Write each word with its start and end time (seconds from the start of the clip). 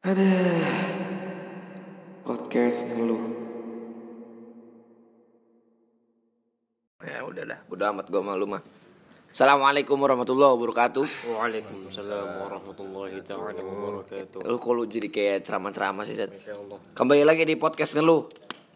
Ada 0.00 0.32
podcast 2.24 2.88
ngeluh. 2.88 3.20
Ya 7.04 7.20
udah 7.20 7.44
dah, 7.44 7.60
udah 7.68 7.92
amat 7.92 8.08
gua 8.08 8.24
malu 8.24 8.48
mah. 8.48 8.64
Assalamualaikum 9.28 10.00
warahmatullahi 10.00 10.56
wabarakatuh. 10.56 11.04
Waalaikumsalam 11.04 12.32
warahmatullahi 12.32 13.20
taala 13.28 13.60
wabarakatuh. 13.60 14.40
Lu 14.40 14.56
kok 14.56 14.72
lu 14.72 14.88
jadi 14.88 15.12
kayak 15.12 15.44
ceramah-ceramah 15.44 16.08
sih. 16.08 16.16
Kembali 16.96 17.20
lagi 17.20 17.44
di 17.44 17.60
podcast 17.60 17.92
ngeluh. 18.00 18.24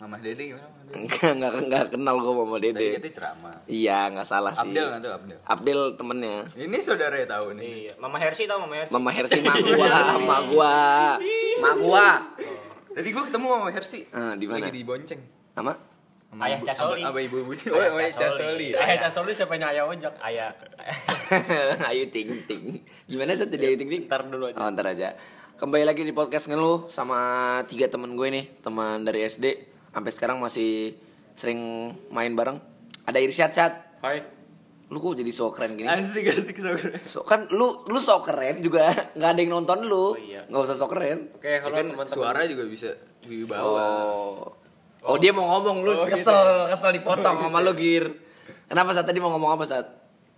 Mama 0.05 0.21
Dede 0.21 0.53
gimana? 0.53 0.69
Mama 0.69 0.85
Dede? 0.85 1.01
Enggak, 1.01 1.33
enggak, 1.33 1.53
enggak 1.65 1.85
kenal 1.97 2.17
gua 2.21 2.33
sama 2.37 2.57
Tadi 2.61 2.69
Dede. 2.77 2.89
kita 3.01 3.11
ceramah. 3.17 3.57
Iya, 3.65 3.99
enggak 4.13 4.27
salah 4.29 4.53
sih. 4.53 4.69
Abdel 4.69 4.87
nggak 4.93 5.01
tuh 5.01 5.13
Abdel? 5.17 5.39
Abdel 5.49 5.81
temennya. 5.97 6.37
Ini 6.53 6.79
saudara 6.85 7.17
ya 7.17 7.25
tahu 7.25 7.47
nih. 7.57 7.65
Iya, 7.65 7.93
Mama 7.97 8.17
Hersi 8.21 8.43
tau 8.45 8.61
Mama 8.61 8.75
Hersi? 8.77 8.93
Mama 8.93 9.11
Hersi 9.17 9.39
mak 9.41 9.57
gua, 9.65 9.97
mak 10.21 10.43
gua. 10.53 10.77
Mak 11.57 11.75
gua. 11.81 12.09
Tadi 12.93 13.09
gua 13.17 13.25
ketemu 13.25 13.47
sama 13.49 13.69
Hersi. 13.73 14.01
Ah, 14.13 14.33
di 14.37 14.45
mana? 14.45 14.69
Lagi 14.69 14.77
di 14.77 14.85
Bonceng. 14.85 15.21
Sama? 15.57 15.73
Ayah 16.35 16.61
Casoli. 16.61 17.01
Apa, 17.01 17.09
apa 17.17 17.19
ibu 17.25 17.37
ibu? 17.49 17.53
Ayah 17.57 17.89
Oh, 17.89 17.97
ayah 17.97 18.13
Casoli. 18.13 18.69
Ayah 18.77 18.85
ya. 18.93 19.03
Casoli 19.09 19.33
siapa 19.33 19.57
yang 19.57 19.71
ayah 19.73 19.85
ojek? 19.89 20.15
Ayah. 20.21 20.51
Ayo 21.89 22.05
ting 22.13 22.29
ting. 22.45 22.85
Gimana 23.09 23.33
sih 23.33 23.49
tadi 23.49 23.73
ayo 23.73 23.77
ting 23.81 23.89
ting? 23.89 24.05
Ntar 24.05 24.29
dulu 24.29 24.53
aja. 24.53 24.59
Oh, 24.61 24.69
ntar 24.69 24.93
aja. 24.93 25.17
Kembali 25.55 25.87
lagi 25.87 26.03
di 26.03 26.11
podcast 26.11 26.51
ngeluh 26.51 26.91
sama 26.91 27.63
tiga 27.71 27.87
temen 27.87 28.19
gue 28.19 28.29
nih, 28.29 28.45
teman 28.61 29.07
dari 29.07 29.23
SD. 29.25 29.74
Sampai 29.95 30.11
sekarang 30.11 30.37
masih 30.39 30.99
sering 31.33 31.61
main 32.11 32.35
bareng. 32.35 32.59
Ada 33.05 33.19
Irsyad 33.19 33.51
Syad. 33.51 33.73
Hai. 34.03 34.19
Lu 34.85 34.99
kok 34.99 35.17
jadi 35.17 35.31
so 35.31 35.49
keren 35.49 35.75
gini? 35.75 35.87
Asik 35.87 36.29
asik 36.29 36.57
saudara. 36.57 36.99
So, 37.03 37.23
kan 37.23 37.49
lu 37.49 37.83
lu 37.85 37.99
so 37.99 38.21
keren 38.21 38.61
juga 38.61 38.93
nggak 39.17 39.31
ada 39.31 39.41
yang 39.41 39.53
nonton 39.55 39.87
lu. 39.87 40.13
Oh, 40.13 40.15
iya. 40.15 40.45
Nggak 40.45 40.61
usah 40.63 40.77
so 40.77 40.87
keren. 40.87 41.31
Oke, 41.33 41.57
halo 41.57 41.73
Kan 41.73 41.87
teman-teman. 41.89 42.11
suara 42.13 42.45
juga 42.45 42.65
bisa 42.65 42.91
dibawa. 43.21 43.81
Oh. 44.05 44.53
Oh, 45.05 45.17
dia 45.17 45.31
mau 45.31 45.49
ngomong 45.49 45.77
lu 45.81 45.91
Oh, 45.91 46.05
gitu. 46.05 46.17
kesel 46.17 46.39
kesel 46.69 46.91
dipotong 46.93 47.37
sama 47.39 47.61
lu 47.61 47.73
Gir. 47.73 48.13
Kenapa 48.67 48.93
saat 48.93 49.05
tadi 49.05 49.19
mau 49.19 49.31
ngomong 49.31 49.53
apa 49.53 49.65
saat? 49.65 49.87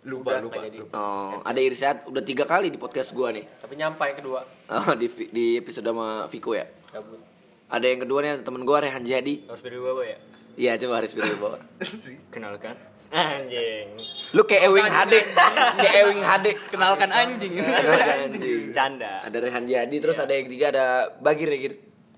Lupa 0.03 0.39
Udah, 0.39 0.43
lupa. 0.43 0.63
jadi. 0.63 0.79
lupa. 0.79 0.95
Oh, 0.95 1.43
ada 1.43 1.59
Irsyad 1.59 2.07
udah 2.07 2.23
tiga 2.23 2.45
kali 2.45 2.71
di 2.71 2.79
podcast 2.79 3.11
gua 3.11 3.35
nih. 3.35 3.43
Tapi 3.59 3.75
nyampai 3.75 4.15
kedua. 4.15 4.41
Oh, 4.71 4.95
di 4.95 5.07
di 5.29 5.55
episode 5.57 5.83
sama 5.85 6.27
Viko 6.27 6.55
ya. 6.55 6.67
Kabut. 6.89 7.19
Ada 7.67 7.87
yang 7.87 8.01
kedua 8.03 8.19
nih 8.21 8.43
temen 8.43 8.63
gua 8.63 8.79
Rehan 8.79 9.03
Jadi. 9.03 9.43
Harus 9.45 9.59
beri 9.61 9.79
bawa 9.79 10.03
ya? 10.03 10.19
Iya, 10.57 10.73
coba 10.81 10.93
Haris 10.97 11.13
Biro 11.13 11.35
bawa. 11.37 11.59
Kenalkan. 12.33 12.77
Anjing. 13.07 13.87
Lu 14.33 14.43
kayak 14.43 14.67
Ewing 14.67 14.89
HD. 14.89 15.15
kayak 15.79 15.95
Ewing 16.01 16.23
HD. 16.23 16.47
Kenalkan 16.69 17.11
anjing. 17.21 17.53
Anjing. 17.59 18.73
Canda. 18.73 19.23
Ada 19.23 19.37
Rehan 19.39 19.65
Jadi, 19.65 19.97
terus 19.99 20.17
ada 20.17 20.31
yang 20.31 20.47
ketiga 20.47 20.67
ada 20.71 20.87
Bagir 21.17 21.49
ya, 21.49 21.59
Gir. 21.59 21.75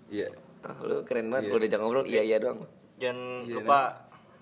Iya. 0.09 0.29
Ah, 0.61 0.77
lu 0.81 1.05
keren 1.05 1.29
banget 1.29 1.45
Iya. 1.45 1.51
kalau 1.51 1.61
diajak 1.61 1.81
ngobrol. 1.81 2.05
Iya, 2.05 2.23
iya 2.25 2.37
doang. 2.39 2.59
Jangan 2.97 3.19
Iya, 3.45 3.55
lupa 3.57 3.79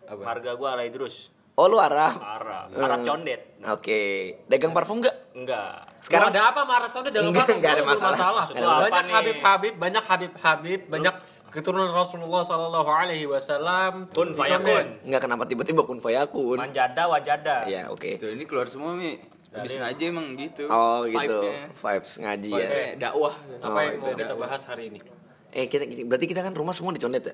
Apa? 0.06 0.22
harga 0.24 0.50
gua 0.54 0.68
alay 0.74 0.88
terus. 0.88 1.28
Oh, 1.56 1.66
lu 1.66 1.80
Arab. 1.80 2.20
Arab. 2.20 2.68
Hmm. 2.68 2.84
Arab 2.84 3.00
condet. 3.00 3.40
Oke. 3.64 4.00
Dagang 4.44 4.76
parfum 4.76 5.00
enggak? 5.00 5.16
Enggak. 5.32 5.88
Sekarang 6.04 6.28
ada 6.28 6.52
apa 6.52 6.60
maratonnya 6.62 7.08
dalam 7.08 7.32
Enggak, 7.32 7.48
apa? 7.48 7.56
enggak 7.56 7.72
ada 7.72 7.84
masalah. 7.84 8.12
masalah. 8.12 8.44
Banyak 8.84 8.92
nih? 9.02 9.14
Habib 9.16 9.36
Habib, 9.40 9.74
banyak 9.74 10.04
Habib 10.04 10.32
Habib, 10.36 10.80
banyak 10.86 11.14
keturunan 11.48 11.88
Rasulullah 11.88 12.44
Sallallahu 12.44 12.90
Alaihi 12.92 13.24
Wasallam. 13.24 14.12
Kun 14.12 14.36
fayakun. 14.36 15.00
Enggak 15.02 15.20
kenapa 15.24 15.48
tiba-tiba 15.48 15.80
kun 15.82 15.96
fayakun. 15.96 16.60
Manjada 16.60 17.08
wajada. 17.08 17.64
Iya, 17.64 17.88
oke. 17.88 18.20
Itu 18.20 18.28
ini 18.28 18.44
keluar 18.44 18.68
semua 18.68 18.92
nih. 18.94 19.16
Habis 19.56 19.80
ngaji 19.80 20.04
emang 20.04 20.26
gitu. 20.36 20.68
Oh, 20.68 21.08
gitu. 21.08 21.16
Vibe-nya. 21.40 21.72
Vibes 21.72 22.12
ngaji 22.20 22.50
ya. 22.52 22.56
Vibe-nya 22.60 22.92
dakwah. 23.00 23.32
Apa 23.56 23.64
Oh, 23.66 23.80
yang 23.80 23.96
mau 23.96 24.12
kita 24.12 24.34
apa? 24.36 24.42
bahas 24.44 24.62
hari 24.68 24.92
ini? 24.92 25.00
Eh, 25.48 25.64
kita, 25.64 25.88
kita- 25.88 26.04
berarti 26.04 26.26
kita 26.28 26.44
kan 26.44 26.52
rumah 26.52 26.76
semua 26.76 26.92
di 26.92 27.00
Condet 27.00 27.24
ya? 27.24 27.32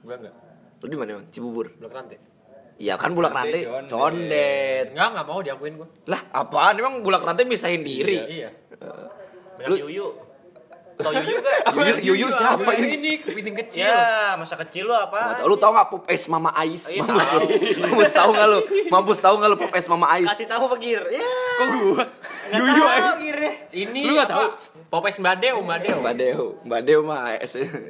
Gua 0.00 0.16
enggak. 0.16 0.32
Lu 0.80 0.86
di 0.88 0.96
mana, 0.96 1.20
Bang? 1.20 1.26
Cibubur. 1.28 1.68
Blok 1.76 1.92
rantai. 1.92 2.16
Iya 2.78 2.94
kan 2.94 3.10
bulak 3.10 3.30
rantai 3.30 3.66
Condet. 3.66 3.90
condet. 3.90 4.86
Enggak, 4.94 5.08
enggak 5.10 5.26
mau 5.26 5.42
diakuin 5.42 5.74
gua. 5.74 5.88
Lah, 6.06 6.20
apaan? 6.30 6.78
Emang 6.78 7.02
bulak 7.02 7.20
rantai 7.20 7.42
misahin 7.42 7.82
diri? 7.82 8.22
Iya. 8.22 8.54
Banyak 9.58 9.82
yuyu. 9.82 10.06
Tau 10.94 11.10
yuyu 11.10 11.38
gak? 11.38 11.58
Yuyu, 11.78 11.94
yuyu 12.10 12.26
siapa 12.28 12.74
Ini 12.74 12.82
ini? 12.82 12.90
ini 12.92 13.12
kepiting 13.18 13.54
kecil. 13.56 13.86
Ya, 13.86 14.34
masa 14.34 14.58
kecil 14.58 14.82
lu 14.82 14.90
Nggak 14.90 15.10
apa? 15.10 15.18
tahu. 15.38 15.46
Lu 15.46 15.54
tau 15.54 15.70
gak 15.70 15.88
pop 15.88 16.02
es 16.06 16.26
mama 16.26 16.50
Ais? 16.50 16.90
Iya, 16.90 17.02
Mampus 17.02 17.22
tahu. 17.24 17.38
lu. 17.38 17.46
Mampus 17.78 18.10
tau 18.10 18.30
gak 18.30 18.46
lu? 18.48 18.60
Mampus 18.88 19.18
tau 19.22 19.34
gak 19.36 19.48
lu 19.48 19.56
pop 19.58 19.72
es 19.74 19.86
mama 19.86 20.06
Ais? 20.10 20.26
Kasih 20.26 20.46
tahu 20.46 20.62
apa 20.66 20.76
Gir? 20.78 21.02
Ya. 21.08 21.22
Kok 21.22 21.66
gua? 21.70 22.02
Enggak 22.50 22.58
Yuyu 22.58 22.72
tahu 22.74 22.88
aja. 22.90 23.10
Ini 23.70 24.00
Lu 24.02 24.12
nggak 24.12 24.26
apa? 24.28 24.46
Popes 24.88 25.16
Mbadeo, 25.18 25.58
Mbadeo. 25.60 25.96
Mbak 26.00 26.14
Deo. 26.14 26.44
Mbak 26.64 26.80
Deo 26.82 27.00
mah 27.04 27.30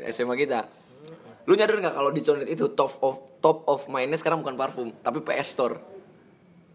SMA 0.06 0.34
kita. 0.36 0.68
Lu 1.48 1.56
nyadar 1.56 1.80
gak 1.80 1.96
kalau 1.96 2.12
di 2.12 2.20
Condet 2.20 2.48
itu 2.52 2.68
top 2.76 3.00
of 3.00 3.40
top 3.40 3.64
of 3.64 3.88
mindnya 3.88 4.20
sekarang 4.20 4.44
bukan 4.44 4.60
parfum, 4.60 4.92
tapi 5.00 5.24
PS 5.24 5.48
Store. 5.56 5.80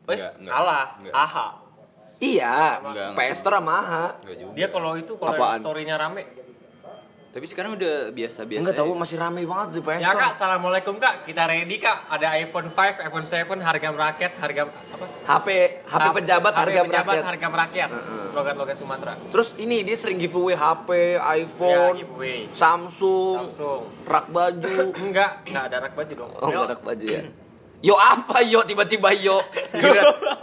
Eh, 0.09 0.17
Enggak, 0.17 0.31
enggak. 0.41 0.51
kalah. 0.51 0.85
Enggak. 0.97 1.13
Aha. 1.13 1.47
Iya, 2.17 2.55
Enggak, 2.81 3.07
PS 3.13 3.37
Store 3.37 3.55
sama 3.61 3.73
AHA. 3.77 4.05
Dia 4.57 4.67
kalau 4.73 4.97
itu 4.97 5.13
kalau 5.15 5.37
story-nya 5.61 5.95
rame. 6.01 6.42
Tapi 7.33 7.49
sekarang 7.49 7.73
udah 7.73 8.13
biasa-biasa. 8.13 8.61
Enggak 8.61 8.77
tahu 8.77 8.93
ya. 8.93 8.97
masih 9.01 9.17
rame 9.17 9.41
banget 9.41 9.67
di 9.73 9.79
PS 9.81 10.05
Ya 10.05 10.13
kak, 10.13 10.37
assalamualaikum 10.37 11.01
kak. 11.01 11.25
Kita 11.25 11.49
ready 11.49 11.81
kak. 11.81 12.05
Ada 12.05 12.37
iPhone 12.37 12.69
5, 12.69 13.01
iPhone 13.09 13.25
7, 13.25 13.57
harga 13.57 13.87
merakyat, 13.89 14.33
harga 14.37 14.61
apa? 14.69 15.05
HP 15.25 15.47
HP 15.81 16.05
pejabat 16.13 16.53
HP 16.53 16.61
harga 16.61 16.81
pejabat, 16.85 17.01
merakyat. 17.09 17.25
harga 17.25 17.47
merakyat. 17.49 17.89
Logat-logat 18.37 18.77
Sumatera. 18.77 19.13
Terus 19.33 19.57
ini 19.57 19.81
dia 19.81 19.97
sering 19.97 20.21
giveaway 20.21 20.53
HP, 20.53 21.17
iPhone, 21.17 21.97
Ya, 21.97 22.01
giveaway. 22.05 22.39
Samsung, 22.53 23.49
Samsung. 23.49 23.81
rak 24.05 24.29
baju. 24.29 24.77
Enggak, 25.09 25.41
enggak 25.49 25.63
ada 25.73 25.77
rak 25.89 25.93
baju 25.97 26.13
dong. 26.13 26.31
Oh, 26.37 26.47
enggak 26.53 26.77
rak 26.77 26.81
baju 26.85 27.05
ya. 27.09 27.21
Yo 27.81 27.97
apa 27.97 28.45
yo 28.45 28.61
tiba-tiba 28.61 29.09
yo. 29.17 29.41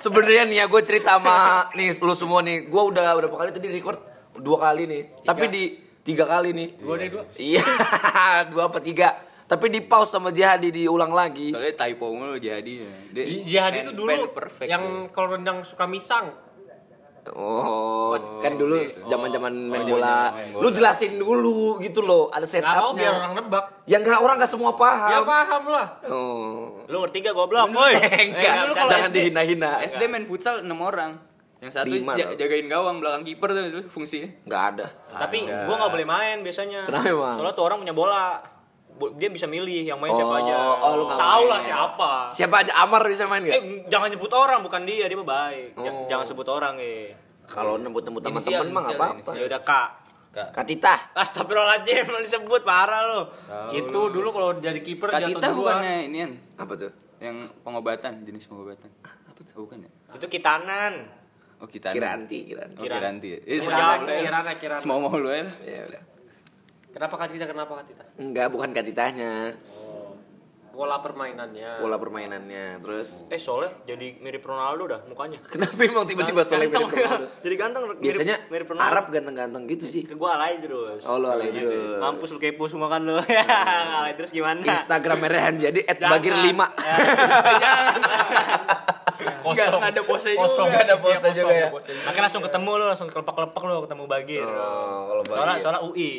Sebenarnya 0.02 0.42
nih 0.42 0.56
ya 0.58 0.64
gue 0.66 0.82
cerita 0.82 1.22
sama 1.22 1.70
nih 1.78 1.94
lu 2.02 2.18
semua 2.18 2.42
nih. 2.42 2.66
Gue 2.66 2.82
udah 2.82 3.14
berapa 3.14 3.32
kali 3.32 3.54
tadi 3.54 3.70
record 3.70 4.02
dua 4.42 4.58
kali 4.58 4.90
nih. 4.90 5.02
Tapi 5.22 5.46
di 5.48 5.64
tiga 6.02 6.24
kali 6.24 6.50
nih. 6.50 6.68
Gua 6.78 6.94
deh 6.94 7.08
dua. 7.08 7.24
Iya, 7.34 7.64
dua 8.50 8.62
apa 8.66 8.78
tiga. 8.78 9.16
Tapi 9.44 9.66
di 9.66 9.82
pause 9.82 10.12
sama 10.12 10.30
Jihadi 10.30 10.70
diulang 10.70 11.10
lagi. 11.10 11.50
Soalnya 11.50 11.74
typo 11.76 12.06
mulu 12.08 12.38
jadi. 12.38 12.62
Dia 13.10 13.24
Di- 13.26 13.42
Jihad 13.42 13.72
pen- 13.72 13.82
itu 13.82 13.92
dulu 13.92 14.30
perfect 14.30 14.66
yang 14.66 14.82
ya. 14.82 15.10
kalau 15.10 15.34
rendang 15.34 15.60
suka 15.62 15.84
misang. 15.84 16.30
Oh, 17.30 18.16
kan 18.40 18.56
dulu 18.56 18.80
zaman-zaman 19.04 19.52
main 19.52 19.84
Oh, 19.84 19.88
bola. 19.92 20.32
Lu 20.56 20.72
jelasin 20.72 21.20
dulu 21.20 21.76
gitu 21.78 22.00
loh, 22.00 22.32
ada 22.32 22.42
Nggak 22.42 22.64
mau 22.64 22.90
biar 22.90 23.06
setupnya. 23.06 23.10
orang 23.12 23.32
nebak. 23.36 23.64
Yang 23.84 24.00
nggak 24.02 24.20
orang 24.20 24.36
nggak 24.40 24.50
semua 24.50 24.72
paham. 24.72 25.10
Ya 25.12 25.20
paham 25.20 25.62
lah. 25.68 25.86
Oh. 26.08 26.80
Lu 26.88 26.96
ngerti 26.98 27.20
gak 27.20 27.36
goblok, 27.36 27.70
woi? 27.70 27.92
Enggak, 28.24 28.72
kalau 28.72 28.90
jangan 28.90 29.10
dihina-hina. 29.12 29.84
SD 29.84 30.02
main 30.06 30.24
futsal 30.24 30.64
6 30.64 30.72
orang. 30.72 31.20
Yang 31.60 31.72
satu 31.74 31.92
Lima 31.92 32.12
ja- 32.14 32.32
jagain 32.32 32.66
gawang 32.66 32.98
belakang 32.98 33.22
kiper 33.22 33.48
tuh 33.50 33.62
itu 33.62 33.80
fungsinya. 33.86 34.28
Nggak 34.42 34.62
ada. 34.70 34.86
Tapi 35.14 35.44
Ada. 35.44 35.64
gua 35.64 35.74
gak 35.78 35.92
boleh 35.92 36.06
main 36.06 36.36
biasanya. 36.40 36.80
Kenapa 36.84 37.06
emang? 37.06 37.34
Soalnya 37.36 37.52
tuh 37.52 37.64
orang 37.64 37.78
punya 37.78 37.92
bola. 37.92 38.40
Dia 39.16 39.28
bisa 39.28 39.44
milih 39.44 39.80
yang 39.82 39.96
main 39.96 40.08
Oh, 40.08 40.16
siapa 40.18 40.34
aja. 40.40 40.54
oh, 40.78 40.92
lu 40.94 41.04
nggak 41.04 41.16
Tahu 41.16 41.44
lah 41.46 41.60
siapa. 41.62 42.10
Siapa 42.30 42.54
aja 42.58 42.72
Amar 42.78 43.00
bisa 43.02 43.24
main 43.24 43.40
Eh, 43.42 43.48
nggak? 43.50 43.88
jangan 43.88 44.08
nyebut 44.08 44.28
orang, 44.30 44.60
bukan 44.60 44.84
dia, 44.84 45.04
dia 45.04 45.16
mah 45.16 45.24
baik. 45.26 45.72
Oh. 45.74 46.04
Jangan 46.06 46.24
sebut 46.26 46.44
orang, 46.46 46.76
eh. 46.76 47.16
Kalau 47.44 47.76
nembut-nembut 47.76 48.20
sama 48.20 48.40
temen 48.40 48.68
mah 48.70 48.82
nggak 48.82 48.92
inisial, 48.92 49.00
apa-apa. 49.18 49.30
Ya 49.34 49.44
udah, 49.46 49.60
Kak. 49.62 49.88
Kak. 50.30 50.48
Katita. 50.54 50.94
Astagfirullahaladzim, 51.12 52.04
lu 52.06 52.18
disebut 52.26 52.60
parah 52.62 53.02
lu. 53.04 53.20
Itu 53.74 54.00
dulu 54.08 54.28
kalau 54.30 54.48
jadi 54.56 54.78
kiper 54.78 55.08
jatuh 55.10 55.28
Tita 55.30 55.48
duluan. 55.48 55.76
bukannya 55.76 55.94
inian 56.06 56.30
Apa 56.54 56.72
tuh? 56.74 56.92
yang 57.18 57.36
pengobatan, 57.60 58.20
jenis 58.22 58.44
pengobatan. 58.46 58.88
Apa 59.02 59.40
tuh? 59.40 59.54
Bukan 59.60 59.80
ya? 59.80 59.90
Itu 60.12 60.26
kitanan. 60.26 61.19
Oh, 61.60 61.68
kita 61.68 61.92
Kiranti, 61.92 62.48
Kiranti. 62.48 62.80
Oh, 62.80 62.84
Kiranti 62.88 63.28
ya. 63.28 63.38
Eh, 63.44 63.60
Kirana, 63.60 64.00
lu 64.00 64.08
ya. 64.08 64.20
Kirana, 64.24 64.52
Kirana. 64.56 64.80
Semua 64.80 64.96
mau 64.96 65.12
lu 65.12 65.28
ya. 65.28 65.44
Ya 65.60 65.84
udah. 65.84 66.02
Kenapa 66.90 67.14
Kak 67.20 67.28
Tita? 67.30 67.44
Kenapa 67.44 67.72
Kak 67.76 67.84
Tita? 67.86 68.04
Enggak, 68.16 68.48
bukan 68.48 68.72
Katitanya. 68.72 69.52
Pola 70.70 70.96
permainannya. 71.04 71.84
Pola 71.84 72.00
permainannya. 72.00 72.80
Terus 72.80 73.28
Eh, 73.28 73.36
Soleh 73.36 73.84
jadi 73.84 74.16
mirip 74.16 74.40
Ronaldo 74.40 74.88
dah 74.88 75.00
mukanya. 75.04 75.36
kenapa 75.52 75.76
emang 75.76 76.08
tiba-tiba 76.08 76.40
Soleh 76.40 76.72
mirip 76.72 76.88
Ronaldo? 76.88 77.26
Jadi 77.44 77.54
ganteng 77.60 77.82
mirip, 77.84 78.00
Biasanya 78.00 78.36
mirip 78.48 78.66
Ronaldo. 78.72 78.88
Arab 78.88 79.04
ganteng-ganteng 79.12 79.62
gitu 79.68 79.84
sih. 79.92 80.08
Ke 80.08 80.16
gua 80.16 80.40
alay 80.40 80.56
terus. 80.62 81.04
Oh, 81.04 81.20
lu 81.20 81.28
alay 81.28 81.52
terus. 81.52 82.00
Mampus 82.00 82.32
lu 82.32 82.40
kepo 82.40 82.64
semua 82.64 82.88
kan 82.88 83.04
lu. 83.04 83.20
alay 84.00 84.16
terus 84.16 84.32
gimana? 84.32 84.64
Instagram 84.64 85.20
Rehan 85.28 85.54
jadi 85.60 85.84
at 85.84 86.00
Jangan. 86.00 86.16
Bagir 89.42 89.48
5. 89.48 89.50
Enggak 89.50 89.68
enggak 89.72 89.92
ada 89.92 90.02
pose 90.04 90.28
juga. 90.30 90.42
Kosong. 90.44 90.68
Ada 90.70 90.94
pose 90.96 91.14
Isinya 91.16 91.32
juga 91.34 91.54
ya. 91.54 91.68
kosong. 91.70 91.96
Makanya 92.00 92.24
langsung 92.24 92.42
ketemu 92.42 92.70
lu, 92.72 92.84
langsung 92.86 93.08
kelepak-kelepak 93.08 93.62
lu 93.62 93.76
ketemu 93.84 94.04
Bagir. 94.06 94.44
Oh, 94.44 95.00
kalau 95.08 95.22
Soalnya 95.26 95.46
Bagir. 95.56 95.62
soalnya 95.62 95.80
UI. 95.82 96.12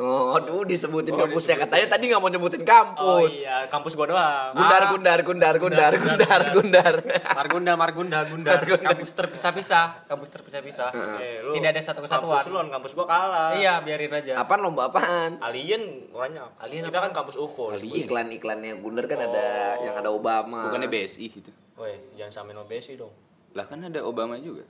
Oh, 0.00 0.32
aduh 0.32 0.64
disebutin 0.64 1.12
kampusnya 1.12 1.60
disebutin. 1.60 1.60
katanya 1.68 1.86
tadi 1.92 2.04
nggak 2.08 2.18
mau 2.18 2.32
nyebutin 2.32 2.60
Oh 2.60 2.66
kampus. 2.66 3.32
iya, 3.36 3.68
kampus 3.68 3.92
gua 3.92 4.08
doang. 4.08 4.50
Gundar, 4.56 4.80
Ah. 4.80 4.88
gundar, 4.88 5.18
gundar, 5.20 5.54
gundar, 5.60 5.92
gundar, 5.94 6.40
gundar. 6.50 6.94
Margunda, 7.38 7.72
Margunda, 7.76 8.18
Gundar. 8.24 8.64
Kampus 8.64 9.12
terpisah-pisah, 9.12 10.08
kampus 10.08 10.28
terpisah-pisah. 10.30 10.88
Eh, 11.20 11.44
lu- 11.44 11.52
Tidak 11.52 11.68
ada 11.68 11.80
satu 11.80 12.00
kesatuan. 12.00 12.40
Kampus 12.40 12.48
lu 12.48 12.72
kampus 12.72 12.92
gua 12.96 13.06
kalah. 13.06 13.52
Iya, 13.52 13.84
biarin 13.84 14.08
aja. 14.10 14.32
Apaan 14.40 14.60
lomba 14.60 14.88
apaan? 14.88 15.36
Alien 15.36 16.08
banyak. 16.08 16.48
Alien 16.56 16.82
Kita 16.82 16.96
apa? 16.96 17.06
kan 17.06 17.12
kampus 17.20 17.36
UFO. 17.36 17.68
Iklan-iklannya 17.76 18.80
Gundar 18.80 19.04
kan 19.04 19.20
ada 19.20 19.44
yang 19.78 19.94
ada 19.94 20.08
Obama. 20.08 20.64
Bukannya 20.64 20.88
BSI 20.88 21.28
gitu. 21.30 21.52
Woi, 21.76 21.92
jangan 22.14 22.48
samain 22.48 22.56
obesi 22.56 22.96
dong. 22.96 23.12
Lah 23.52 23.68
kan 23.68 23.84
ada 23.84 24.00
Obama 24.00 24.36
juga. 24.36 24.64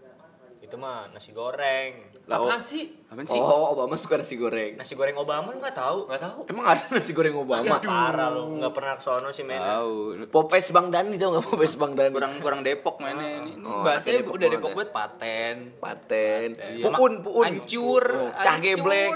Itu 0.60 0.76
mah 0.76 1.08
nasi 1.10 1.32
goreng. 1.32 2.20
Lah, 2.28 2.36
Apaan 2.36 2.60
oh, 2.60 2.62
sih? 2.62 2.84
Apaan 3.08 3.26
sih? 3.26 3.40
Oh, 3.40 3.72
Obama 3.72 3.96
suka 3.96 4.20
nasi 4.20 4.36
goreng. 4.36 4.76
Nasi 4.76 4.92
goreng 4.92 5.16
Obama 5.16 5.50
lu 5.50 5.58
nggak 5.58 5.72
tahu? 5.72 6.04
Gak 6.06 6.20
tahu. 6.20 6.38
Emang 6.52 6.66
ada 6.68 6.84
nasi 6.92 7.10
goreng 7.16 7.32
Obama? 7.32 7.80
Parah 7.80 8.28
lu, 8.28 8.60
nggak 8.60 8.72
pernah 8.76 8.94
ke 8.94 9.02
sono 9.02 9.32
sih 9.32 9.42
men. 9.42 9.56
Tahu. 9.56 10.28
Popes 10.28 10.68
Bang 10.70 10.92
Dani 10.92 11.16
tau 11.16 11.32
nggak 11.32 11.46
Popes 11.48 11.74
Bang 11.80 11.96
Dani? 11.96 12.12
Kurang 12.12 12.32
kurang 12.44 12.60
Depok 12.60 13.00
mainnya 13.00 13.40
ini. 13.40 13.56
Ini 13.56 13.64
Oh, 13.66 13.82
bahasanya 13.82 14.20
Depok 14.20 14.34
udah 14.36 14.48
Depok 14.52 14.70
banget 14.76 14.90
paten. 14.92 15.56
Paten, 15.80 16.48
Iya. 16.54 16.84
puun, 16.92 17.12
puun, 17.24 17.44
Hancur, 17.48 18.04
Oh, 18.04 18.30
cah 18.30 18.56
geblek. 18.60 19.10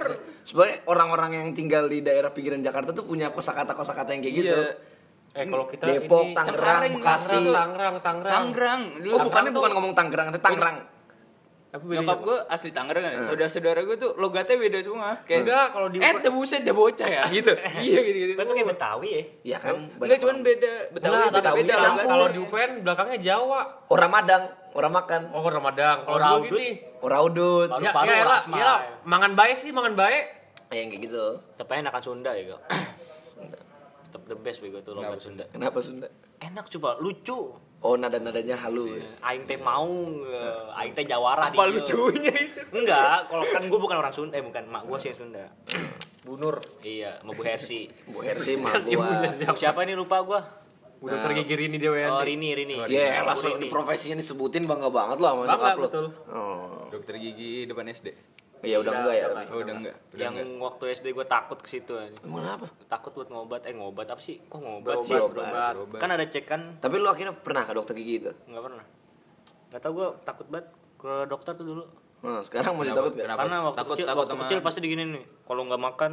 Sebenarnya 0.44 0.76
orang-orang 0.88 1.30
yang 1.44 1.48
tinggal 1.52 1.84
di 1.86 2.00
daerah 2.00 2.32
pinggiran 2.32 2.64
Jakarta 2.64 2.96
tuh 2.96 3.04
punya 3.04 3.30
kosakata 3.30 3.76
kosakata 3.76 4.16
yang 4.16 4.24
kayak 4.24 4.36
gitu. 4.40 4.60
Iya. 4.64 4.92
Eh 5.34 5.46
kalau 5.50 5.66
kita 5.66 5.84
Depok, 5.86 6.30
ini 6.30 6.34
Tangerang, 6.34 6.82
Bekasi. 6.94 7.34
Tangerang, 7.34 7.94
Tangerang, 8.00 8.32
Tangerang. 8.32 8.82
Dulu 9.02 9.12
Oh, 9.12 9.20
bukannya 9.26 9.50
bukan 9.50 9.70
ngomong 9.76 9.92
Tangerang, 9.92 10.26
tapi 10.32 10.42
Tangerang. 10.42 10.93
Tapi 11.74 11.90
beda. 11.90 11.98
Nyokap 12.00 12.18
gue 12.22 12.38
asli 12.46 12.70
Tangerang 12.70 13.02
kan. 13.02 13.12
Saudara-saudara 13.24 13.82
gue 13.82 13.96
tuh 13.98 14.14
logatnya 14.14 14.54
beda 14.54 14.78
semua. 14.78 15.18
Kayak 15.26 15.40
Enggak, 15.42 15.66
kalau 15.74 15.88
di 15.90 15.98
Eh, 15.98 16.30
buset, 16.30 16.62
dah 16.62 16.70
bocah 16.70 17.08
ya 17.08 17.22
gitu. 17.34 17.50
Iya 17.50 17.98
gitu 18.00 18.18
gitu. 18.24 18.32
Tuh 18.38 18.54
kayak 18.54 18.68
Betawi 18.70 19.08
ya. 19.10 19.22
Ya 19.42 19.56
kan, 19.58 19.74
Enggak 19.90 20.18
cuman 20.22 20.36
beda 20.40 20.72
Betawi 20.88 21.10
Enggak, 21.10 21.26
beda 21.28 21.42
tapi 21.44 21.60
beda 21.60 21.74
kalau- 21.98 22.30
di 22.30 22.38
UPN 22.38 22.70
belakangnya 22.80 23.18
Jawa. 23.18 23.60
orang 23.90 24.10
Madang, 24.12 24.42
orang 24.72 24.92
makan, 24.94 25.20
Oh, 25.28 25.42
Ramadang. 25.42 25.98
Kalau 26.00 26.14
Orang 26.14 26.30
Udut. 26.40 26.54
gini. 26.54 26.70
orang 27.00 27.20
udut. 27.22 27.68
Ya, 27.74 27.90
ya 27.92 28.02
ya 28.06 28.14
elah. 28.22 28.78
Mangan 29.02 29.32
bae 29.34 29.52
sih, 29.52 29.74
mangan 29.74 29.92
bae. 29.92 30.18
Ya, 30.70 30.78
yang 30.78 30.88
kayak 30.88 31.02
gitu. 31.04 31.24
Tapi 31.58 31.70
enakan 31.76 32.00
Sunda 32.00 32.30
ya 32.32 32.54
kok. 32.54 32.62
Tetap 34.04 34.22
the 34.24 34.36
best 34.36 34.62
bego 34.62 34.78
tuh 34.78 34.94
logat 34.94 35.18
Sunda. 35.18 35.42
Kenapa 35.48 35.78
Sunda? 35.78 36.06
Enak 36.38 36.70
coba, 36.70 36.96
lucu. 36.96 37.50
Oh, 37.84 38.00
nada-nadanya 38.00 38.56
halus. 38.56 39.20
Aing 39.20 39.44
teh 39.44 39.60
mau, 39.60 39.84
eh, 40.24 40.78
aing 40.80 40.96
teh 40.96 41.04
jawara 41.04 41.52
Apa 41.52 41.68
lucunya 41.68 42.32
itu? 42.32 42.64
Enggak, 42.72 43.28
kalau 43.28 43.44
kan 43.44 43.60
gue 43.60 43.76
bukan 43.76 43.96
orang 44.00 44.08
Sunda, 44.08 44.40
eh 44.40 44.44
bukan 44.44 44.64
mak 44.72 44.88
gue 44.88 44.96
sih 44.96 45.12
yang 45.12 45.18
Sunda. 45.20 45.44
Bunur. 46.24 46.64
Iya, 46.80 47.20
sama 47.20 47.36
Bu 47.36 47.44
Hersi. 47.44 47.92
Bu 48.08 48.24
Hersi 48.24 48.56
gua. 48.56 48.80
ibunya 48.80 49.28
Bu 49.44 49.56
siapa 49.60 49.84
ini 49.84 49.92
lupa 49.92 50.24
gua? 50.24 50.40
Bu 50.96 51.12
dokter 51.12 51.36
gigi 51.36 51.54
Rini 51.60 51.76
Dewi 51.76 52.08
Oh, 52.08 52.24
Rini, 52.24 52.56
Rini. 52.56 52.80
Ya, 52.88 53.20
Bu 53.20 53.28
langsung 53.28 53.60
profesinya 53.68 54.16
disebutin 54.16 54.64
bangga 54.64 54.88
banget 54.88 55.20
lah 55.20 55.36
sama 55.36 55.42
Bangga, 55.44 55.52
nyokap 55.52 55.76
lu. 55.76 55.84
betul. 55.84 56.06
Oh. 56.32 56.88
Dokter 56.88 57.20
gigi 57.20 57.68
depan 57.68 57.92
SD. 57.92 58.16
Ya 58.64 58.76
udah 58.78 58.92
enggak 58.94 59.14
ya. 59.14 59.26
udah? 59.26 59.44
Oh, 59.46 59.58
udah 59.58 59.74
enggak. 59.74 59.94
Udah 60.08 60.20
Yang 60.20 60.34
enggak. 60.36 60.62
waktu 60.62 60.84
SD 60.92 61.06
gue 61.10 61.26
takut 61.26 61.58
ke 61.58 61.68
situ 61.68 61.92
aja. 61.94 62.16
Emang 62.18 62.40
kenapa? 62.40 62.66
Takut 62.86 63.12
buat 63.12 63.28
ngobat, 63.28 63.62
eh 63.64 63.72
ngobat 63.72 64.06
apa 64.06 64.18
sih? 64.18 64.40
Kok 64.42 64.56
ngobat 64.56 64.96
Berobat, 64.96 65.06
sih? 65.06 65.20
berobat. 65.20 65.72
Berobat. 65.74 65.98
Kan 65.98 66.10
ada 66.10 66.24
cek 66.24 66.44
kan? 66.44 66.60
Tapi 66.78 66.94
lu 66.96 67.06
akhirnya 67.06 67.32
pernah 67.32 67.62
ke 67.62 67.72
dokter 67.72 67.94
gigi 67.94 68.14
itu? 68.18 68.30
Nggak 68.44 68.62
pernah. 68.62 68.84
Nggak 69.68 69.80
tau 69.80 69.92
gue 69.92 70.08
takut 70.22 70.46
banget 70.48 70.66
ke 70.96 71.12
dokter 71.26 71.52
tuh 71.52 71.66
dulu. 71.66 71.84
Nah, 72.20 72.40
sekarang 72.40 72.72
masih 72.74 72.92
takut 72.92 73.12
gak? 73.14 73.28
Karena 73.30 73.56
waktu 73.62 73.78
Takut- 73.78 73.94
kecil, 73.94 74.06
takut 74.06 74.20
waktu 74.24 74.36
kecil 74.40 74.58
pasti 74.60 74.80
digini 74.80 75.04
nih. 75.06 75.24
Kalau 75.42 75.62
nggak 75.62 75.82
makan 75.82 76.12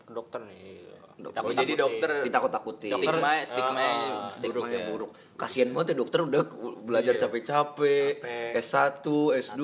ke 0.00 0.12
dokter 0.12 0.40
nih. 0.42 0.93
Dokter. 1.14 1.40
Oh, 1.40 1.54
jadi 1.54 1.72
dokter 1.74 2.10
Ditakut-takutin. 2.22 2.90
stigma 2.90 3.32
stigma 3.40 3.78
Ah, 3.78 4.28
Stigma 4.28 4.54
buruk 4.56 4.66
ya. 4.68 4.80
buruk. 4.88 5.10
Kasian 5.34 5.70
banget 5.70 5.94
ya 5.94 5.96
dokter 5.96 6.18
udah 6.20 6.42
belajar 6.80 7.14
Iya. 7.14 7.22
capek-capek. 7.22 8.10
Capek. 8.18 8.50
S1, 8.56 9.06
S2, 9.32 9.62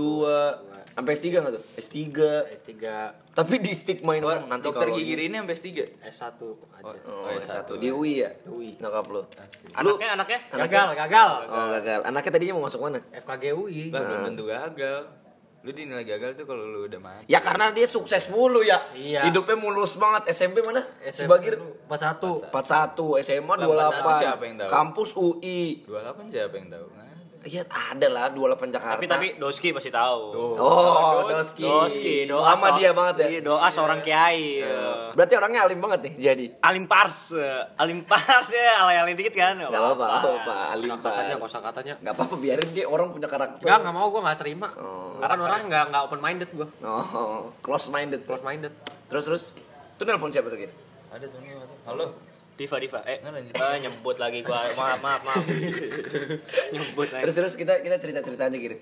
sampai 0.92 1.12
S3 1.12 1.26
enggak 1.32 1.52
tuh? 1.52 1.64
S3. 1.76 1.98
S3, 2.54 2.74
Tapi 3.30 3.54
di 3.58 3.72
stigmain 3.72 4.18
orang 4.20 4.46
nanti 4.46 4.62
dokter 4.64 4.90
gigi 4.92 5.14
ini- 5.16 5.38
sampai 5.40 5.54
S3. 5.54 5.68
S1 6.04 6.38
aja. 6.72 6.98
Oh, 7.04 7.30
S1 7.32 7.68
di 7.76 7.88
UI 7.88 8.12
ya? 8.20 8.30
UI. 8.44 8.70
Nyokap 8.76 9.06
lu. 9.08 9.22
Anaknya, 9.72 10.08
anaknya? 10.12 10.38
Gagal, 10.52 10.88
gagal. 10.96 11.30
Oh, 11.46 11.66
gagal. 11.72 12.00
Anaknya 12.04 12.30
tadinya 12.30 12.54
mau 12.54 12.64
masuk 12.66 12.80
mana? 12.80 12.98
FKG 13.12 13.44
UI. 13.52 13.90
Lah 13.90 14.00
belum 14.00 14.20
tentu 14.24 14.44
gagal. 14.44 15.00
Lu 15.60 15.76
dinilai 15.76 16.08
gagal 16.08 16.40
tuh 16.40 16.48
kalau 16.48 16.64
lu 16.64 16.88
udah 16.88 17.00
mati. 17.00 17.28
Ya 17.28 17.36
karena 17.44 17.68
dia 17.68 17.84
sukses 17.84 18.32
mulu 18.32 18.64
ya. 18.64 18.80
Iya. 18.96 19.28
Hidupnya 19.28 19.60
mulus 19.60 19.92
banget. 20.00 20.32
SMP 20.32 20.64
mana? 20.64 20.80
SMP 21.04 21.28
Sebagir 21.28 21.60
41. 21.84 22.48
41, 22.48 23.20
SMA 23.20 23.54
28. 23.60 24.00
41 24.00 24.24
siapa 24.24 24.42
yang 24.48 24.56
tahu? 24.56 24.70
Kampus 24.72 25.10
UI. 25.20 25.84
28 25.84 26.32
siapa 26.32 26.54
yang 26.56 26.68
tahu? 26.72 26.86
Iya 27.40 27.64
ada 27.64 28.04
lah 28.06 28.28
28 28.28 28.68
Jakarta. 28.68 29.00
Tapi 29.00 29.08
tapi 29.08 29.26
Doski 29.40 29.72
pasti 29.72 29.88
tahu. 29.88 30.22
Oh, 30.60 31.24
Doski. 31.24 31.64
Doski. 31.64 31.64
Doski, 31.64 32.16
doa 32.28 32.52
Sama 32.52 32.68
so- 32.68 32.76
dia 32.76 32.90
banget 32.92 33.14
ya. 33.16 33.26
Iya, 33.26 33.40
doa 33.40 33.68
seorang 33.72 34.04
kiai. 34.04 34.60
Eh, 34.60 35.08
Berarti 35.16 35.34
orangnya 35.34 35.64
alim 35.64 35.80
banget 35.80 36.00
nih 36.04 36.12
jadi. 36.20 36.44
Alim 36.60 36.84
pars, 36.84 37.32
eh, 37.32 37.64
alim 37.74 38.04
pars 38.04 38.44
ya, 38.46 38.84
alay-alay 38.84 39.16
dikit 39.16 39.32
kan? 39.32 39.56
Gak 39.56 39.72
apa-apa, 39.72 40.04
gak 40.04 40.20
apa-apa. 40.20 40.54
Alim 40.76 40.90
Katanya, 41.00 41.34
pas. 41.34 41.48
kosa 41.48 41.58
katanya. 41.64 41.94
Gak 41.98 42.12
apa-apa 42.12 42.34
biarin 42.36 42.68
dia 42.76 42.84
orang 42.84 43.08
punya 43.08 43.24
karakter. 43.24 43.64
Enggak, 43.64 43.78
enggak 43.80 43.94
mau 43.96 44.06
gue 44.12 44.20
enggak 44.20 44.38
terima. 44.38 44.68
Oh. 44.76 45.16
Karena 45.16 45.40
orang 45.40 45.60
enggak 45.64 45.84
enggak 45.88 46.02
open 46.04 46.20
minded 46.20 46.50
gue. 46.52 46.68
Oh, 46.84 47.48
close 47.64 47.88
minded. 47.88 48.20
Close 48.28 48.44
minded. 48.44 48.72
Terus 49.08 49.24
terus. 49.24 49.44
Itu 49.96 50.04
nelpon 50.04 50.28
siapa 50.28 50.52
tuh 50.52 50.60
Gir? 50.60 50.72
Ada 51.08 51.24
tuh. 51.24 51.40
Halo. 51.88 52.29
Diva, 52.60 52.76
Diva. 52.76 53.00
Eh, 53.08 53.24
Nggak, 53.24 53.32
lanjut. 53.32 53.52
eh, 53.56 53.78
nyebut 53.80 54.16
lagi 54.20 54.38
gua. 54.44 54.60
Maaf, 54.60 55.00
maaf, 55.00 55.20
maaf. 55.24 55.44
nyebut 56.76 57.08
lagi. 57.08 57.22
Terus 57.24 57.34
terus 57.40 57.54
kita 57.56 57.80
kita 57.80 57.96
cerita 57.96 58.20
cerita 58.20 58.52
aja 58.52 58.58
Gir. 58.60 58.76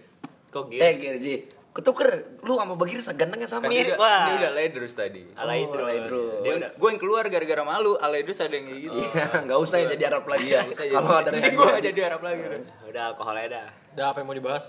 Kok 0.50 0.66
gitu? 0.74 0.82
Eh 0.82 0.92
Gir 0.98 1.16
Ji, 1.22 1.34
ketuker 1.70 2.42
lu 2.42 2.58
sama 2.58 2.74
Bagir 2.74 2.98
gantengnya 3.14 3.46
sama. 3.46 3.68
Kan 3.68 3.70
dia, 3.70 3.86
Mirip, 3.86 3.94
wah. 3.94 4.26
dia 4.26 4.34
udah 4.34 4.50
ledrus 4.50 4.98
tadi. 4.98 5.22
Oh, 5.30 5.46
terus. 5.70 5.84
alay 5.86 5.98
terus. 6.02 6.26
Dia 6.42 6.52
udah 6.58 6.70
Gue 6.74 6.88
yang 6.90 6.98
keluar 6.98 7.24
gara-gara 7.30 7.62
malu, 7.62 7.94
Aledus 8.02 8.42
ada 8.42 8.50
yang 8.50 8.66
kayak 8.66 8.80
gitu. 8.82 8.98
Iya, 9.06 9.24
nggak 9.46 9.58
usah 9.62 9.76
ya 9.78 9.86
jadi 9.94 10.04
Arab 10.10 10.24
lagi 10.26 10.48
ya. 10.50 10.60
Kalau 10.66 11.14
ada 11.14 11.30
Nanti 11.30 11.46
yang 11.46 11.54
gue 11.54 11.70
jadi 11.94 12.00
Arab 12.10 12.20
lagi. 12.26 12.40
udah 12.82 13.02
alkoholnya 13.14 13.46
dah. 13.46 13.66
Udah 13.94 14.04
apa 14.10 14.16
yang 14.18 14.26
mau 14.26 14.34
dibahas? 14.34 14.64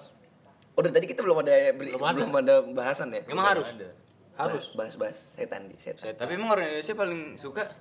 Oh, 0.78 0.86
dari 0.86 0.94
tadi 0.94 1.08
kita 1.10 1.26
belum 1.26 1.42
ada 1.42 1.74
belum 1.74 1.98
Belum 1.98 2.32
ada. 2.38 2.62
ada, 2.62 2.72
bahasan 2.78 3.10
ya. 3.10 3.26
Emang 3.26 3.58
harus? 3.58 3.66
Ada. 3.74 3.90
Harus. 4.38 4.72
bahas-bahas 4.72 5.34
setan 5.36 5.66
di 5.66 5.76
setan. 5.82 6.14
Tapi 6.14 6.32
emang 6.38 6.54
orang 6.54 6.72
Indonesia 6.72 6.96
paling 6.96 7.36
suka 7.36 7.74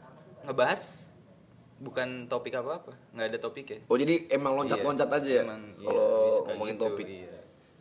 ngebahas 0.43 1.08
bukan 1.79 2.27
topik 2.27 2.53
apa-apa, 2.53 2.93
nggak 3.13 3.27
ada 3.29 3.39
topik 3.39 3.67
ya. 3.67 3.79
Oh, 3.87 3.95
jadi 3.95 4.27
emang 4.29 4.55
loncat-loncat 4.55 5.09
aja 5.09 5.31
ya. 5.33 5.43
Iya, 5.43 5.55
Kalau 5.81 6.09
suka 6.29 6.49
ngomongin 6.53 6.75
gitu, 6.75 6.85
topik. 6.85 7.07
Iya. 7.07 7.39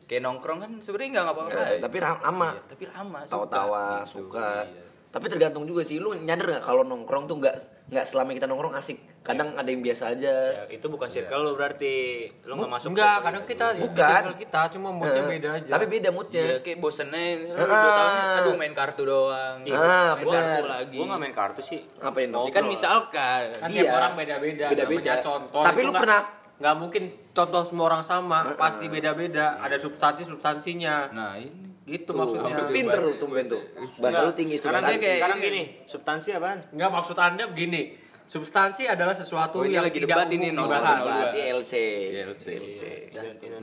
Kayak 0.08 0.22
nongkrong 0.24 0.60
kan 0.62 0.72
sebenarnya 0.80 1.10
nggak 1.12 1.26
ngapa-ngapain. 1.28 1.82
tapi 1.82 1.98
ra- 2.00 2.22
lama. 2.24 2.50
Iya, 2.50 2.62
tapi 2.66 2.84
lama. 2.88 3.20
suka 3.20 3.34
Tawa-tawa, 3.34 3.84
gitu, 4.00 4.10
suka. 4.24 4.50
iya. 4.64 4.87
Tapi 5.08 5.26
tergantung 5.28 5.64
juga 5.64 5.82
sih 5.82 5.98
lu 5.98 6.14
nyadar 6.14 6.46
nggak 6.50 6.64
kalau 6.64 6.84
nongkrong 6.84 7.26
tuh 7.26 7.40
nggak 7.40 7.56
nggak 7.88 8.06
selama 8.06 8.32
kita 8.32 8.46
nongkrong 8.46 8.76
asik. 8.76 9.00
Kadang 9.22 9.56
ada 9.56 9.66
yang 9.66 9.80
biasa 9.80 10.14
aja. 10.14 10.34
Ya, 10.52 10.64
itu 10.70 10.86
bukan 10.86 11.08
circle 11.08 11.42
lu 11.42 11.52
berarti. 11.54 12.28
Lu 12.44 12.56
nggak 12.56 12.68
masuk 12.70 12.92
Enggak, 12.92 13.08
circle 13.10 13.24
kadang 13.24 13.42
itu. 13.42 13.50
kita 13.50 13.66
di 13.68 13.82
Bukan. 13.82 14.10
circle 14.10 14.38
kita 14.38 14.62
cuma 14.72 14.90
moodnya 14.90 15.18
Eh, 15.18 15.30
beda 15.30 15.50
aja. 15.54 15.70
Tapi 15.70 15.86
beda 15.90 16.10
moodnya. 16.10 16.44
Iya, 16.44 16.58
kayak 16.62 16.78
bosennya, 16.78 17.24
Ah. 17.50 17.56
dua 17.58 17.92
tahunnya, 17.94 18.24
aduh 18.38 18.54
main 18.56 18.74
kartu 18.74 19.02
doang. 19.04 19.58
Ah, 19.66 20.12
main 20.14 20.22
benar. 20.22 20.44
kartu 20.46 20.68
lagi. 20.70 20.96
Gua 20.96 21.06
nggak 21.08 21.22
main 21.22 21.34
kartu 21.34 21.62
sih. 21.62 21.80
Ngapain 21.98 22.30
dong? 22.30 22.46
Ya 22.46 22.52
kan 22.52 22.66
misalkan. 22.66 23.42
kan 23.54 23.70
Iya. 23.70 23.80
tiap 23.82 23.96
orang 23.96 24.14
beda-beda. 24.14 24.66
Beda-beda. 24.68 25.02
Namanya 25.10 25.24
contoh. 25.24 25.64
Tapi 25.64 25.80
lu 25.82 25.92
pernah- 25.94 26.24
nggak 26.58 26.76
mungkin 26.76 27.04
contoh 27.32 27.62
semua 27.64 27.86
orang 27.88 28.04
sama, 28.04 28.40
pasti 28.56 28.86
beda-beda. 28.88 29.56
Ada 29.58 29.78
substansi 29.78 30.24
substansinya. 30.24 31.10
Nah 31.10 31.36
ini. 31.36 31.68
Gitu 31.88 32.12
Tuh, 32.12 32.20
maksudnya. 32.20 32.68
pinter 32.68 33.00
lu 33.00 33.16
tumben 33.16 33.48
tuh. 33.48 33.64
Bahasa 34.04 34.28
lu 34.28 34.36
tinggi 34.36 34.60
Sekarang 34.60 34.84
saya 34.84 35.00
kayak 35.00 35.24
sekarang 35.24 35.40
gini, 35.40 35.62
substansi 35.88 36.30
apaan? 36.36 36.60
Enggak 36.76 36.90
maksud 36.92 37.16
Anda 37.16 37.48
begini. 37.48 37.96
Substansi 38.28 38.84
adalah 38.92 39.16
sesuatu 39.16 39.64
Oh, 39.64 39.64
ini 39.64 39.80
yang 39.80 39.88
lagi 39.88 40.04
tidak 40.04 40.12
debat 40.12 40.28
ini, 40.28 40.52
umum 40.52 40.68
01, 40.68 40.76
dibahas. 40.76 41.00
02. 41.00 41.32
di 41.32 41.42
LC. 41.48 41.74
ILC. 42.12 42.46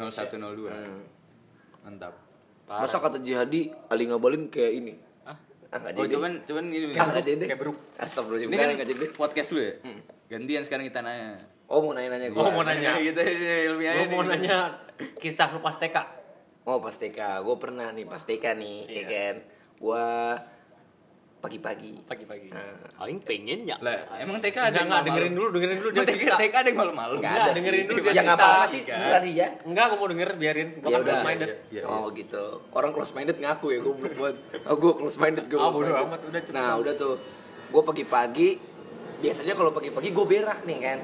0102. 0.00 0.72
Mantap. 1.84 2.16
Masa 2.64 2.96
kata 2.96 3.20
jihadi 3.20 3.68
Ali 3.92 4.08
ngabalin 4.08 4.48
kayak 4.48 4.72
ini? 4.72 4.96
Ah? 5.28 5.36
Oh 6.00 6.08
jadi. 6.08 6.16
cuman 6.16 6.32
cuman 6.48 6.64
gini. 6.72 6.96
Ah, 6.96 7.12
nggak 7.12 7.24
jadi. 7.28 7.44
Kayak 7.44 7.60
beruk. 7.60 7.76
Astagfirullahaladzim. 8.00 8.48
Ini 8.48 8.56
kan 8.56 8.68
nggak 8.72 8.88
jadi. 8.88 9.04
podcast 9.12 9.48
lu 9.52 9.60
ya? 9.60 9.72
Gantian 10.32 10.64
sekarang 10.64 10.88
kita 10.88 11.04
nanya. 11.04 11.44
Oh 11.68 11.84
mau 11.84 11.92
nanya-nanya 11.92 12.32
gue. 12.32 12.40
Oh, 12.40 12.48
mau 12.48 12.64
nanya. 12.64 12.96
Kita 12.96 13.20
ilmiahnya 13.20 14.08
Gue 14.08 14.16
mau 14.16 14.24
nanya 14.24 14.80
kisah 15.20 15.52
lu 15.52 15.60
pas 15.60 15.76
TK. 15.76 16.23
Oh 16.64 16.80
pas 16.80 16.92
TK, 16.92 17.18
gue 17.40 17.56
pernah 17.56 17.88
nih 17.90 18.04
pas 18.04 18.18
TK 18.18 18.44
nih, 18.54 18.76
ya 18.84 18.92
Iya. 18.94 19.04
kan. 19.06 19.34
Gue 19.76 20.06
pagi-pagi. 21.38 22.00
Pagi-pagi. 22.02 22.48
Nah, 22.48 23.04
Aing 23.04 23.20
pengen 23.20 23.68
ya. 23.68 23.76
Lah, 23.78 23.92
emang 24.16 24.40
TK 24.40 24.56
ada 24.56 24.68
Enggak, 24.72 24.80
enggak, 24.82 25.00
dengerin 25.04 25.32
dulu, 25.34 25.48
dengerin 25.52 25.76
dulu 25.76 25.90
dia 25.92 26.04
TK. 26.08 26.24
TK 26.40 26.54
ada 26.56 26.68
yang 26.72 26.78
malam-malam? 26.80 27.14
Nggak 27.14 27.28
Enggak, 27.28 27.44
ada 27.44 27.52
dengerin 27.52 27.84
dulu 27.84 27.98
dia 27.98 28.04
Ya 28.06 28.12
nggak 28.14 28.24
cerita. 28.24 28.48
apa-apa 28.48 28.64
sih, 28.66 28.80
tadi 28.88 29.30
ya. 29.34 29.48
Enggak, 29.60 29.84
aku 29.84 29.94
mau 29.94 30.08
denger, 30.08 30.28
biarin. 30.34 30.68
Gua 30.74 30.80
Ya 30.80 30.88
kan 30.88 31.00
udah. 31.02 31.12
close 31.12 31.26
minded. 31.26 31.48
Iya, 31.48 31.60
iya. 31.74 31.82
Oh 31.84 32.06
gitu. 32.10 32.44
Orang 32.72 32.90
close 32.90 33.12
minded 33.12 33.36
ngaku 33.36 33.66
ya 33.68 33.78
gue 33.78 33.92
buat. 34.14 34.36
Oh 34.64 34.74
gue 34.74 34.92
close 34.96 35.18
minded 35.18 35.44
gue. 35.44 35.60
Ah, 35.60 35.68
bodo 35.68 35.92
amat, 35.92 36.20
udah 36.24 36.40
cepet. 36.40 36.56
Nah 36.56 36.80
udah 36.80 36.94
tuh. 36.96 37.14
Gue 37.68 37.82
pagi-pagi. 37.84 38.48
Biasanya 39.20 39.52
kalau 39.52 39.68
pagi-pagi 39.70 40.08
gue 40.10 40.24
berak 40.26 40.64
nih 40.64 40.78
kan. 40.80 40.98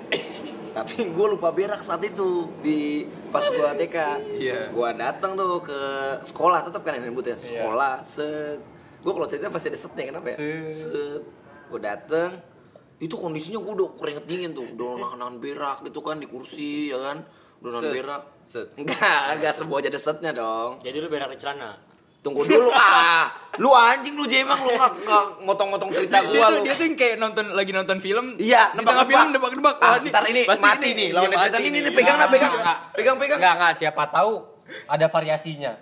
Tapi 0.71 0.95
gue 1.17 1.27
lupa 1.29 1.51
berak 1.51 1.81
saat 1.81 2.01
itu 2.01 2.47
di 2.61 3.05
pas 3.29 3.43
gue 3.43 3.69
TK. 3.77 3.97
Iya. 4.39 4.59
Gue 4.71 4.89
datang 4.95 5.35
tuh 5.35 5.61
ke 5.61 5.81
sekolah 6.23 6.63
tetap 6.63 6.83
kan 6.83 6.95
yang 6.97 7.11
nyebutnya 7.11 7.37
Iya. 7.37 7.47
sekolah. 7.47 7.95
Set. 8.03 8.59
Gue 9.01 9.13
kalau 9.13 9.27
cerita 9.27 9.49
pasti 9.49 9.69
ada 9.69 9.79
setnya 9.79 10.05
kenapa 10.09 10.29
ya? 10.31 10.37
Set. 10.39 10.75
Set. 10.77 11.23
Gue 11.69 11.81
datang. 11.81 12.31
Itu 13.01 13.17
kondisinya 13.17 13.59
gue 13.59 13.73
udah 13.75 13.89
keringet 13.97 14.25
dingin 14.29 14.51
tuh, 14.53 14.69
udah 14.77 14.91
nahan-nahan 15.03 15.37
berak 15.41 15.81
gitu 15.83 16.01
kan 16.01 16.21
di 16.21 16.29
kursi 16.29 16.93
ya 16.93 17.01
kan, 17.01 17.25
udah 17.65 17.71
nahan 17.73 17.83
Set. 17.83 17.95
berak. 17.97 18.23
Set. 18.45 18.67
Enggak, 18.77 19.21
enggak 19.35 19.53
semua 19.57 19.81
ada 19.81 19.97
setnya 19.97 20.31
dong. 20.31 20.79
Jadi 20.85 20.97
lu 21.01 21.09
berak 21.09 21.33
di 21.33 21.39
celana. 21.41 21.81
Tunggu 22.21 22.45
dulu 22.45 22.69
ah. 22.69 23.10
Lu 23.61 23.71
anjing 23.77 24.17
lu 24.17 24.25
Jemang 24.25 24.57
lu 24.65 24.73
nggak 24.73 25.05
nggak 25.05 25.25
ngotong-ngotong 25.45 25.91
cerita 25.93 26.25
Dia 26.25 26.33
gua 26.33 26.49
tuh, 26.49 26.57
lu. 26.57 26.65
dia 26.65 26.75
tuh 26.81 26.85
yang 26.89 26.97
kayak 26.97 27.15
nonton 27.21 27.45
lagi 27.53 27.71
nonton 27.77 27.97
film. 28.01 28.27
Iya, 28.41 28.73
tengah 28.73 29.05
film 29.05 29.29
nebak-nebak. 29.37 29.77
Ah, 29.85 29.85
Wah, 29.85 29.97
ini 30.01 30.09
ntar 30.09 30.25
ini 30.33 30.41
pasti 30.49 30.65
mati 30.65 30.89
nih 30.97 31.09
lawan 31.13 31.29
cerita 31.29 31.59
ini 31.61 31.69
nih. 31.69 31.81
nih 31.85 31.93
pegang 31.93 32.17
dah 32.17 32.29
pegang. 32.33 32.53
Pegang 32.97 33.17
pegang. 33.21 33.39
Enggak, 33.39 33.55
enggak, 33.61 33.73
siapa 33.77 34.03
tahu 34.09 34.33
ada 34.89 35.07
variasinya. 35.13 35.73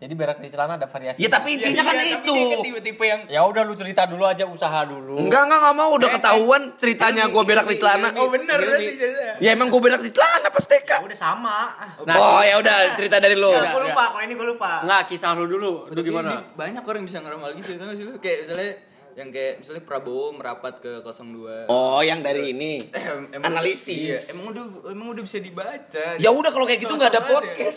Jadi 0.00 0.16
berak 0.16 0.40
di 0.40 0.48
celana 0.48 0.74
ada 0.74 0.88
variasi. 0.88 1.20
Ya 1.20 1.28
tapi 1.28 1.60
intinya 1.60 1.84
kan 1.84 1.92
Iya, 1.94 2.16
itu. 2.16 2.32
kan 2.32 2.64
tipe-tipe 2.64 3.04
yang 3.04 3.20
Ya 3.28 3.44
udah 3.44 3.62
lu 3.62 3.76
cerita 3.76 4.08
dulu 4.08 4.24
aja 4.24 4.48
usaha 4.48 4.80
dulu. 4.82 5.20
Enggak 5.20 5.44
enggak 5.44 5.60
enggak 5.60 5.76
mau 5.76 5.92
udah 5.92 6.08
ketahuan 6.08 6.62
ceritanya 6.74 7.28
gua 7.28 7.44
berak 7.44 7.68
di 7.68 7.76
celana. 7.76 8.08
Oh 8.16 8.32
bener 8.32 8.56
berarti. 8.56 8.96
Ya 9.38 9.52
emang 9.52 9.68
gua 9.68 9.80
berak 9.84 10.00
di 10.00 10.08
celana 10.08 10.48
pas 10.48 10.64
TK. 10.64 11.04
Udah 11.04 11.18
sama. 11.18 11.76
Nah, 12.00 12.16
Oh 12.16 12.40
ya 12.40 12.56
udah 12.56 12.96
cerita 12.96 13.20
dari 13.20 13.36
lu. 13.36 13.52
Udah. 13.52 13.70
Gue 13.70 13.82
lupa, 13.86 14.04
kalau 14.08 14.24
ini 14.24 14.34
gue 14.34 14.48
lupa. 14.48 14.72
Enggak, 14.80 15.02
kisah 15.06 15.36
lu 15.36 15.44
dulu. 15.44 15.84
Lu 15.84 15.92
Tapi 15.92 16.00
gimana? 16.02 16.48
banyak 16.50 16.80
orang 16.80 17.02
bisa 17.04 17.20
ngeramal 17.20 17.52
gitu 17.52 17.76
tau 17.76 17.84
gak 17.84 17.96
sih 17.96 18.04
lu 18.04 18.16
kayak 18.16 18.38
misalnya 18.42 18.70
yang 19.12 19.28
kayak 19.28 19.54
misalnya 19.60 19.82
Prabowo 19.82 20.32
merapat 20.32 20.80
ke 20.80 20.92
02 21.02 21.66
Oh 21.66 22.00
yang 22.00 22.22
dari 22.22 22.52
ini 22.52 22.88
Em- 22.88 23.28
emang- 23.30 23.52
iya, 23.52 23.52
analisis. 23.52 24.32
emang 24.32 24.48
udah 24.48 24.64
emang 24.88 25.12
udah 25.12 25.24
bisa 25.26 25.36
dibaca 25.36 26.06
Ya 26.16 26.30
udah 26.30 26.48
kalau 26.48 26.64
kayak 26.64 26.80
gitu 26.80 26.94
nggak 26.94 27.10
ada 27.10 27.20
aja. 27.20 27.68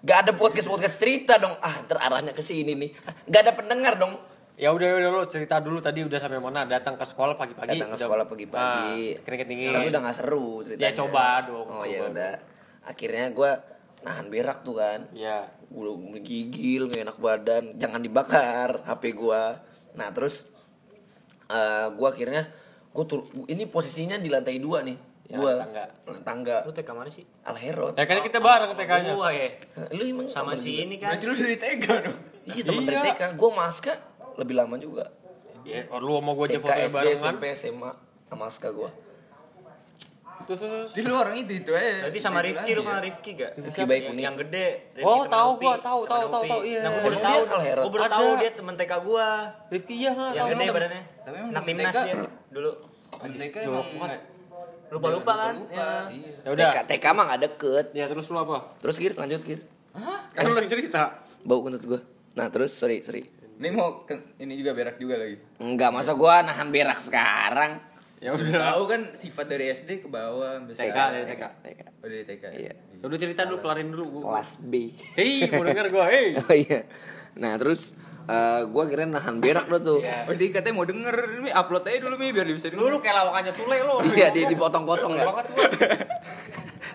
Gak 0.00 0.18
ada 0.20 0.32
podcast 0.32 0.64
podcast 0.64 0.96
cerita 0.96 1.36
dong. 1.36 1.58
Ah 1.58 1.82
terarahnya 1.82 2.30
ke 2.30 2.40
sini 2.40 2.72
nih. 2.72 2.90
Gak 3.26 3.40
ada 3.42 3.52
pendengar 3.52 3.94
dong. 3.94 4.14
Ya 4.54 4.70
udah 4.70 4.86
udah 4.92 5.10
lu 5.12 5.22
cerita 5.24 5.58
dulu 5.58 5.78
tadi 5.78 6.02
udah 6.02 6.18
sampai 6.18 6.38
mana? 6.38 6.62
Datang 6.64 6.94
ke 6.94 7.04
sekolah 7.04 7.34
pagi-pagi. 7.34 7.74
datang 7.74 7.88
ke 7.88 7.94
udah- 7.94 8.04
sekolah 8.04 8.26
pagi-pagi 8.26 9.14
Ah, 9.14 9.22
keringet 9.22 9.46
dingin. 9.46 9.70
tapi 9.70 9.86
udah 9.88 10.00
gak 10.02 10.16
seru 10.16 10.48
ceritanya 10.60 10.82
Ya, 10.84 10.90
coba 10.92 11.24
dong. 11.46 11.66
oh 11.68 11.84
ya 11.84 12.00
udah 12.04 12.32
akhirnya 12.82 13.30
gue 13.30 13.50
nahan 14.00 14.26
berak 14.26 14.58
tuh 14.60 14.74
kan 14.74 15.06
Iya. 15.12 15.46
gue 15.64 15.90
gigil 16.20 16.86
gak 16.86 17.02
enak 17.04 17.18
badan 17.18 17.64
jangan 17.76 18.00
dibakar 18.00 18.82
hp 18.82 19.02
gue 19.04 19.42
nah 19.94 20.08
terus 20.10 20.50
eh 21.46 21.86
gue 21.88 22.08
akhirnya 22.08 22.50
gue 22.88 23.04
tur 23.04 23.20
ini 23.46 23.62
posisinya 23.64 24.16
di 24.16 24.26
lantai 24.26 24.58
dua 24.58 24.82
nih 24.82 24.98
Ya, 25.28 25.36
gue 25.36 25.52
tangga. 25.54 25.84
tangga 26.22 26.56
Lu 26.64 26.72
TK 26.72 26.88
mana 26.90 27.08
sih? 27.08 27.24
alherot 27.42 27.92
Ya 27.92 28.04
kan 28.04 28.16
kita 28.18 28.38
bareng 28.38 28.72
TK-nya. 28.72 29.12
Gua 29.12 29.28
ya. 29.28 29.48
lu 29.90 30.02
emang 30.06 30.24
Sama 30.26 30.52
si 30.54 30.72
juga? 30.72 30.82
ini 30.82 30.96
kan. 30.96 31.12
berarti 31.12 31.24
lu 31.24 31.34
dari 31.36 31.56
Tega 31.56 31.94
dong 32.02 32.18
iya 32.46 32.62
temen 32.62 32.82
dari 32.82 32.96
Iya. 32.98 33.04
TK 33.10 33.22
gue 33.34 33.50
maska 33.52 33.92
lebih 34.34 34.54
lama 34.54 34.76
juga 34.76 35.04
Ya, 35.62 35.84
lu 35.94 36.16
sama 36.16 36.32
gua 36.32 36.44
aja 36.44 36.56
TK 36.56 36.64
SD 36.64 36.96
barengan. 36.96 37.18
SMP 37.20 37.44
SMA 37.52 37.90
sama 38.24 38.40
maska 38.42 38.68
gue 38.70 38.90
Terus, 40.40 40.58
terus, 40.58 40.72
terus. 40.72 40.90
Jadi 40.94 41.04
lu 41.04 41.16
orang 41.18 41.36
itu 41.36 41.52
itu 41.54 41.70
aja 41.70 41.92
Berarti 42.00 42.20
sama 42.22 42.40
Rifki 42.40 42.70
lu 42.72 42.80
kan 42.80 42.94
ya. 42.94 43.00
Rifki 43.04 43.30
gak? 43.34 43.52
Rifki 43.58 43.82
baik 43.82 43.92
Yang- 43.92 44.08
kuning. 44.08 44.24
Yang 44.24 44.36
gede. 44.40 44.66
Rifki 44.94 45.04
Oh, 45.04 45.22
tahu 45.28 45.50
gua, 45.54 45.74
tahu, 45.78 46.00
tahu, 46.06 46.24
tahu, 46.26 46.42
tahu, 46.46 46.60
iya. 46.62 46.80
Nah, 46.80 46.90
gua 46.90 47.02
baru 47.02 47.18
tahu. 47.18 47.40
Gua 47.76 47.90
baru 47.92 48.04
tahu 48.08 48.28
dia 48.34 48.50
temen 48.50 48.74
TK 48.74 48.92
gua. 48.98 49.28
Rifki 49.68 49.94
iya, 49.98 50.10
Yang 50.10 50.32
tahu. 50.32 50.48
gede 50.48 50.64
badannya. 50.72 51.02
tapi 51.20 51.36
emang 51.36 51.50
Anak 51.52 51.62
timnas 51.62 51.84
TK. 51.86 51.98
dia 52.00 52.14
dulu. 52.48 52.72
TK 53.30 53.56
emang 53.60 53.84
kuat. 53.92 54.08
nggak- 54.08 54.24
Lupa-lupa 54.88 55.32
kan? 55.38 55.54
lupa 55.54 55.74
Ya. 55.74 55.88
iya 56.08 56.30
Ya 56.40 56.50
udah. 56.50 56.70
TK, 56.74 56.78
TK 56.90 57.04
mah 57.10 57.24
gak 57.26 57.40
deket 57.42 57.86
Ya 57.92 58.04
terus 58.04 58.26
lu 58.26 58.36
apa? 58.36 58.76
terus 58.78 58.96
gir 58.96 59.12
lanjut 59.12 59.40
gir 59.40 59.60
Kan 60.30 60.42
lu 60.44 60.54
lagi 60.54 60.68
cerita. 60.68 61.22
bau 61.40 61.60
kentut 61.60 61.82
gue 61.82 62.00
nah 62.34 62.46
terus 62.46 62.70
sorry 62.70 63.00
sorry 63.00 63.26
ini 63.54 63.68
mau 63.68 64.02
ke- 64.02 64.38
ini 64.38 64.54
juga 64.54 64.70
berak 64.70 64.96
juga 64.96 65.16
lagi 65.16 65.36
Enggak, 65.58 65.90
masa 65.90 66.12
gua 66.12 66.40
nahan 66.40 66.68
berak 66.68 66.94
sekarang. 66.96 67.82
Ya 68.16 68.30
udah 68.30 68.46
udah. 68.48 68.62
tahu 68.68 68.82
kan 68.86 69.00
sifat 69.12 69.46
dari 69.46 69.66
SD 69.68 69.98
ke 69.98 70.08
bawah 70.08 70.62
TK 70.68 70.94
dari 70.94 71.24
TK. 71.24 71.42
TK. 71.60 71.80
oh 71.96 72.06
dari 72.06 72.24
TK 72.24 72.44
Iya. 72.52 72.72
Ya 72.74 72.98
Udah 73.00 73.14
cerita 73.16 73.42
dulu, 73.44 73.58
kelarin 73.60 73.88
dulu 73.88 74.04
gua. 74.12 74.22
Kelas 74.30 74.58
B. 74.60 74.94
Hei, 75.12 75.46
mau 75.48 75.62
denger 75.64 75.86
gua, 75.88 76.06
hei. 76.06 76.34
Oh 76.40 76.50
iya. 76.52 76.86
Nah, 77.34 77.54
terus 77.56 77.98
eh, 78.28 78.60
gua 78.66 78.84
kira 78.84 79.02
nahan 79.02 79.40
berak 79.40 79.66
lo 79.66 79.78
tuh. 79.78 79.98
Iya. 79.98 80.28
oh 80.28 80.34
dia 80.34 80.48
katanya 80.50 80.74
mau 80.74 80.84
denger 80.84 81.16
mi 81.40 81.50
upload 81.50 81.84
aja 81.84 81.98
dulu 81.98 82.14
mi 82.14 82.28
biar 82.28 82.44
dia 82.44 82.54
bisa 82.54 82.68
Lu 82.68 82.76
denger 82.78 82.90
lu 82.90 82.98
kayak 83.00 83.16
lawakannya 83.18 83.52
Sule 83.52 83.76
lu. 83.80 83.94
Iya, 84.06 84.28
di 84.30 84.40
dipotong-potong 84.46 85.12
ya. 85.14 85.24
banget 85.24 85.46
gua. 85.50 85.64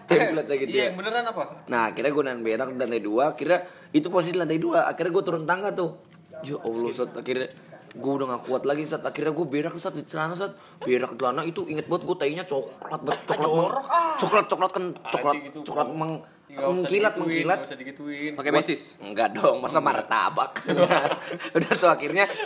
Template 0.04 0.52
gitu 0.60 0.70
Iya, 0.70 0.84
ya. 0.84 0.92
beneran 0.94 1.26
apa? 1.26 1.44
Nah, 1.66 1.88
akhirnya 1.88 2.12
gue 2.12 2.24
nahan 2.24 2.42
berak 2.44 2.68
di 2.70 2.78
lantai 2.78 3.00
dua. 3.00 3.26
Kira 3.34 3.64
itu 3.90 4.08
posisi 4.08 4.36
lantai 4.36 4.60
dua. 4.60 4.84
Akhirnya 4.84 5.12
gue 5.12 5.24
turun 5.24 5.44
tangga 5.44 5.72
tuh. 5.72 5.96
Ya 6.44 6.60
Allah, 6.60 6.92
saat 6.92 7.16
akhirnya 7.16 7.48
gue 7.94 8.12
udah 8.12 8.26
gak 8.28 8.44
kuat 8.44 8.64
lagi 8.66 8.84
saat 8.84 9.06
akhirnya 9.06 9.32
gue 9.32 9.46
berak 9.46 9.78
saat 9.78 9.94
di 9.94 10.02
celana 10.04 10.34
saat 10.34 10.58
berak 10.82 11.14
di 11.14 11.18
celana 11.22 11.46
itu 11.46 11.62
inget 11.70 11.86
banget 11.86 12.10
gue 12.10 12.18
tainya 12.18 12.42
coklat 12.42 13.00
banget 13.00 13.22
coklat 13.30 13.50
meng, 13.54 13.70
coklat 14.18 14.46
coklat 14.50 14.72
kan 14.74 14.86
coklat 15.08 15.34
Anjing 15.38 15.46
itu. 15.54 15.60
coklat 15.62 15.90
meng, 15.94 16.12
mengkilat 16.50 17.14
digituin, 17.14 17.46
mengkilat 17.46 17.60
digituin. 17.74 18.32
pakai 18.36 18.52
besis 18.52 19.00
Enggak 19.00 19.34
dong, 19.34 19.58
masa 19.58 19.80
martabak. 19.80 20.62
Udah 21.58 21.72
tuh 21.74 21.90
akhirnya 21.90 22.30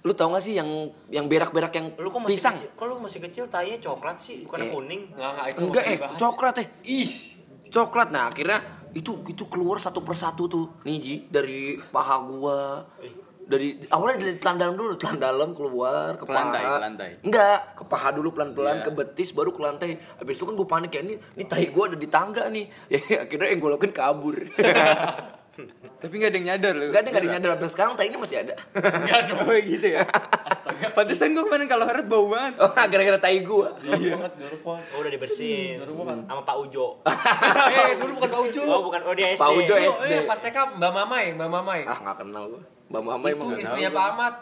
lu 0.00 0.16
tau 0.16 0.32
gak 0.32 0.40
sih 0.40 0.56
yang 0.56 0.66
yang 1.08 1.28
berak-berak 1.28 1.72
yang 1.76 1.86
Lu 1.94 2.08
kok 2.08 2.24
masih 2.24 2.32
pisang? 2.32 2.56
kecil? 2.56 2.72
Kok 2.72 2.86
lu 2.86 2.94
masih 2.98 3.20
kecil 3.20 3.44
tainya 3.46 3.78
coklat 3.78 4.16
sih, 4.16 4.48
bukan 4.48 4.58
Eh. 4.58 4.70
kuning? 4.70 5.02
Enggak, 5.12 5.30
enggak 5.30 5.46
itu 5.46 5.58
Enggak 5.60 5.68
nggak 5.68 5.84
eh, 5.84 5.96
dibahas. 5.98 6.16
coklat 6.16 6.54
eh. 6.56 6.68
Ih. 6.82 7.12
Coklat. 7.68 8.08
Nah, 8.10 8.24
akhirnya 8.26 8.58
itu 8.90 9.20
itu 9.28 9.44
keluar 9.46 9.76
satu 9.76 10.00
persatu 10.00 10.48
tuh. 10.48 10.66
Nih 10.82 10.96
Ji, 10.98 11.14
dari 11.28 11.76
paha 11.86 12.16
gua. 12.18 12.82
Dari 13.50 13.68
awalnya 13.90 14.22
dari 14.22 14.34
telan 14.38 14.56
dalam 14.56 14.74
dulu, 14.78 14.94
telan 14.94 15.18
dalam 15.18 15.50
keluar 15.50 16.14
ke 16.14 16.22
lantai, 16.22 16.62
paha. 16.62 16.78
lantai. 16.78 17.10
Enggak, 17.26 17.58
ke 17.74 17.82
paha 17.82 18.08
dulu 18.14 18.30
pelan-pelan 18.30 18.78
Iya. 18.78 18.86
ke 18.86 18.90
betis 18.94 19.34
baru 19.34 19.50
ke 19.50 19.58
lantai. 19.58 19.98
Habis 20.22 20.38
itu 20.38 20.44
kan 20.46 20.54
gue 20.54 20.68
panik 20.70 20.90
ya 20.94 21.02
ini 21.02 21.18
ini 21.34 21.44
tai 21.44 21.66
gua 21.74 21.90
ada 21.90 21.98
di 21.98 22.06
tangga 22.06 22.46
nih. 22.46 22.66
Ya 23.10 23.26
akhirnya 23.26 23.50
yang 23.50 23.58
gue 23.58 23.70
lakukan 23.74 23.90
kabur. 23.90 24.38
tapi 26.00 26.16
nggak 26.16 26.30
ada 26.32 26.38
yang 26.40 26.46
nyadar 26.48 26.72
lu 26.72 26.88
Enggak 26.88 27.02
ada 27.04 27.08
enggak 27.10 27.20
ada 27.20 27.26
yang 27.28 27.34
nyadar 27.36 27.50
sampai 27.52 27.68
sekarang 27.68 27.92
tainya 27.98 28.16
masih 28.16 28.36
ada. 28.40 28.54
Enggak 28.72 29.18
dong. 29.28 29.38
oh 29.44 29.58
gitu 29.60 29.86
ya 29.92 30.02
pantesan 30.96 31.36
gue 31.36 31.44
kemarin 31.44 31.68
kalau 31.68 31.84
harus 31.84 32.04
bau 32.08 32.26
banget 32.32 32.54
Oh, 32.56 32.70
gara-gara 32.92 33.18
tai 33.20 33.44
jorok 33.44 33.76
banget. 33.76 34.32
Oh, 34.64 34.78
udah 35.00 35.10
dibersihin 35.12 35.84
sama 36.24 36.42
Pak 36.42 36.56
Ujo. 36.64 37.04
Eh, 37.04 37.92
dulu 38.00 38.16
bukan 38.16 38.28
Pak 38.30 38.40
Ujo. 38.48 38.62
Oh, 38.64 38.80
bukan. 38.88 39.00
Oh, 39.04 39.12
dia 39.12 39.36
SD. 39.36 39.40
Pak 39.42 39.50
Ujo 39.52 39.74
SD. 39.76 40.12
pas 40.24 40.38
TK 40.40 40.56
Mbak 40.80 40.92
Mamai, 40.94 41.24
Mbak 41.36 41.48
Mamai. 41.50 41.80
Ah, 41.84 41.98
enggak 42.00 42.16
kenal 42.24 42.44
gua. 42.48 42.62
Mbak 42.90 43.02
Mama 43.02 43.24
itu 43.24 43.36
emang 43.36 43.48
istrinya. 43.56 43.90
Pak 43.90 44.06
Ahmad. 44.08 44.34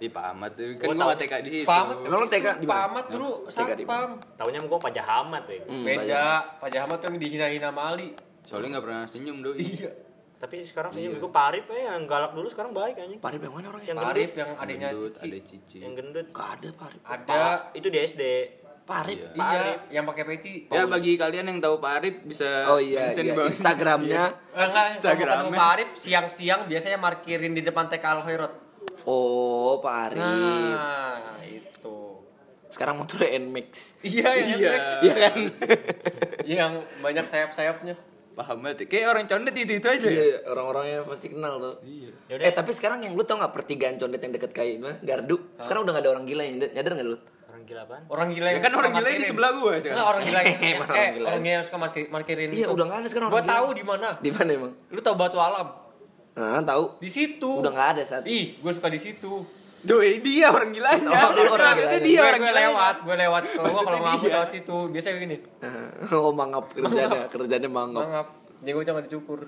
di 0.00 0.08
Pak 0.08 0.24
Ahmad 0.32 0.50
tuh 0.56 0.64
kan 0.74 0.86
Gua 0.88 0.94
tahu. 0.94 1.04
nggak 1.04 1.18
TK 1.20 1.34
di 1.36 1.50
situ 1.52 1.66
Pak 1.68 1.76
Ahmad. 1.76 1.96
Emang 2.00 2.18
lu 2.18 2.26
TK 2.26 2.46
di 2.56 2.66
Pak? 2.66 2.78
Ahmad 2.80 3.04
dulu 3.06 3.30
satpam. 3.46 4.08
Taunya 4.34 4.58
gua 4.64 4.78
Pak 4.80 4.92
Jahamat, 4.96 5.42
weh. 5.44 5.60
Hmm, 5.60 5.84
Beda, 5.84 6.24
Pak 6.56 6.68
Jahamat 6.72 6.96
tuh 6.96 7.06
yang 7.06 7.18
dihina-hina 7.20 7.68
sama 7.68 7.82
Ali. 7.92 8.08
soalnya 8.40 8.68
nggak 8.72 8.84
pernah 8.88 9.02
senyum 9.04 9.44
doi 9.44 9.60
Iya. 9.60 9.92
Tapi 10.40 10.64
sekarang 10.64 10.90
senyum 10.90 11.20
gue 11.20 11.28
Parip 11.28 11.68
ya 11.68 11.92
yang 11.92 12.08
galak 12.08 12.32
dulu 12.32 12.48
sekarang 12.48 12.72
baik 12.72 12.96
anjing. 12.96 13.20
Parip 13.20 13.44
yang 13.44 13.52
mana 13.52 13.68
orangnya? 13.68 13.92
Yang 13.92 13.98
Pak 14.00 14.08
gendut. 14.08 14.32
Yang 14.32 14.48
Gendut, 14.80 15.12
Cici. 15.12 15.28
ada 15.28 15.38
cici 15.44 15.76
Yang 15.78 15.92
gendut. 16.00 16.26
Enggak 16.32 16.48
ada 16.48 16.68
Parip. 16.72 17.00
Ada 17.04 17.40
Itu 17.76 17.88
di 17.92 17.98
SD. 18.00 18.22
Parip. 18.82 19.18
Iya. 19.32 19.38
Iya, 19.38 19.72
yang 19.92 20.04
pakai 20.04 20.24
peci. 20.24 20.66
ya 20.66 20.82
bagi 20.84 21.14
kalian 21.14 21.46
yang 21.46 21.58
tahu 21.58 21.78
Pak 21.78 21.92
Arif 21.96 22.14
bisa 22.22 22.66
Oh 22.66 22.76
iya, 22.76 23.10
iya. 23.10 23.34
Instagramnya. 23.46 24.24
Eh, 24.50 24.66
enggak, 24.66 24.98
ketemu 24.98 25.50
Pak 25.52 25.68
Arif 25.72 25.88
siang-siang 25.94 26.66
biasanya 26.66 26.98
markirin 26.98 27.52
di 27.52 27.62
depan 27.62 27.86
TK 27.86 28.04
Al 28.04 28.20
Khairot. 28.20 28.52
Oh, 29.04 29.78
Parip. 29.78 30.18
Nah, 30.18 31.38
itu. 31.40 31.96
Sekarang 32.68 32.98
motornya 32.98 33.34
NMAX. 33.36 33.70
Iya, 34.02 34.28
yang 34.32 34.48
Iya. 34.50 34.70
Nmax. 34.70 34.84
Iya 35.00 35.14
kan? 35.16 35.38
yang 36.44 36.72
banyak 37.00 37.24
sayap-sayapnya. 37.24 37.96
paham 38.30 38.62
banget 38.64 38.78
ya. 38.78 38.86
kayak 38.88 39.06
orang 39.10 39.26
condet 39.26 39.52
itu 39.52 39.72
itu 39.76 39.84
aja 39.84 40.00
ya 40.00 40.16
Iya, 40.16 40.38
orang-orangnya 40.48 40.98
pasti 41.04 41.28
kenal 41.28 41.60
tuh. 41.60 41.74
Iya. 41.84 42.10
Yaudah. 42.30 42.44
Eh, 42.46 42.52
tapi 42.54 42.70
sekarang 42.72 43.04
yang 43.04 43.12
lu 43.12 43.20
tau 43.20 43.36
gak 43.36 43.52
pertigaan 43.52 44.00
condet 44.00 44.16
yang 44.16 44.32
deket 44.32 44.50
kayak 44.50 44.80
mana? 44.80 44.96
Gardu. 44.98 45.36
Sekarang 45.60 45.84
udah 45.84 45.92
gak 45.92 46.04
ada 46.08 46.10
orang 46.10 46.24
gila 46.24 46.42
yang 46.42 46.56
nyadar, 46.56 46.70
nyadar 46.72 46.92
gak 46.94 47.06
lu? 47.06 47.18
Orang 47.70 47.78
gila 47.78 47.82
apaan? 47.86 48.02
Orang 48.10 48.28
gila 48.34 48.48
Ya 48.48 48.52
yang 48.52 48.62
kan 48.62 48.72
orang 48.74 48.92
gila 48.92 49.08
di 49.08 49.22
sebelah 49.22 49.50
gua 49.54 49.72
sekarang. 49.72 49.94
Enggak, 49.94 50.08
orang 50.10 50.22
gila 50.22 50.40
yang 50.40 50.50
eh, 50.58 50.74
orang 50.74 51.14
gila. 51.14 51.26
orang 51.30 51.40
gila 51.40 51.54
yang 51.54 51.64
suka 51.64 51.78
markir, 51.78 52.04
markirin 52.10 52.48
Iya, 52.50 52.66
itu. 52.66 52.70
udah 52.74 52.84
nggak 52.84 52.98
ada 52.98 53.08
sekarang 53.08 53.28
Gua 53.28 53.36
orang 53.36 53.46
gila. 53.46 53.54
tahu 53.54 53.68
di 53.70 53.84
mana. 53.86 54.08
Di 54.18 54.30
mana 54.34 54.50
emang? 54.50 54.72
Lu 54.90 55.00
tahu 55.00 55.14
Batu 55.14 55.38
Alam? 55.38 55.68
Nah, 56.30 56.62
tahu. 56.62 56.84
Di 56.98 57.10
situ. 57.10 57.50
Udah 57.56 57.70
nggak 57.70 57.88
ada 57.94 58.02
saat. 58.02 58.24
Ih, 58.24 58.56
gue 58.56 58.72
suka 58.72 58.88
di 58.88 58.98
situ. 58.98 59.32
Duh, 59.80 60.00
ini 60.00 60.20
dia 60.20 60.50
orang 60.50 60.70
gilanya. 60.70 61.08
Oh, 61.08 61.30
lu 61.32 61.42
orang 61.48 61.72
Itu 61.72 61.80
gilanya. 61.80 62.00
dia 62.02 62.20
orang 62.20 62.40
gue 62.40 62.54
lewat, 62.54 62.96
gue 63.00 63.16
lewat. 63.16 63.42
Kalau 63.48 63.68
gue 63.68 63.82
kalau 63.82 63.98
dia. 64.18 64.32
lewat 64.36 64.48
situ, 64.50 64.76
biasanya 64.88 65.14
begini. 65.16 65.36
oh, 66.16 66.32
mangap 66.32 66.64
kerjanya, 66.70 67.20
kerjanya 67.28 67.68
mangap. 67.68 68.02
Mangap. 68.02 68.26
Jenggotnya 68.60 68.92
nggak 68.92 69.06
dicukur. 69.08 69.40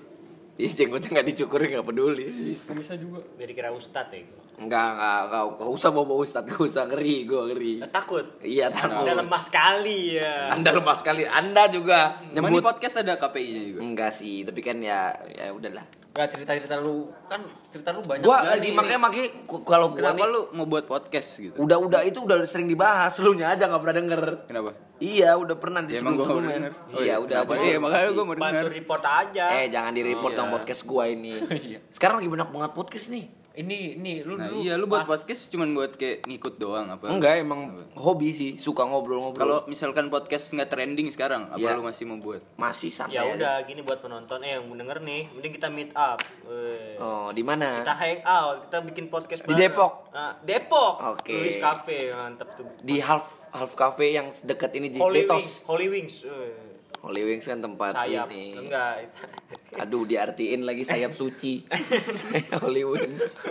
Ih, 0.53 0.69
jenggotnya 0.69 1.09
nggak 1.17 1.27
dicukur 1.33 1.65
nggak 1.65 1.81
peduli. 1.81 2.25
Gue 2.53 2.75
bisa 2.77 2.93
juga. 2.93 3.25
Biar 3.33 3.49
dikira 3.49 3.73
ustad 3.73 4.05
ya. 4.13 4.21
gua. 4.21 4.41
Enggak, 4.53 4.85
enggak, 4.93 5.19
enggak, 5.25 5.43
enggak 5.57 5.71
usah 5.73 5.89
bawa 5.89 6.13
ustad, 6.21 6.43
enggak 6.45 6.61
usah 6.61 6.83
ngeri, 6.85 7.15
gue 7.25 7.41
ngeri. 7.49 7.73
Takut. 7.89 8.25
Iya, 8.45 8.69
takut. 8.69 9.01
Anda 9.01 9.17
lemah 9.17 9.41
sekali 9.41 9.97
ya. 10.21 10.53
Anda 10.53 10.69
lemah 10.77 10.93
sekali. 10.93 11.25
Anda 11.25 11.63
juga 11.73 12.21
di 12.21 12.37
nyebut 12.37 12.61
podcast 12.61 13.01
ada 13.01 13.17
KPI-nya 13.17 13.61
juga. 13.65 13.79
enggak 13.81 14.11
sih, 14.13 14.45
tapi 14.45 14.61
kan 14.61 14.77
ya 14.77 15.09
ya 15.33 15.49
udahlah. 15.49 15.89
Gak 16.13 16.29
cerita-cerita 16.29 16.77
lu 16.77 17.09
kan 17.25 17.41
cerita 17.73 17.89
lu 17.89 18.05
banyak. 18.05 18.21
Gua 18.21 18.45
lagi 18.45 18.69
nih. 18.69 18.77
makanya 18.77 18.99
makanya 19.09 19.29
kalau 19.65 19.89
gua 19.89 20.13
Kenapa 20.13 20.21
nih, 20.21 20.29
lu 20.29 20.41
mau 20.53 20.65
buat 20.69 20.85
podcast 20.85 21.29
gitu? 21.41 21.57
udah 21.57 21.77
udah 21.81 22.01
itu 22.05 22.21
udah 22.21 22.45
sering 22.45 22.69
dibahas, 22.69 23.17
lu 23.17 23.33
nya 23.33 23.49
aja 23.49 23.65
nggak 23.65 23.81
pernah 23.81 23.97
denger. 23.97 24.21
Kenapa? 24.45 24.71
Iya, 25.03 25.35
udah 25.35 25.55
pernah 25.55 25.81
di 25.81 25.91
Ya, 25.91 25.99
sebelum 25.99 26.15
sebelumnya. 26.17 26.55
denger. 26.55 26.71
Oh, 26.71 26.95
Iya, 26.95 27.03
iya. 27.03 27.15
udah 27.19 27.37
Kenapa? 27.37 27.53
ada 27.53 27.65
Iya, 27.65 27.77
makanya 27.77 28.09
gua 28.09 28.23
mau 28.23 28.35
Bantu 28.37 28.67
report 28.71 29.03
aja. 29.03 29.45
Eh, 29.53 29.65
jangan 29.67 29.91
di 29.91 30.01
report 30.01 30.31
Iya. 30.31 30.39
dong 30.39 30.49
podcast 30.49 30.81
gua 30.83 31.03
ini. 31.05 31.33
Iya. 31.67 31.79
Sekarang 31.89 32.15
lagi 32.17 32.29
banyak 32.31 32.49
banget 32.49 32.71
podcast 32.71 33.07
nih. 33.09 33.25
Ini 33.53 33.95
ini 33.95 34.13
lu 34.19 34.33
Nah, 34.33 34.49
dulu. 34.49 34.59
iya 34.59 34.73
lu 34.75 34.85
buat 34.85 35.05
pas- 35.05 35.13
podcast 35.13 35.45
cuman 35.47 35.69
buat 35.71 35.93
kayak 35.93 36.25
ngikut 36.25 36.57
doang 36.57 36.89
apa? 36.89 37.05
Enggak, 37.05 37.37
emang 37.37 37.85
hobi 37.93 38.33
sih, 38.33 38.57
suka 38.57 38.81
ngobrol-ngobrol. 38.81 39.37
Kalau 39.37 39.57
misalkan 39.67 40.09
podcast 40.09 40.49
nggak 40.51 40.67
trending 40.67 41.07
sekarang, 41.07 41.45
apa 41.47 41.61
Iya. 41.61 41.77
lu 41.77 41.83
masih 41.83 42.03
mau 42.03 42.17
buat? 42.17 42.41
masih 42.55 42.89
santai. 42.89 43.13
Ya 43.15 43.29
udah 43.29 43.61
gini 43.61 43.79
buat 43.79 43.99
penonton 43.99 44.41
eh 44.41 44.57
yang 44.57 44.65
denger 44.67 44.97
nih, 44.99 45.29
mending 45.29 45.53
kita 45.53 45.69
meet 45.69 45.93
up. 45.93 46.17
Eh, 46.43 46.97
Oh, 46.97 47.29
di 47.29 47.41
mana? 47.41 47.79
Kita 47.79 47.93
hang 47.93 48.21
out, 48.23 48.57
kita 48.65 48.77
bikin 48.83 49.05
podcast 49.07 49.41
Di 49.41 49.47
bareng. 49.47 49.61
Depok? 49.69 49.91
Nah, 50.09 50.33
Depok. 50.39 50.93
Oke. 51.13 51.33
Luis 51.35 51.57
Cafe, 51.57 52.09
mantap 52.09 52.49
tuh. 52.55 52.65
Di 52.79 52.97
half 52.99 53.25
half 53.49 53.71
cafe 53.73 54.11
yang 54.11 54.33
dekat 54.41 54.73
ini. 54.73 54.89
Holy 54.95 55.23
Wings. 55.23 55.61
Holy 55.63 55.87
Wings. 55.87 56.15
Eh, 56.23 56.62
Holy 57.03 57.21
Wings 57.21 57.43
kan 57.43 57.59
tempat 57.59 57.93
sayap. 57.93 58.31
ini. 58.31 58.55
Enggak. 58.55 59.11
Aduh, 59.83 60.07
diartiin 60.07 60.63
lagi 60.63 60.87
sayap 60.87 61.11
suci. 61.11 61.67
Sayap 62.23 62.63
Holy 62.63 62.87
Wings. 62.87 63.43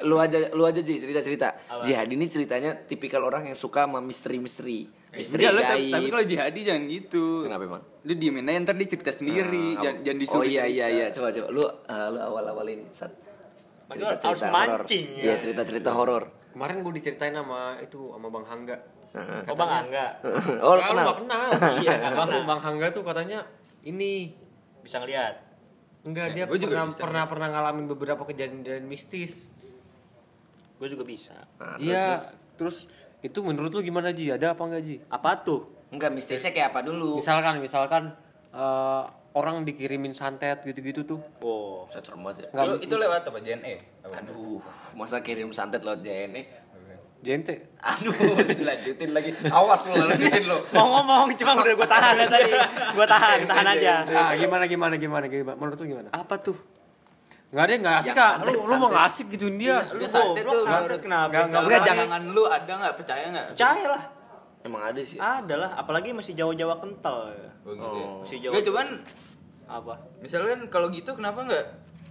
Lu 0.00 0.16
aja 0.16 0.50
lu 0.50 0.64
aja 0.64 0.80
Ji 0.80 0.96
cerita-cerita. 0.96 1.54
Jihad 1.84 2.08
ini 2.08 2.24
ceritanya 2.26 2.72
tipikal 2.74 3.20
orang 3.22 3.46
yang 3.46 3.54
suka 3.54 3.84
sama 3.84 4.00
misteri-misteri. 4.00 4.88
Misteri 5.12 5.44
Enggak, 5.44 5.52
lu, 5.52 5.60
tapi, 5.60 5.70
gaib. 5.78 5.92
tapi 5.92 6.06
kalau 6.10 6.24
jihadi 6.26 6.60
jangan 6.64 6.82
gitu. 6.88 7.24
Kenapa 7.44 7.62
emang? 7.62 7.82
Lu 8.02 8.12
diemin 8.16 8.48
aja 8.48 8.58
ntar 8.64 8.74
dia 8.74 8.88
cerita 8.90 9.12
sendiri, 9.12 9.66
Ah, 9.76 9.82
jangan, 9.84 9.96
jangan 10.02 10.18
disuruh. 10.18 10.42
Oh 10.42 10.44
iya 10.44 10.64
iya 10.66 10.86
iya, 10.88 11.06
coba 11.12 11.30
coba. 11.30 11.48
Lu 11.52 11.62
eh, 11.62 12.06
lu 12.10 12.18
awal-awal 12.18 12.66
ini 12.66 12.84
sat. 12.90 13.12
Harus 13.94 14.42
mancing, 14.42 15.20
ya. 15.20 15.22
Iya, 15.22 15.34
cerita-cerita 15.38 15.92
horor. 15.92 16.32
Kemarin 16.50 16.80
gue 16.80 16.92
diceritain 16.96 17.36
sama 17.36 17.76
itu 17.78 18.10
sama 18.10 18.26
Bang 18.32 18.48
Hangga. 18.48 18.80
Heeh. 19.14 19.40
Oh 19.46 19.54
Bang 19.54 19.86
Angga 19.86 20.06
oh, 20.66 20.74
Nah, 20.74 20.86
kenal. 20.90 21.06
Kenal. 21.22 21.48
iya, 21.80 21.92
Bang, 22.18 22.30
Bang 22.42 22.60
Hangga 22.60 22.90
tuh 22.90 23.06
katanya 23.06 23.46
ini 23.86 24.34
bisa 24.82 24.98
ngeliat. 24.98 25.38
enggak 26.04 26.36
Ya, 26.36 26.44
dia 26.44 26.44
gua 26.50 26.58
juga 26.60 26.74
pernah 26.84 26.92
pernah 26.92 27.24
pernah 27.30 27.48
ngalamin 27.54 27.86
beberapa 27.88 28.22
kejadian 28.28 28.84
mistis. 28.84 29.48
Gue 30.76 30.90
juga 30.90 31.06
bisa. 31.06 31.32
Nah, 31.56 31.78
terus, 31.78 31.86
Iya, 31.86 32.06
terus. 32.58 32.76
itu 33.24 33.38
menurut 33.40 33.72
lu 33.72 33.80
gimana 33.80 34.12
Ji? 34.12 34.28
Ada 34.28 34.52
apa 34.52 34.62
enggak 34.68 34.82
Ji? 34.84 34.96
Apa 35.08 35.40
tuh? 35.40 35.70
Enggak, 35.94 36.12
mistisnya 36.12 36.50
kayak 36.52 36.74
apa 36.74 36.84
dulu? 36.84 37.16
Misalkan 37.16 37.62
misalkan 37.62 38.12
eh, 38.52 39.02
orang 39.34 39.66
dikirimin 39.66 40.12
santet 40.12 40.62
gitu-gitu 40.62 41.02
tuh. 41.02 41.20
Oh. 41.40 41.86
Bisa 41.90 42.02
banget 42.14 42.46
ya. 42.46 42.48
Nggak, 42.54 42.86
itu 42.86 42.94
lewat 42.94 43.22
apa? 43.26 43.38
JNE? 43.42 43.74
Apa? 44.06 44.14
Aduh, 44.22 44.60
masa 44.94 45.24
kirim 45.24 45.50
santet 45.50 45.82
lewat 45.82 46.04
JNE? 46.06 46.42
Jente. 47.24 47.72
Aduh, 47.80 48.12
dilanjutin 48.44 49.10
lagi. 49.16 49.32
Awas 49.48 49.80
lu 49.88 49.96
lanjutin 49.96 50.44
lu. 50.44 50.58
Mau 50.76 50.86
ngomong 51.00 51.32
cuma 51.32 51.52
udah 51.56 51.72
gue 51.72 51.88
tahan 51.88 52.14
ya 52.20 52.26
tadi. 52.28 52.52
Gue 52.92 53.06
tahan, 53.08 53.38
tahan 53.48 53.66
aja. 53.72 53.92
Ah, 54.12 54.32
gimana 54.36 54.68
gimana 54.68 54.94
gimana 55.00 55.24
gimana? 55.24 55.56
Menurut 55.56 55.80
lu 55.80 55.86
gimana? 55.88 56.08
Apa 56.12 56.36
tuh? 56.36 56.56
Enggak 57.54 57.64
deh, 57.70 57.76
enggak 57.80 57.96
asik 58.02 58.12
Kak. 58.18 58.32
Lu 58.44 58.50
lu 58.50 58.58
mau 58.58 58.66
santet. 58.66 58.90
nggak 58.90 59.04
asik 59.08 59.26
gituin 59.32 59.56
dia. 59.56 59.76
Lu 59.94 60.02
goblok, 60.04 60.34
tuh, 60.34 60.62
menurut- 60.66 61.00
kenapa? 61.00 61.30
Nggak, 61.30 61.44
nggak, 61.48 61.62
Enggak, 61.64 61.78
Enggak, 61.80 61.96
jangan 62.02 62.22
lu 62.34 62.42
ada 62.50 62.72
nggak 62.82 62.94
percaya 62.98 63.24
nggak? 63.30 63.46
Percaya 63.54 63.86
lah. 63.88 64.02
Emang 64.64 64.82
ada 64.82 65.00
sih. 65.04 65.18
Ada 65.20 65.54
lah, 65.54 65.70
apalagi 65.78 66.10
masih 66.10 66.32
Jawa-Jawa 66.34 66.74
kental. 66.82 67.16
Oh, 67.64 67.72
gitu 67.72 67.96
ya. 67.96 68.08
Masih 68.20 68.38
Jawa. 68.42 68.52
Enggak, 68.52 68.64
cuman 68.68 68.86
apa? 69.64 69.94
misalkan 70.20 70.68
kalau 70.68 70.92
gitu 70.92 71.16
kenapa 71.16 71.40
nggak 71.40 71.64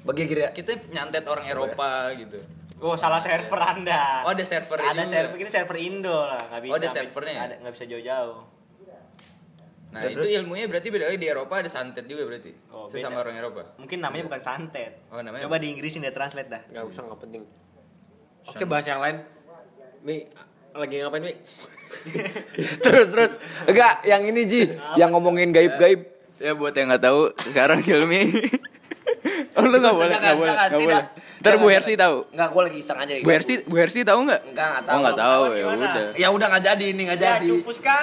Bagi 0.04 0.26
kira 0.26 0.50
kita 0.52 0.74
nyantet 0.90 1.24
orang 1.24 1.46
Eropa 1.48 2.12
gitu? 2.18 2.36
Oh, 2.84 3.00
salah 3.00 3.24
server 3.24 3.60
Anda. 3.64 4.28
Oh, 4.28 4.36
ada 4.36 4.44
servernya 4.44 4.92
Ada 4.92 5.04
juga. 5.08 5.14
server 5.16 5.38
ini 5.40 5.48
server 5.48 5.78
Indo 5.80 6.18
lah, 6.20 6.42
nggak 6.52 6.62
bisa. 6.68 6.72
Oh, 6.72 6.76
ada 6.76 6.88
servernya 6.92 7.34
ya? 7.34 7.44
Ada, 7.48 7.56
nggak 7.64 7.74
bisa 7.80 7.86
jauh-jauh. 7.88 8.38
Nah, 9.94 10.02
Terus, 10.10 10.26
itu 10.26 10.42
ilmunya 10.42 10.66
berarti 10.66 10.88
beda 10.90 11.06
lagi 11.06 11.22
di 11.22 11.30
Eropa 11.30 11.54
ada 11.62 11.70
santet 11.70 12.10
juga 12.10 12.26
berarti. 12.26 12.52
Oh, 12.74 12.90
Sesama 12.90 13.22
beda. 13.22 13.24
orang 13.24 13.36
Eropa. 13.40 13.62
Mungkin 13.78 13.98
namanya 14.02 14.24
bukan 14.26 14.42
santet. 14.42 15.06
Oh, 15.14 15.22
namanya 15.22 15.46
Coba 15.46 15.62
di 15.62 15.70
Inggrisin 15.70 16.02
dia 16.02 16.12
translate 16.12 16.50
dah. 16.50 16.62
Enggak 16.74 16.84
usah 16.90 17.02
enggak 17.06 17.22
penting. 17.24 17.44
Oke, 18.44 18.64
bahas 18.66 18.86
yang 18.90 19.00
lain. 19.00 19.22
Mi, 20.04 20.28
lagi 20.74 20.96
ngapain, 21.00 21.24
Mi? 21.24 21.34
terus 22.84 23.08
terus. 23.14 23.34
Enggak, 23.70 24.02
yang 24.04 24.28
ini 24.28 24.42
Ji, 24.44 24.62
yang 25.00 25.14
ngomongin 25.14 25.54
gaib-gaib. 25.54 26.10
Ya 26.42 26.58
buat 26.58 26.74
yang 26.74 26.90
nggak 26.92 27.04
tahu, 27.06 27.32
sekarang 27.54 27.80
Hilmi. 27.80 28.28
oh, 29.54 29.64
lu 29.64 29.76
nggak 29.76 29.94
boleh, 29.94 30.10
Jangan, 30.10 30.24
nggak 30.24 30.36
boleh, 30.36 30.50
jangan, 30.50 30.68
nggak 30.68 30.80
boleh. 30.80 30.96
tidak. 30.96 31.06
Ntar 31.40 31.54
Bu 31.56 31.68
Hersi 31.68 31.94
tahu. 31.94 32.18
Enggak, 32.30 32.50
gua 32.50 32.62
lagi 32.64 32.78
iseng 32.80 32.98
aja. 32.98 33.14
Bu 33.18 33.30
Hersi, 33.30 33.54
Bu 33.62 33.76
Hersi 33.76 34.00
tahu 34.02 34.20
nggak? 34.24 34.42
Enggak, 34.46 34.68
nggak 34.70 34.80
Oh, 34.80 34.88
tahu. 34.88 35.00
nggak 35.00 35.18
tahu 35.20 35.42
ya 35.52 35.66
udah. 35.68 35.94
Ya 36.14 36.28
udah 36.30 36.48
nggak 36.48 36.64
jadi 36.66 36.86
ini 36.88 37.02
nggak 37.06 37.20
Ya, 37.20 37.26
jadi. 37.36 37.50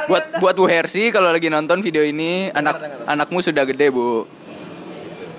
Buat 0.07 0.25
buat 0.37 0.55
Bu 0.55 0.67
Hersi 0.67 1.03
kalau 1.09 1.29
lagi 1.29 1.49
nonton 1.49 1.79
video 1.79 2.03
ini, 2.03 2.49
anak 2.51 2.77
anakmu 3.05 3.41
sudah 3.41 3.65
gede, 3.65 3.89
Bu. 3.89 4.29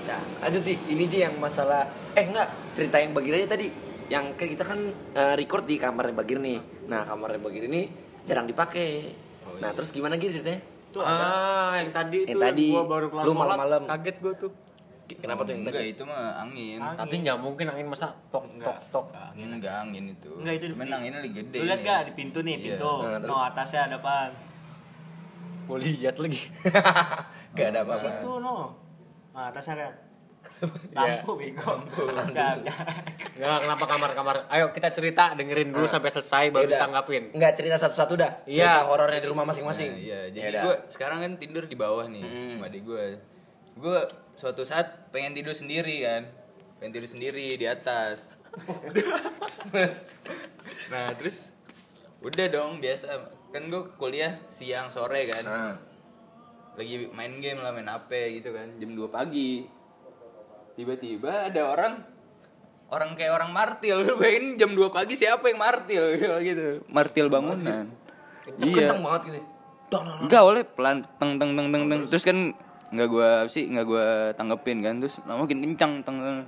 Ya, 0.03 0.17
lanjut 0.39 0.61
sih. 0.61 0.75
Ini 0.81 1.03
Ji 1.05 1.17
yang 1.21 1.37
masalah 1.37 1.85
eh 2.11 2.25
enggak, 2.25 2.47
cerita 2.73 2.97
yang 2.97 3.11
Bagir 3.11 3.33
aja 3.35 3.47
tadi. 3.49 3.67
Yang 4.07 4.25
kan 4.35 4.47
kita 4.49 4.63
kan 4.65 4.79
eh, 5.13 5.33
record 5.35 5.63
di 5.63 5.75
kamarnya 5.75 6.11
Bagir 6.13 6.37
nih. 6.37 6.57
Nah, 6.85 7.03
kamarnya 7.03 7.39
Bagir 7.39 7.63
ini 7.63 7.87
jarang 8.21 8.43
dipakai. 8.43 9.13
Nah, 9.57 9.71
terus 9.71 9.89
gimana 9.89 10.17
gitu 10.17 10.35
ceritanya? 10.35 10.59
Tuh 10.91 10.99
ada. 10.99 11.23
Ah, 11.23 11.73
yang 11.77 11.91
tadi 11.91 12.19
Yang 12.25 12.33
tuh 12.33 12.41
tadi, 12.43 12.65
gua 12.67 12.83
baru 12.83 13.07
kelar 13.07 13.23
lu 13.23 13.31
sholat, 13.31 13.39
malam-malam. 13.47 13.81
kaget 13.87 14.15
gua 14.19 14.33
tuh. 14.35 14.51
Kenapa 15.17 15.41
tuh 15.41 15.51
yang 15.51 15.61
Enggak, 15.61 15.75
tadi? 15.77 15.91
itu 15.91 16.03
mah 16.03 16.23
angin. 16.37 16.77
Angin. 16.77 16.99
Tapi 16.99 17.15
nggak 17.19 17.37
mungkin 17.37 17.65
angin 17.67 17.87
masa 17.87 18.07
tok 18.29 18.45
tok 18.57 18.77
tok. 18.89 19.05
Enggak 19.33 19.75
angin 19.81 20.03
itu. 20.07 20.31
Enggak 20.33 20.53
itu. 20.57 20.65
Cuman 20.71 20.87
anginnya 20.89 21.19
lagi 21.19 21.33
gede. 21.33 21.57
Lu 21.57 21.65
lihat 21.65 21.81
gak 21.81 21.99
di 22.07 22.13
pintu 22.13 22.39
nih, 22.39 22.55
Iya. 22.55 22.65
pintu. 22.75 22.91
Nah, 23.01 23.17
terus? 23.17 23.27
No, 23.27 23.37
atasnya 23.41 23.81
ada 23.85 23.97
apaan? 23.97 24.31
Mau 25.63 25.77
lihat 25.77 26.15
lagi. 26.15 26.41
Gak 27.51 27.67
ada 27.69 27.79
apa-apa. 27.83 27.99
Situ 28.01 28.31
no. 28.37 28.55
Nah, 29.31 29.47
atasnya 29.47 29.75
lihat. 29.77 29.95
Iya. 30.91 31.21
Lampu 31.21 31.33
bego. 31.35 31.73
Jangan, 32.29 32.57
jangan. 32.61 32.85
Enggak, 33.31 33.57
kenapa 33.61 33.85
kamar-kamar? 33.87 34.35
Ayo 34.47 34.69
kita 34.69 34.89
cerita 34.89 35.31
dengerin 35.31 35.69
dulu 35.69 35.85
sampai 35.85 36.09
selesai 36.09 36.49
baru 36.49 36.65
Yaudah. 36.65 36.81
tanggapin. 36.81 37.23
Enggak 37.31 37.53
cerita 37.55 37.77
satu-satu 37.77 38.13
dah. 38.15 38.31
Iya. 38.43 38.65
Cerita 38.67 38.81
horornya 38.85 39.19
di 39.19 39.27
rumah 39.27 39.41
masing-masing. 39.43 39.89
Nah, 39.91 40.01
iya, 40.01 40.19
jadi 40.29 40.49
Yaudah. 40.51 40.63
gue 40.63 40.75
sekarang 40.87 41.17
kan 41.19 41.31
tidur 41.35 41.63
di 41.63 41.73
bawah 41.73 42.05
nih, 42.07 42.21
sama 42.51 42.67
adik 42.67 42.81
gue. 42.83 43.05
Gue 43.77 43.99
suatu 44.35 44.65
saat 44.65 45.11
pengen 45.11 45.35
tidur 45.35 45.55
sendiri 45.55 46.03
kan, 46.03 46.27
pengen 46.79 46.91
tidur 46.97 47.09
sendiri 47.09 47.55
di 47.55 47.65
atas. 47.67 48.35
nah 50.91 51.07
terus 51.15 51.55
udah 52.19 52.45
dong 52.51 52.83
biasa 52.83 53.15
kan 53.51 53.67
gue 53.71 53.83
kuliah 53.95 54.39
siang 54.51 54.91
sore 54.91 55.27
kan, 55.27 55.43
Nah. 55.43 55.75
lagi 56.75 57.11
main 57.11 57.39
game 57.43 57.59
lah 57.59 57.75
main 57.75 57.87
HP 57.87 58.39
gitu 58.39 58.55
kan, 58.55 58.67
jam 58.79 58.91
2 58.95 59.11
pagi. 59.11 59.67
Tiba-tiba 60.79 61.51
ada 61.51 61.61
orang 61.67 61.93
orang 62.91 63.11
kayak 63.15 63.35
orang 63.35 63.51
martil, 63.51 63.99
lu 64.07 64.15
bayangin 64.15 64.55
jam 64.55 64.71
2 64.71 64.87
pagi 64.91 65.15
siapa 65.19 65.51
yang 65.51 65.59
martil 65.59 66.03
gitu, 66.47 66.83
martil 66.87 67.27
bangunan. 67.27 67.91
Kenceng 68.47 68.71
kenceng 68.71 68.99
banget 69.03 69.21
gitu. 69.31 69.39
Dong. 69.91 70.07
Enggak 70.23 70.43
oleh 70.47 70.63
pelan 70.63 71.03
teng 71.19 71.35
teng 71.35 71.51
teng 71.59 71.67
teng 71.75 71.83
teng 71.91 71.99
terus 72.07 72.23
kan 72.23 72.55
nggak 72.91 73.07
gua 73.07 73.27
apa 73.41 73.49
sih 73.49 73.65
nggak 73.65 73.85
gua 73.85 74.05
tanggepin 74.33 74.79
kan 74.79 74.99
terus 74.99 75.17
lama 75.23 75.43
makin 75.43 75.59
kencang 75.63 75.93
teng 76.01 76.17
teng 76.19 76.39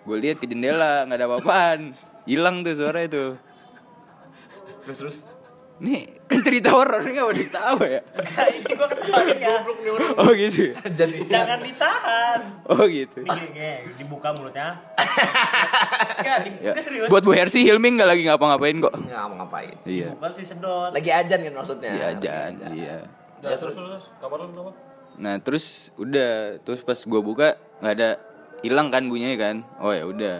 gue 0.00 0.16
lihat 0.16 0.36
ke 0.36 0.46
jendela 0.46 1.04
nggak 1.04 1.14
ada 1.14 1.26
apa-apaan 1.28 1.80
hilang 2.24 2.60
tuh 2.60 2.74
suara 2.74 3.00
itu 3.00 3.36
Terus 4.80 4.98
terus. 4.98 5.18
nih 5.78 6.08
cerita 6.44 6.72
horor 6.72 7.00
nggak 7.00 7.20
mau 7.20 7.30
ditawa 7.30 7.84
ya 7.84 8.00
ini 8.50 8.64
ketawain 8.64 9.38
ya. 9.38 9.56
oh 10.16 10.32
gitu 10.34 10.60
ya? 10.66 10.74
Jadi 10.90 11.18
Jangan 11.22 11.60
ditahan. 11.60 12.40
oh 12.66 12.84
gitu 12.84 13.20
Ini 13.22 13.68
dibuka 13.94 14.32
mulutnya. 14.32 14.76
Enggak, 16.16 16.38
dibuka 16.44 16.68
ya. 16.70 16.82
serius. 16.82 17.08
buat 17.08 17.22
Bu 17.22 17.32
Hersi 17.32 17.60
Hilmi 17.62 17.96
nggak 17.96 18.08
lagi 18.08 18.22
ngapa-ngapain 18.24 18.76
kok 18.78 18.92
nggak 18.92 19.22
mau 19.26 19.36
ngapain. 19.40 19.76
iya 19.84 20.12
Bukan 20.12 20.30
sih 20.32 20.44
sedot. 20.44 20.90
Lagi 20.90 21.10
ajan 21.10 21.38
kan 21.40 21.52
maksudnya. 21.54 21.90
iya 21.92 22.04
aja 22.10 22.32
iya 22.70 22.96
Terus 23.40 23.60
terus 23.62 23.74
terus. 23.74 24.04
Kabar 24.16 24.36
lu 24.38 24.48
kenapa? 24.50 24.72
Nah 25.20 25.36
terus 25.36 25.92
udah 26.00 26.56
terus 26.64 26.80
pas 26.80 26.96
gua 27.04 27.20
buka 27.20 27.48
nggak 27.84 27.94
ada 27.94 28.10
hilang 28.64 28.88
kan 28.88 29.04
bunyinya 29.04 29.36
kan 29.36 29.56
oh 29.80 29.92
ya 29.92 30.04
udah 30.08 30.36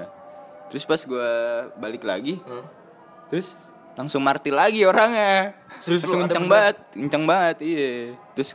terus 0.70 0.86
pas 0.86 1.02
gue 1.02 1.30
balik 1.82 2.06
lagi 2.06 2.38
terus 3.26 3.58
langsung 3.98 4.22
martil 4.22 4.54
lagi 4.54 4.86
orangnya 4.86 5.52
Serius 5.82 6.06
langsung 6.06 6.20
kencang 6.28 6.46
bener? 6.46 6.54
banget 6.54 6.76
kencang 6.94 7.24
banget 7.26 7.56
iya 7.66 7.90
terus 8.38 8.54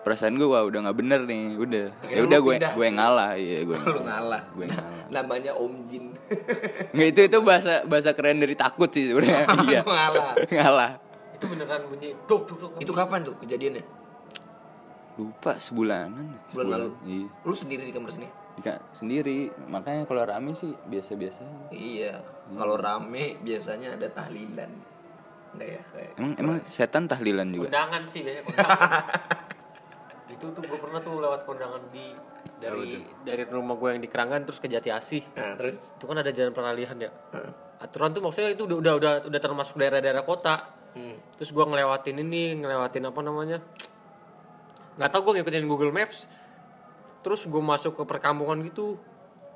perasaan 0.00 0.38
gue 0.38 0.46
wah 0.46 0.62
udah 0.62 0.88
nggak 0.88 0.96
bener 0.96 1.20
nih 1.26 1.42
udah 1.58 1.86
ya 2.06 2.20
udah 2.22 2.38
gue 2.38 2.54
gue 2.56 2.86
ngalah 2.94 3.30
iya 3.34 3.66
gue 3.66 3.76
Lu 3.98 4.00
ngalah. 4.06 4.42
gue 4.54 4.66
ngalah 4.70 4.98
Namanya 5.14 5.52
Om 5.58 5.74
Jin. 5.90 6.14
nggak 6.94 7.08
itu 7.10 7.20
itu 7.26 7.38
bahasa 7.42 7.82
bahasa 7.82 8.14
keren 8.14 8.38
dari 8.38 8.54
takut 8.54 8.86
sih 8.94 9.10
sebenarnya 9.10 9.44
iya 9.66 9.80
ngalah. 9.82 10.32
ngalah 10.38 10.92
Itu 11.34 11.44
beneran 11.50 11.82
bunyi 11.90 12.14
duk 12.28 12.46
duk 12.46 12.58
duk. 12.62 12.70
Itu 12.78 12.92
kapan 12.94 13.26
tuh 13.26 13.34
kejadiannya? 13.42 13.82
Lupa 15.12 15.56
sebulanan 15.56 16.38
Bulan 16.50 16.68
lalu. 16.70 16.88
iya 17.04 17.26
Lu 17.42 17.52
sendiri 17.52 17.82
di 17.82 17.92
kamar 17.92 18.10
sini? 18.10 18.28
Dika- 18.52 18.82
sendiri 18.90 19.48
makanya 19.66 20.04
kalau 20.04 20.22
rame 20.22 20.52
sih 20.52 20.70
biasa-biasa 20.84 21.70
Iya. 21.70 22.20
Kalau 22.48 22.76
rame 22.76 23.38
biasanya 23.38 23.94
ada 23.94 24.06
tahlilan. 24.06 24.70
Enggak 25.50 25.68
ya 25.68 25.82
kayak. 25.84 26.12
emang 26.16 26.32
emang 26.36 26.56
setan 26.62 27.04
tahlilan 27.04 27.48
juga 27.48 27.68
Kondangan 27.68 28.02
sih 28.06 28.20
biasanya 28.20 28.44
kondangan. 28.44 28.78
itu 30.34 30.46
tuh 30.46 30.62
gue 30.62 30.78
pernah 30.78 31.00
tuh 31.00 31.18
lewat 31.18 31.40
kondangan 31.42 31.82
di 31.90 32.06
dari 32.56 32.96
dari 33.20 33.42
rumah 33.44 33.74
gue 33.74 33.88
yang 33.90 34.00
di 34.00 34.06
Keranggan 34.06 34.44
terus 34.44 34.56
ke 34.56 34.68
Jati 34.68 34.88
Asih. 34.88 35.24
Nah, 35.32 35.56
terus 35.56 35.76
Itu 35.96 36.04
kan 36.06 36.16
ada 36.16 36.30
jalan 36.30 36.52
peralihan 36.52 36.96
ya. 36.96 37.10
Aturan 37.78 38.12
tuh 38.12 38.20
maksudnya 38.20 38.52
itu 38.52 38.62
udah 38.62 38.78
udah 38.78 38.94
udah, 38.94 39.12
udah 39.26 39.40
termasuk 39.40 39.74
daerah-daerah 39.74 40.22
kota. 40.22 40.76
Terus 41.34 41.50
gue 41.50 41.64
ngelewatin 41.64 42.16
ini, 42.18 42.58
ngelewatin 42.58 43.04
apa 43.06 43.20
namanya? 43.20 43.58
Nggak 45.00 45.10
tahu 45.10 45.20
gue 45.24 45.32
ngikutin 45.40 45.64
Google 45.64 45.90
Maps. 45.90 46.28
Terus 47.20 47.44
gue 47.44 47.56
masuk 47.58 47.96
ke 47.96 48.04
perkampungan 48.04 48.60
gitu. 48.62 49.00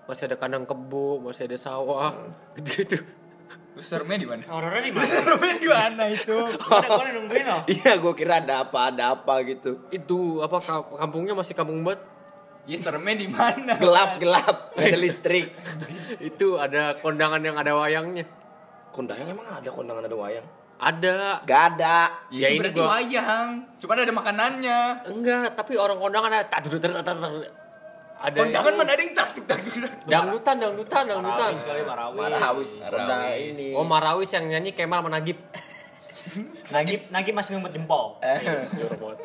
Masih 0.05 0.25
ada 0.25 0.37
kandang 0.37 0.65
kebo, 0.65 1.17
masih 1.19 1.45
ada 1.45 1.57
sawah, 1.57 2.13
gitu-gitu. 2.53 3.01
terus 3.73 3.89
seremnya 3.89 4.21
di 4.21 4.29
mana 4.29 4.45
Horornya 4.47 4.85
di 4.85 4.93
mana? 4.93 5.09
seremnya 5.17 5.55
di 5.57 5.67
mana 5.67 6.03
itu 6.07 6.37
Ada 6.47 6.87
gue 6.87 7.11
nungguin 7.11 7.45
loh. 7.45 7.63
Iya, 7.67 7.93
gue 7.97 8.13
kira 8.13 8.35
ada 8.39 8.55
apa, 8.63 8.89
ada 8.89 9.05
apa 9.13 9.35
gitu. 9.43 9.81
Itu 9.89 10.41
apa 10.41 10.61
ka- 10.61 10.93
kampungnya 10.95 11.33
masih 11.33 11.53
kampung 11.53 11.81
banget. 11.83 12.05
ya 12.65 12.77
seremnya 12.77 13.17
di 13.17 13.29
mana 13.29 13.77
Gelap, 13.77 14.17
gelap, 14.17 14.57
nggak 14.73 14.89
ada 14.93 14.99
listrik. 14.99 15.53
itu 16.21 16.57
ada 16.57 16.97
kondangan 16.97 17.41
yang 17.41 17.57
ada 17.57 17.73
wayangnya. 17.73 18.25
Kondangan 18.89 19.25
emang 19.27 19.49
ada 19.51 19.69
kondangan 19.69 20.05
ada 20.05 20.17
wayang? 20.17 20.47
Ada. 20.77 21.41
Gak 21.43 21.63
ada. 21.73 21.99
ya, 22.29 22.47
itu 22.47 22.53
ini 22.53 22.61
berarti 22.61 22.79
gua- 22.79 22.91
wayang 22.93 23.49
cuma 23.79 23.93
ada 23.95 24.11
makanannya 24.11 24.79
Enggak, 25.07 25.55
tapi 25.55 25.73
orang 25.75 25.97
kondangan 25.97 26.31
ada 26.31 26.47
tak 26.47 26.61
duduk 26.65 26.81
ter- 26.81 26.93
ter- 26.95 27.05
ter- 27.15 27.53
ada 28.17 28.37
kondangan 28.37 28.65
yang- 28.67 28.79
mana 28.79 28.91
ada 28.91 29.03
yang 29.03 29.13
tak 29.13 29.29
tuk 29.33 29.45
tak 29.45 29.59
dangdutan, 30.05 30.55
dangdutan, 30.57 31.03
dangdutan. 31.05 31.51
Sekali 31.53 31.83
Marawi. 31.83 32.17
Marawis. 32.17 32.71
Kondangan 32.81 33.33
ini. 33.35 33.67
Oh 33.73 33.85
Marawis 33.85 34.31
yang 34.31 34.45
nyanyi 34.47 34.73
Kemal 34.73 35.01
Menagib. 35.01 35.37
Nagib, 36.73 37.05
Nagib 37.13 37.37
masih 37.37 37.53
ngumpet 37.55 37.77
jempol. 37.77 38.17
Eh, 38.25 38.41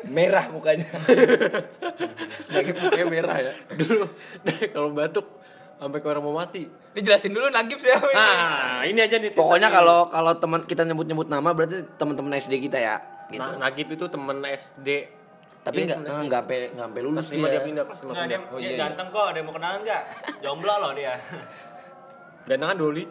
merah 0.04 0.52
mukanya. 0.52 0.84
Lagi 2.52 2.70
mukanya 2.74 3.06
merah 3.08 3.36
ya. 3.40 3.52
Dulu 3.72 4.04
kalau 4.74 4.92
batuk 4.92 5.26
sampai 5.80 5.98
ke 5.98 6.06
orang 6.06 6.20
mau 6.20 6.36
mati. 6.36 6.68
Ini 6.68 7.00
jelasin 7.00 7.32
dulu 7.32 7.48
Nagib 7.48 7.80
siapa 7.80 8.04
ini? 8.04 8.14
Nah, 8.14 8.80
ini 8.84 9.00
aja 9.00 9.16
nih. 9.16 9.32
Pokoknya 9.32 9.68
kalau 9.68 10.06
kalau 10.06 10.32
teman 10.36 10.60
kita 10.62 10.84
nyebut-nyebut 10.84 11.26
nama 11.26 11.50
berarti 11.50 11.88
teman-teman 11.96 12.36
SD 12.36 12.60
kita 12.60 12.76
ya. 12.76 13.00
Gitu. 13.26 13.40
Na- 13.40 13.56
Nagib 13.58 13.88
itu 13.88 14.04
temen 14.06 14.44
SD. 14.44 14.88
Tapi 15.60 15.76
Iya, 15.82 15.96
enggak 15.96 16.12
SD. 16.12 16.20
enggak 16.22 16.40
sampai 16.40 16.56
enggak 16.68 16.84
sampai 16.84 17.00
lulus 17.02 17.26
lima 17.30 17.46
dia 17.46 17.52
dia. 17.52 17.60
pindah, 17.62 17.84
kelas 17.84 18.00
lima 18.00 18.10
Nggak, 18.10 18.26
dia, 18.26 18.38
pindah. 18.38 18.50
dia 18.50 18.60
iya, 18.60 18.70
iya. 18.70 18.78
ganteng 18.78 19.08
kok, 19.08 19.24
ada 19.24 19.36
yang 19.36 19.46
mau 19.46 19.54
kenalan 19.54 19.80
nggak? 19.82 20.02
Jomblo 20.40 20.74
loh 20.76 20.92
dia. 20.92 21.14
Gantangan 22.48 22.76
Doli. 22.76 23.04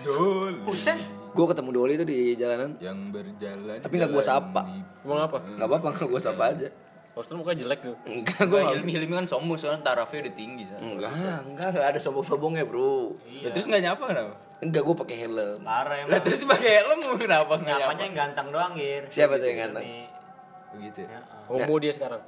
Doli 0.00 0.54
Buset. 0.62 0.98
Gue 1.34 1.46
ketemu 1.50 1.70
Doli 1.72 1.92
itu 1.94 2.04
di 2.04 2.18
jalanan. 2.34 2.70
yang 2.78 3.10
berjalan 3.10 3.76
Tapi 3.80 3.94
nggak 3.94 4.10
gua 4.10 4.22
sapa. 4.22 4.62
Emang 5.02 5.20
apa? 5.20 5.36
Enggak 5.42 5.66
apa-apa, 5.66 5.86
enggak 5.90 6.08
gue 6.08 6.20
sapa 6.22 6.44
aja. 6.46 6.68
Postur 7.14 7.38
mukanya 7.38 7.62
jelek 7.62 7.80
tuh. 7.86 7.94
Enggak, 8.10 8.42
Gua 8.50 8.58
gue 8.66 8.74
Hilmi 8.74 8.90
Hilmi 8.90 9.14
kan 9.14 9.26
sombong 9.30 9.54
soalnya 9.54 9.86
tarafnya 9.86 10.26
udah 10.26 10.34
tinggi 10.34 10.66
soalnya. 10.66 10.82
enggak, 10.98 11.12
enggak, 11.14 11.68
enggak 11.70 11.84
ada 11.94 12.00
sombong-sombongnya, 12.02 12.66
Bro. 12.66 13.14
Ya, 13.38 13.54
terus 13.54 13.70
nggak 13.70 13.82
nyapa 13.86 14.02
kenapa? 14.10 14.34
Enggak, 14.58 14.82
gue 14.82 14.96
pakai 14.98 15.16
helm. 15.22 15.58
Parah 15.62 15.94
Lah 15.94 15.98
emang. 16.10 16.22
terus 16.26 16.42
pakai 16.42 16.70
helm 16.82 17.00
kenapa 17.14 17.54
Nyapanya 17.62 18.02
yang 18.10 18.16
ganteng 18.18 18.46
doang, 18.50 18.74
Gir. 18.74 19.06
Siapa 19.14 19.38
tuh 19.38 19.46
yang 19.46 19.58
ganteng? 19.70 19.86
Ini. 19.86 20.02
Begitu 20.74 20.98
ya. 21.06 21.08
Ya, 21.14 21.20
Homo 21.46 21.74
dia 21.78 21.92
sekarang. 21.94 22.20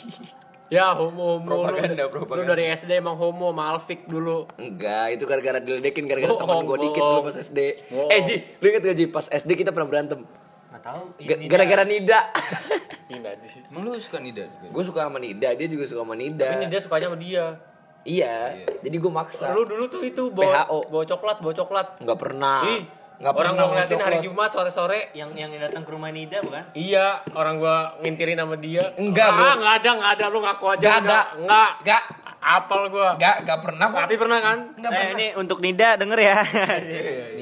ya 0.80 0.86
homo 0.96 1.36
homo. 1.36 1.44
Propaganda, 1.44 2.02
lu, 2.08 2.10
propaganda. 2.10 2.40
Lu 2.40 2.50
dari 2.56 2.64
SD 2.72 2.90
emang 2.96 3.20
homo 3.20 3.52
sama 3.52 3.76
Alfik 3.76 4.08
dulu. 4.08 4.48
Enggak, 4.56 5.12
itu 5.12 5.28
gara-gara 5.28 5.60
diledekin 5.60 6.08
gara-gara 6.08 6.32
Oh, 6.32 6.40
teman 6.40 6.64
gue 6.64 6.72
oh, 6.72 6.82
dikit 6.88 7.02
oh. 7.04 7.08
dulu 7.12 7.20
pas 7.28 7.36
SD. 7.36 7.60
Oh. 7.92 8.08
Eh 8.08 8.20
Ji, 8.24 8.36
lu 8.64 8.66
inget 8.72 8.80
gak 8.80 8.96
Ji? 8.96 9.06
Pas 9.12 9.28
SD 9.28 9.60
kita 9.60 9.76
pernah 9.76 9.92
berantem. 9.92 10.24
Tahu. 10.86 11.02
Ini 11.18 11.50
Gara-gara 11.50 11.82
Nida. 11.82 12.20
Ini 13.10 13.18
aja 13.26 13.46
sih. 13.50 13.62
Emang 13.66 13.90
lu 13.90 13.98
suka 13.98 14.22
Nida? 14.22 14.46
gue 14.46 14.84
suka 14.86 15.10
sama 15.10 15.18
Nida, 15.18 15.50
dia 15.58 15.66
juga 15.66 15.82
suka 15.90 16.06
sama 16.06 16.14
Nida. 16.14 16.62
Ini 16.62 16.66
dia 16.70 16.78
sukanya 16.78 17.10
sama 17.10 17.18
dia. 17.18 17.58
Iya, 18.06 18.62
jadi 18.86 18.96
gue 19.02 19.10
maksa. 19.10 19.50
Lu 19.50 19.66
dulu 19.66 19.90
tuh 19.90 20.06
itu 20.06 20.30
bawa 20.30 20.62
PHO. 20.70 20.78
bawa 20.94 21.04
coklat, 21.10 21.36
bawa 21.42 21.54
coklat. 21.58 21.86
Nggak 22.06 22.18
pernah. 22.22 22.62
Ih, 22.70 22.82
Nggak 23.16 23.32
orang 23.32 23.40
pernah 23.40 23.52
gua 23.56 23.72
ngeliatin 23.72 24.00
hari. 24.04 24.16
Jumat 24.20 24.50
sore-sore. 24.52 25.00
yang 25.16 25.32
yang 25.32 25.48
datang 25.56 25.82
ke 25.82 25.90
rumah 25.90 26.12
Nida 26.12 26.38
bukan? 26.44 26.70
Iya, 26.76 27.24
orang 27.32 27.56
gua 27.56 27.96
ngintirin 28.04 28.36
sama 28.36 28.60
dia. 28.60 28.92
Enggak, 29.00 29.30
ah, 29.32 29.56
enggak 29.56 29.74
ada, 29.80 29.90
enggak 29.96 30.12
ada 30.20 30.24
lu 30.28 30.38
ngaku 30.44 30.64
aja. 30.68 30.78
Nggak 30.78 30.98
enggak. 31.00 31.24
ada. 31.24 31.38
Enggak. 31.40 31.70
Nggak. 31.82 32.02
Apal 32.46 32.94
gua. 32.94 33.18
Nggak, 33.18 33.36
nggak 33.42 33.58
pernah 33.58 33.86
kok. 33.90 34.00
Tapi 34.06 34.14
pernah 34.14 34.38
kan? 34.38 34.58
Nggak 34.78 34.92
eh, 34.94 34.98
pernah. 35.02 35.18
ini 35.18 35.26
untuk 35.34 35.58
Nida 35.58 35.88
denger 35.98 36.18
ya. 36.22 36.36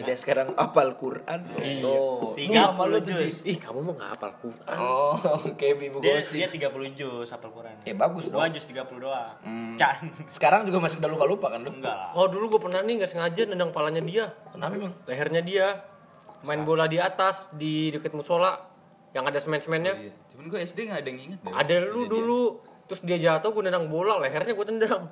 Nida 0.00 0.14
sekarang 0.16 0.48
apal 0.56 0.96
Quran. 0.96 1.40
Tuh. 1.84 2.32
Tiga 2.32 2.72
puluh 2.72 3.04
tuh, 3.04 3.12
juz. 3.12 3.44
Ih, 3.44 3.60
kamu 3.60 3.84
mau 3.84 3.92
nggak 3.92 4.10
hafal 4.16 4.32
Quran? 4.40 4.76
Oh, 4.80 5.12
kayak 5.60 5.76
ibu 5.76 6.00
dia 6.00 6.16
gosip. 6.16 6.40
dia 6.40 6.48
30 6.48 6.96
juz 6.96 7.28
hafal 7.28 7.52
Quran. 7.52 7.76
Ya 7.84 7.92
bagus 7.92 8.32
Gua 8.32 8.48
dong. 8.48 8.56
juz 8.56 8.64
30 8.64 8.80
doang. 8.96 9.36
Can. 9.76 9.96
Sekarang 10.32 10.64
juga 10.64 10.80
masih 10.80 10.96
udah 10.96 11.10
lupa-lupa 11.12 11.52
kan 11.52 11.60
lu? 11.60 11.68
Enggak 11.68 11.92
lah. 11.92 12.10
Oh, 12.16 12.24
dulu 12.24 12.56
gua 12.56 12.60
pernah 12.64 12.80
nih 12.80 13.04
nggak 13.04 13.10
sengaja 13.12 13.44
nendang 13.44 13.76
palanya 13.76 14.00
dia. 14.00 14.32
Kenapa 14.56 14.72
emang? 14.72 14.94
Lehernya 15.04 15.44
dia. 15.44 15.84
Main 16.48 16.64
bola 16.64 16.88
di 16.88 16.96
atas 16.96 17.52
di 17.52 17.92
deket 17.92 18.16
musola 18.16 18.56
yang 19.12 19.24
ada 19.28 19.36
semen-semennya. 19.36 19.94
Iya. 20.00 20.12
Cuman 20.34 20.44
gue 20.50 20.58
SD 20.60 20.90
nggak 20.90 21.00
ada 21.00 21.08
yang 21.08 21.20
inget. 21.22 21.38
Ada 21.46 21.74
lu 21.86 22.10
dulu. 22.10 22.73
Terus 22.88 23.00
dia 23.00 23.18
jatuh 23.20 23.50
gue 23.52 23.62
nendang 23.64 23.88
bola, 23.88 24.20
lehernya 24.20 24.52
gue 24.52 24.66
tendang. 24.66 25.02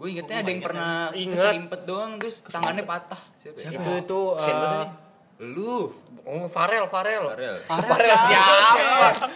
Gue 0.00 0.16
ingetnya 0.16 0.40
ada 0.40 0.48
yang 0.48 0.64
pernah 0.64 0.92
Ingat. 1.12 1.32
keserimpet 1.36 1.80
doang 1.84 2.12
terus 2.16 2.36
tangannya 2.48 2.84
patah. 2.88 3.20
Siapa? 3.36 3.60
ya? 3.60 3.68
Itu 3.76 3.92
itu 4.00 4.20
banget 4.40 4.88
eh. 4.88 5.09
Lu. 5.40 5.88
oh, 6.20 6.44
Farel, 6.46 6.84
Farel. 6.84 7.24
Farel. 7.26 7.56
Farel 7.64 8.16
siapa? 8.20 8.56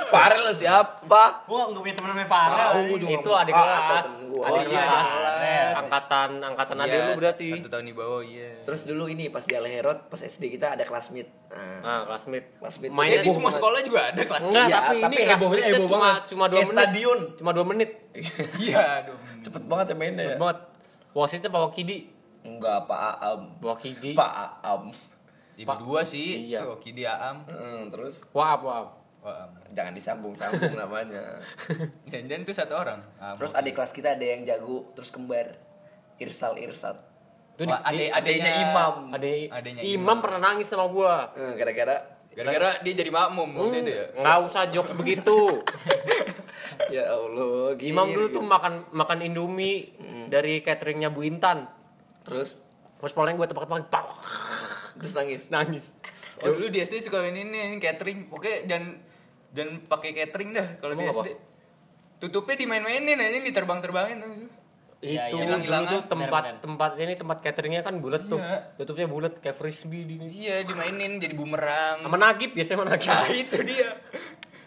Farel 0.07 0.53
siapa? 0.53 1.23
Gua 1.49 1.65
enggak 1.65 1.81
punya 1.81 1.95
teman 1.97 2.09
namanya 2.13 2.29
Farel. 2.29 2.93
Juga 2.93 3.09
Itu 3.11 3.25
nggak- 3.25 3.41
adik 3.41 3.55
Ah, 3.55 3.63
kelas. 3.81 4.05
temen. 4.05 4.21
Adik 4.37 4.45
Oh, 4.45 4.61
iya, 4.63 4.83
kelas. 4.85 5.09
kelas. 5.09 5.75
Angkatan 5.81 6.31
angkatan 6.45 6.75
Iya, 6.77 6.85
ade 6.85 6.97
lu 7.01 7.13
berarti. 7.17 7.49
Satu 7.51 7.69
tahun 7.69 7.85
di 7.85 7.95
bawah 7.95 8.21
iya. 8.23 8.51
Terus 8.61 8.81
dulu 8.85 9.05
ini 9.07 9.25
pas 9.29 9.41
di 9.43 9.55
Aleherot, 9.55 9.99
pas 10.05 10.21
SD 10.21 10.45
kita 10.51 10.77
ada 10.77 10.85
classmate. 10.85 11.33
Nah, 11.49 11.81
Nah, 11.81 12.01
classmate. 12.05 12.47
Classmate. 12.55 12.93
Mainnya 12.93 13.11
Jadi 13.15 13.25
Heboh 13.25 13.35
semua 13.35 13.51
sekolah 13.51 13.81
juga 13.81 14.01
ada 14.05 14.23
kelas. 14.23 14.43
Enggak, 14.45 14.67
Iya, 14.67 14.77
tapi, 14.79 14.97
tapi 15.01 15.15
ini 15.15 15.25
hebohnya 15.25 15.33
classmate-nya 15.33 15.73
heboh 15.73 15.89
cuma 15.89 16.05
banget. 16.05 16.23
cuma 16.29 16.45
2 16.45 16.53
Kayak 16.53 16.69
menit. 16.69 16.77
stadion. 16.85 17.19
Cuma 17.35 17.51
2 17.51 17.65
menit. 17.65 17.91
Iya, 18.63 18.85
dong. 19.03 19.19
cepet 19.41 19.63
banget 19.65 19.87
ya 19.89 19.97
mainnya. 19.97 20.25
Cepet 20.27 20.37
banget. 20.39 20.59
Wasitnya 21.13 21.49
Pak 21.49 21.63
Wakidi. 21.65 21.99
Enggak, 22.45 22.79
Pak 22.85 23.01
Aam. 23.17 23.41
Pak 23.57 23.69
Wakidi. 23.73 24.13
Pak 24.13 24.33
Aam. 24.61 24.93
Ibu 25.57 25.73
dua 25.79 26.03
sih. 26.03 26.49
Iya. 26.49 26.63
Tuh, 26.65 26.79
Kidi 26.79 27.03
Aam. 27.03 27.45
Hmm, 27.45 27.87
terus 27.89 28.27
Waap, 28.31 28.61
waap. 28.61 28.89
Jangan 29.71 29.93
disambung-sambung 29.93 30.75
namanya. 30.83 31.41
Jangan-jangan 32.05 32.43
tuh 32.43 32.55
satu 32.55 32.75
orang. 32.75 33.01
Am. 33.17 33.35
Terus 33.35 33.53
adik 33.53 33.73
kelas 33.73 33.91
kita 33.91 34.13
ada 34.13 34.27
yang 34.27 34.43
jago, 34.43 34.91
terus 34.93 35.09
kembar. 35.09 35.57
Irsal 36.15 36.55
Irsat. 36.57 36.95
Itu 37.55 37.65
Wah, 37.65 37.81
di- 37.87 37.97
di- 37.97 38.11
Adanya 38.11 38.19
adenya- 38.45 38.63
Imam. 38.65 38.95
Ade, 39.11 39.35
Adanya 39.49 39.81
Imam 39.81 39.95
Imam. 40.05 40.17
pernah 40.21 40.41
nangis 40.45 40.67
sama 40.67 40.87
gua. 40.87 41.31
Gara-gara 41.35 42.13
Gara-gara 42.31 42.83
dia 42.83 42.95
jadi 42.97 43.09
makmum 43.09 43.47
waktu 43.49 43.79
itu 43.81 43.91
ya. 43.93 44.07
Enggak 44.13 44.39
usah 44.43 44.63
jokes 44.69 44.91
begitu. 45.01 45.63
ya 46.89 47.07
Allah, 47.09 47.79
Imam 47.79 48.05
gini, 48.05 48.13
dulu 48.13 48.27
gitu. 48.29 48.37
tuh 48.37 48.45
makan 48.45 48.75
makan 48.91 49.19
Indomie 49.23 49.95
dari 50.27 50.59
cateringnya 50.61 51.09
Bu 51.09 51.23
Intan. 51.23 51.71
terus 52.21 52.59
Terus 52.95 53.13
paling 53.13 53.37
gue 53.37 53.45
tebak-tebak, 53.45 53.87
pak, 53.87 54.07
terus 54.99 55.15
nangis. 55.17 55.43
nangis. 55.51 55.87
Oh, 56.43 56.51
dulu 56.51 56.67
di 56.71 56.83
SD 56.83 56.99
suka 57.05 57.23
ini 57.27 57.47
nih 57.47 57.79
catering. 57.79 58.27
Pokoknya 58.31 58.59
jangan 58.67 58.87
jangan 59.55 59.75
pakai 59.87 60.11
catering 60.15 60.51
dah 60.55 60.69
kalau 60.83 60.95
di 60.99 61.05
SD. 61.07 61.29
Tutupnya 62.19 62.57
dimain-mainin 62.59 63.19
aja 63.19 63.39
diterbang-terbangin. 63.43 64.19
Iya, 65.05 65.29
itu 65.29 65.37
iya, 65.37 65.45
dulu 65.45 65.45
hilang-hilangan. 65.45 65.93
tuh 65.93 66.01
tempat 66.09 66.43
Bener-bener. 66.49 66.63
tempat 66.65 66.91
ini 66.97 67.13
tempat 67.13 67.39
cateringnya 67.45 67.83
kan 67.85 67.95
bulat 68.01 68.25
tuh. 68.25 68.41
Iya. 68.41 68.59
Tutupnya 68.81 69.05
bulat 69.05 69.37
kayak 69.37 69.53
frisbee 69.53 70.09
di 70.09 70.17
Iya, 70.17 70.65
dimainin 70.65 71.21
jadi 71.21 71.37
bumerang. 71.37 72.01
Sama 72.01 72.17
Nagib 72.17 72.57
biasanya 72.57 72.77
sama 72.81 72.87
Nagib. 72.89 73.13
Nah, 73.13 73.29
itu 73.29 73.59
dia. 73.69 73.91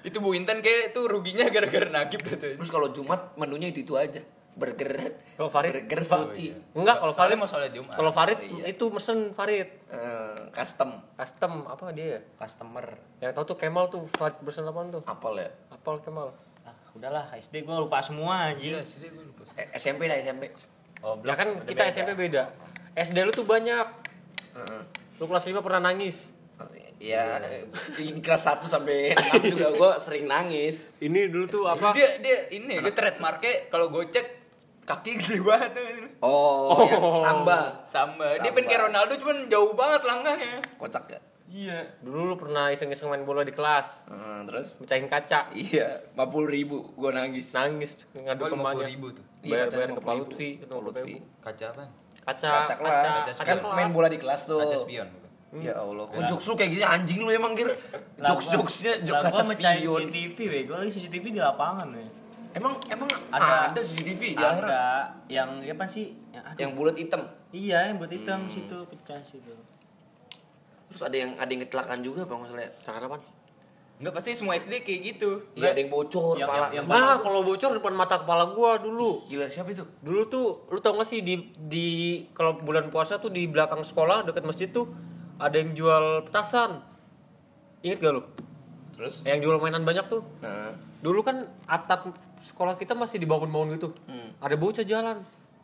Itu 0.06 0.22
Bu 0.22 0.38
Intan 0.38 0.62
kayak 0.62 0.94
tuh 0.94 1.10
ruginya 1.10 1.50
gara-gara 1.50 1.90
nagib 1.90 2.22
tuh. 2.22 2.38
Terus 2.38 2.70
kalau 2.70 2.94
Jumat 2.94 3.34
menunya 3.36 3.74
itu 3.74 3.82
itu 3.82 3.98
aja. 3.98 4.22
Burger 4.58 5.14
Kalau 5.34 5.48
Farid? 5.48 5.72
burger 5.72 6.02
Fa- 6.02 6.26
putih 6.26 6.58
Enggak, 6.74 6.98
kalau 6.98 7.10
Soalnya 7.10 7.38
Farid 7.38 7.38
mau 7.38 7.48
sholat 7.48 7.72
Jumat. 7.72 7.94
Kalau 7.94 8.12
Farid 8.12 8.38
Oh, 8.38 8.58
iya. 8.58 8.64
itu 8.68 8.86
mesen 8.90 9.18
Farid 9.32 9.70
Eh, 9.88 10.38
custom 10.50 10.90
custom 11.14 11.64
apa 11.64 11.90
dia? 11.92 12.20
Customer. 12.36 12.86
Yang 13.18 13.32
tahu 13.34 13.46
tuh 13.48 13.58
Kemal 13.58 13.86
tuh 13.88 14.04
Farid 14.12 14.36
pesen 14.40 14.66
apaan 14.66 14.90
tuh? 14.90 15.02
apal 15.04 15.34
ya 15.36 15.48
Apal 15.70 16.02
Kemal. 16.02 16.34
Ah, 16.62 16.74
udahlah 16.92 17.30
SD 17.32 17.62
gua 17.62 17.80
lupa 17.80 18.02
semua 18.02 18.50
anjing. 18.50 18.74
Iya, 18.74 18.82
sih 18.82 19.00
gue 19.00 19.24
lupa. 19.24 19.46
Eh, 19.54 19.70
SMP 19.74 20.06
dah 20.06 20.18
SMP 20.18 20.50
Oh, 20.98 21.14
Ya 21.22 21.34
kan 21.34 21.62
kita 21.64 21.86
SMP 21.88 22.18
beda. 22.18 22.50
SD 22.92 23.18
lu 23.20 23.30
tuh 23.30 23.46
banyak. 23.46 23.86
Heeh. 24.52 24.82
Lu 25.16 25.26
kelas 25.26 25.46
5 25.46 25.62
pernah 25.62 25.82
nangis. 25.84 26.34
ya 26.98 27.38
ini 27.96 28.18
kelas 28.18 28.50
1 28.50 28.66
sampai 28.66 29.14
6 29.14 29.46
juga 29.48 29.70
gue 29.70 29.92
sering 30.00 30.26
nangis 30.26 30.90
Ini 30.98 31.30
dulu 31.30 31.46
tuh 31.46 31.64
apa? 31.64 31.94
Dia 31.94 32.18
dia 32.18 32.50
ini 32.50 32.74
gue 32.76 32.90
trademarknya 32.90 33.70
kalau 33.70 33.88
gocek 33.88 34.37
kaki 34.88 35.12
gede 35.18 35.38
banget 35.42 35.70
tuh. 35.74 35.84
oh, 36.24 36.80
yang 36.82 37.04
samba 37.14 37.84
Sama. 37.84 38.24
Dia 38.32 38.40
Samba. 38.40 38.56
pengen 38.56 38.66
kayak 38.66 38.82
Ronaldo 38.88 39.14
cuman 39.18 39.38
jauh 39.46 39.72
banget 39.74 40.02
langkahnya. 40.02 40.64
kocak 40.76 41.06
ya 41.10 41.20
Iya. 41.48 41.80
Dulu 42.00 42.20
lu 42.26 42.36
pernah 42.36 42.68
iseng-iseng 42.68 43.08
main 43.08 43.24
bola 43.24 43.40
di 43.40 43.52
kelas. 43.52 44.04
Heeh, 44.06 44.40
terus 44.44 44.80
Mecahin 44.80 45.08
kaca. 45.08 45.48
iya 45.54 46.04
50 46.12 46.28
ribu 46.46 46.92
gue 46.92 47.10
nangis 47.10 47.52
Nangis 47.52 47.96
ngadu 48.14 48.42
Gua 48.42 48.50
ke 48.50 48.56
emaknya. 48.58 48.84
50 48.84 48.92
ribu 48.92 49.08
tuh. 49.12 49.24
Iya, 49.40 49.52
Bayar 49.54 49.68
bayar 49.70 49.88
kaca 49.88 49.96
ke 49.96 50.02
Pak 50.02 50.14
50.000. 50.14 50.84
Lutfi. 50.84 51.14
Kaca 51.40 51.66
apa? 51.70 51.84
Kaca, 52.22 52.50
kaca 52.52 52.74
kelas 52.76 53.16
kaca 53.32 53.44
kan 53.46 53.58
kelas. 53.58 53.76
main 53.76 53.90
bola 53.90 54.08
di 54.08 54.18
kelas 54.18 54.42
tuh 54.46 54.60
Kaca 54.60 54.76
spion. 54.78 55.08
bukan? 55.08 55.26
ya 55.58 55.74
Allah 55.74 56.04
kok 56.06 56.20
jokes 56.28 56.46
lu 56.46 56.54
kayak 56.54 56.72
gini 56.74 56.84
anjing 56.84 57.20
lu 57.24 57.32
emang 57.32 57.56
gir 57.56 57.72
jokes 58.20 58.52
jokesnya 58.52 58.94
jokes 59.00 59.16
Lah 59.18 59.24
kaca 59.26 59.42
gua 59.42 59.50
mecahin 59.50 59.80
spion 59.80 60.02
CCTV 60.04 60.38
bego 60.46 60.74
lagi 60.76 60.92
CCTV 60.92 61.26
di 61.30 61.40
lapangan 61.40 61.88
ya. 61.90 62.08
Emang 62.58 62.74
emang 62.88 63.10
Ada. 63.30 63.70
ada, 63.70 63.80
CCTV 63.80 64.22
di 64.34 64.42
akhirat 64.42 64.66
Ada 64.66 64.82
yang 65.28 65.50
ya 65.62 65.74
apa 65.74 65.86
sih? 65.86 66.12
Yang 66.32 66.46
yang 66.58 66.72
bulat 66.74 66.96
hitam 66.96 67.22
Iya, 67.50 67.80
yang 67.88 67.96
buat 67.98 68.10
hitam 68.10 68.40
situ 68.48 68.78
pecah 68.86 69.22
situ. 69.22 69.54
terus 70.88 71.02
ada 71.02 71.16
yang 71.16 71.36
ada 71.36 71.48
yang 71.48 71.62
kecelakaan 71.62 72.00
juga 72.00 72.24
apa 72.24 72.34
nggak 72.34 72.50
salah 72.50 72.64
ya? 72.64 72.72
Cakar 72.80 73.02
apaan? 73.04 73.24
Enggak 73.98 74.14
pasti 74.14 74.30
semua 74.32 74.54
SD 74.54 74.74
kayak 74.80 75.00
gitu. 75.06 75.30
iya 75.54 75.72
ada 75.72 75.80
yang 75.80 75.90
bocor 75.90 76.38
Yang- 76.38 76.48
pala 76.48 76.66
yang- 76.68 76.74
yang- 76.78 76.88
Nah, 76.88 77.18
kalau 77.18 77.42
bocor 77.42 77.72
depan 77.72 77.94
mata 77.94 78.16
kepala 78.18 78.46
gua 78.48 78.78
dulu. 78.78 79.26
gila 79.26 79.48
siapa 79.48 79.70
itu 79.70 79.84
Dulu 80.00 80.22
tuh 80.28 80.46
lu 80.68 80.78
tau 80.78 80.94
gak 80.94 81.08
sih 81.08 81.20
di 81.20 81.34
di 81.58 81.88
kalau 82.32 82.56
bulan 82.56 82.88
puasa 82.88 83.18
tuh 83.18 83.28
di 83.28 83.46
belakang 83.46 83.82
sekolah 83.82 84.22
dekat 84.24 84.44
masjid 84.44 84.70
tuh 84.70 84.86
ada 85.38 85.54
yang 85.54 85.74
jual 85.74 86.24
petasan. 86.24 86.82
Ingat 87.80 87.98
gak 88.00 88.14
lu? 88.14 88.22
terus 88.94 89.22
Yang 89.22 89.40
jual 89.44 89.58
mainan 89.58 89.84
banyak 89.84 90.06
tuh. 90.08 90.26
nah 90.40 90.74
Dulu 90.98 91.22
kan 91.22 91.38
atap 91.66 92.10
sekolah 92.42 92.76
kita 92.76 92.94
masih 92.94 93.18
dibangun-bangun 93.18 93.70
gitu. 93.76 93.90
Hmm. 94.06 94.34
Ada 94.38 94.56
bocah 94.56 94.86
jalan. 94.86 95.18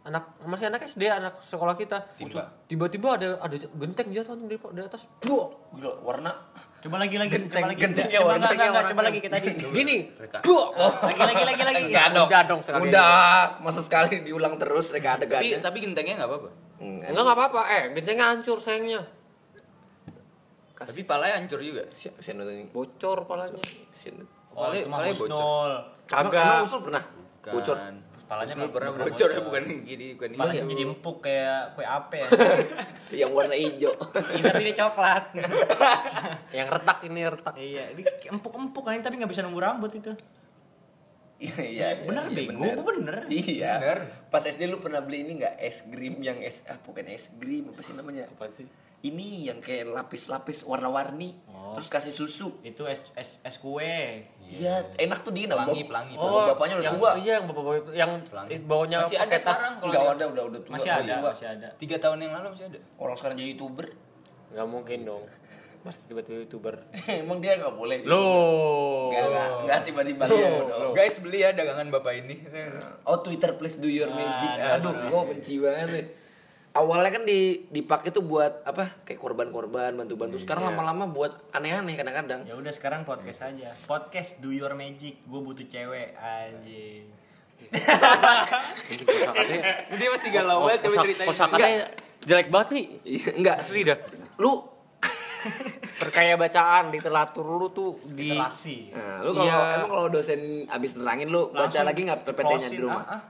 Anak 0.04 0.36
masih 0.44 0.68
anak 0.68 0.84
SD, 0.84 1.08
anak 1.08 1.40
sekolah 1.40 1.80
kita. 1.80 2.04
Tiba. 2.20 2.44
Tiba-tiba 2.68 3.16
ada 3.16 3.40
ada 3.40 3.56
genteng 3.56 4.12
jatuh 4.12 4.36
di, 4.36 4.60
di 4.60 4.82
atas. 4.84 5.08
Duh, 5.24 5.48
gila 5.72 5.96
warna 6.04 6.32
Coba 6.84 7.00
lagi 7.00 7.16
lagi, 7.16 7.32
Genteng, 7.32 7.64
coba 7.64 7.72
lagi. 7.72 7.80
gentengnya 7.80 8.20
coba 8.20 8.28
warna- 8.28 8.44
enggak, 8.44 8.52
enggak, 8.52 8.68
enggak, 8.68 8.92
coba 8.92 9.02
lagi 9.08 9.20
kita 9.24 9.36
tadi. 9.40 9.48
Gini. 9.72 9.98
Duh, 10.44 10.66
oh. 10.76 10.92
Lagi 11.08 11.22
lagi 11.24 11.44
lagi 11.48 11.62
lagi. 11.64 11.84
Enggak 11.88 12.08
dong. 12.12 12.28
Udah 12.28 12.42
dong 12.44 12.62
sekali. 12.68 12.82
Udah, 12.92 13.16
masa 13.64 13.80
sekali 13.80 14.12
diulang 14.28 14.60
terus 14.60 14.92
mereka 14.92 15.16
ada 15.16 15.24
Tapi 15.24 15.48
tapi 15.64 15.78
gentengnya 15.80 16.20
enggak 16.20 16.30
apa-apa. 16.36 16.50
Enggak 16.84 17.10
enggak 17.16 17.38
apa-apa. 17.40 17.62
Eh, 17.72 17.84
gentengnya 17.96 18.26
hancur 18.28 18.60
sayangnya. 18.60 19.08
Tapi 20.76 21.02
palanya 21.08 21.40
hancur 21.40 21.64
juga. 21.64 21.88
Bocor 22.76 23.24
palanya. 23.24 23.56
Oh, 24.54 24.70
Palanya- 24.70 24.82
itu 24.82 24.90
mah 24.90 25.00
bocor. 25.02 25.18
Husnul. 25.18 25.72
Emang, 26.04 26.30
Kagak. 26.30 26.46
emang 26.46 26.64
usul 26.64 26.80
pernah 26.86 27.04
bocor? 27.44 27.78
Kan. 27.78 27.96
Palanya 28.24 28.46
Husnul 28.48 28.62
mah 28.62 28.72
pernah 28.72 28.90
bocor 28.94 29.10
ya 29.30 29.40
bocor. 29.40 29.46
bukan 29.46 29.64
gini 29.84 30.06
bukan 30.14 30.30
ini. 30.30 30.40
Palanya 30.40 30.64
jadi 30.66 30.84
empuk 30.86 31.18
kayak 31.20 31.62
kue 31.74 31.86
ape 31.86 32.18
ya. 32.18 32.30
yang 33.26 33.32
warna 33.32 33.54
hijau. 33.54 33.94
Ini 34.34 34.42
tapi 34.42 34.62
ini 34.64 34.74
coklat. 34.74 35.24
Yang 36.58 36.68
retak 36.70 37.00
ini 37.04 37.22
retak. 37.26 37.54
Iya, 37.58 37.84
ini 37.92 38.02
empuk-empuk 38.30 38.82
kan 38.82 39.02
tapi 39.02 39.18
nggak 39.18 39.30
bisa 39.30 39.42
nunggu 39.42 39.58
rambut 39.58 39.90
itu. 39.94 40.14
Iya, 41.42 41.60
iya. 41.66 41.88
Bener 42.06 42.30
iya, 42.30 42.38
bego, 42.48 42.64
gua 42.80 42.94
bener. 42.94 43.16
Iya. 43.28 43.74
Bener. 43.82 44.00
Pas 44.30 44.40
SD 44.40 44.70
lu 44.70 44.80
pernah 44.80 45.02
beli 45.04 45.26
ini 45.26 45.42
nggak 45.42 45.60
es 45.60 45.84
krim 45.90 46.22
yang 46.22 46.40
es 46.40 46.62
ah 46.66 46.78
bukan 46.80 47.04
es 47.10 47.34
krim 47.36 47.68
apa 47.68 47.82
sih 47.82 47.94
namanya? 47.94 48.30
Apa 48.32 48.48
sih? 48.54 48.64
Ini 49.04 49.52
yang 49.52 49.60
kayak 49.60 49.92
lapis-lapis 49.92 50.64
warna-warni, 50.64 51.36
terus 51.76 51.92
kasih 51.92 52.10
susu. 52.10 52.56
Itu 52.64 52.88
es 52.88 53.04
es 53.14 53.44
es 53.44 53.56
kue. 53.60 54.24
Iya, 54.40 54.96
enak 54.96 55.20
tuh 55.22 55.36
dia 55.36 55.44
Pelangi, 55.46 55.84
pelangi. 55.84 56.16
Oh, 56.16 56.48
bapaknya 56.48 56.80
udah 56.80 56.86
yang, 56.86 56.96
tua. 56.96 57.12
Iya, 57.20 57.32
yang 57.36 57.46
bapak 57.46 57.64
bapak 57.66 57.92
yang 57.92 58.12
Pelangi. 58.24 58.56
bawanya 58.64 58.98
Masih 59.04 59.20
ada 59.20 59.36
tas. 59.36 59.44
sekarang 59.44 59.74
kalau 59.78 59.92
dia- 59.92 60.14
ada, 60.14 60.26
udah 60.26 60.44
udah 60.48 60.60
tua. 60.64 60.72
Masih 60.72 60.92
ada, 60.94 61.14
Tua. 61.20 61.30
masih 61.30 61.48
ada. 61.52 61.68
Tiga 61.76 61.96
tahun 62.00 62.18
yang 62.22 62.32
lalu 62.32 62.48
masih 62.50 62.66
ada. 62.72 62.80
Orang 62.96 63.16
sekarang 63.20 63.36
jadi 63.36 63.50
youtuber. 63.52 63.88
Nggak 64.56 64.68
mungkin 64.70 65.00
dong. 65.04 65.24
Mas 65.84 66.00
tiba-tiba 66.00 66.38
youtuber. 66.40 66.76
Emang 67.20 67.44
dia 67.44 67.60
nggak 67.60 67.76
boleh. 67.76 68.08
Loh. 68.08 69.12
Enggak, 69.12 69.26
enggak, 69.28 69.48
enggak 69.60 69.80
tiba-tiba 69.84 70.24
Loh, 70.24 70.38
dia 70.38 70.48
loh. 70.80 70.92
Guys 70.96 71.20
beli 71.20 71.44
ya 71.44 71.52
dagangan 71.52 71.92
bapak 71.92 72.14
ini. 72.18 72.36
Oh 73.04 73.20
Twitter 73.20 73.60
please 73.60 73.76
do 73.76 73.92
your 73.92 74.08
magic. 74.10 74.48
Ah, 74.48 74.80
Aduh, 74.80 74.96
gua 75.12 75.28
benci 75.28 75.60
banget 75.60 75.88
nih. 75.92 76.06
Awalnya 76.74 77.22
kan 77.22 77.24
di 77.30 77.70
dipakai 77.70 78.10
tuh 78.10 78.26
buat 78.26 78.66
apa? 78.66 79.06
Kayak 79.06 79.22
korban-korban, 79.22 79.94
bantu-bantu. 79.94 80.42
Sekarang 80.42 80.66
lama-lama 80.74 81.06
buat 81.06 81.54
aneh-aneh 81.54 81.94
kadang-kadang. 81.94 82.50
Ya 82.50 82.58
udah 82.58 82.74
sekarang 82.74 83.06
podcast 83.06 83.46
aja. 83.46 83.70
Podcast 83.86 84.42
Do 84.42 84.50
Your 84.50 84.74
Magic. 84.74 85.22
Gue 85.30 85.38
butuh 85.38 85.70
cewek 85.70 86.18
anjing. 86.18 87.14
Kosakatanya. 89.06 89.62
Dia 90.02 90.10
masih 90.10 90.30
galau 90.34 90.66
banget 90.66 90.80
coba 90.90 90.96
ceritain. 91.06 91.28
Kosakatanya 91.30 91.82
jelek 92.26 92.50
banget 92.50 92.70
nih. 92.74 92.86
Iya, 93.06 93.30
enggak. 93.38 93.56
Asli 93.62 93.82
dah. 93.86 93.98
Lu 94.42 94.52
Terkaya 96.02 96.34
bacaan 96.40 96.90
literatur 96.90 97.46
lu 97.46 97.68
tuh 97.70 98.02
di 98.10 98.34
Literasi. 98.34 98.96
Nah, 98.96 99.22
lu 99.22 99.32
kalau 99.36 99.46
Iya. 99.46 99.76
emang 99.78 99.92
kalau 99.92 100.08
dosen 100.10 100.42
abis 100.66 100.98
nerangin 100.98 101.30
lu 101.30 101.52
baca 101.52 101.68
Langsung 101.70 101.86
lagi 101.86 102.02
nggak 102.08 102.20
PPT-nya 102.26 102.68
di 102.72 102.80
rumah? 102.80 103.04
Ah, 103.06 103.22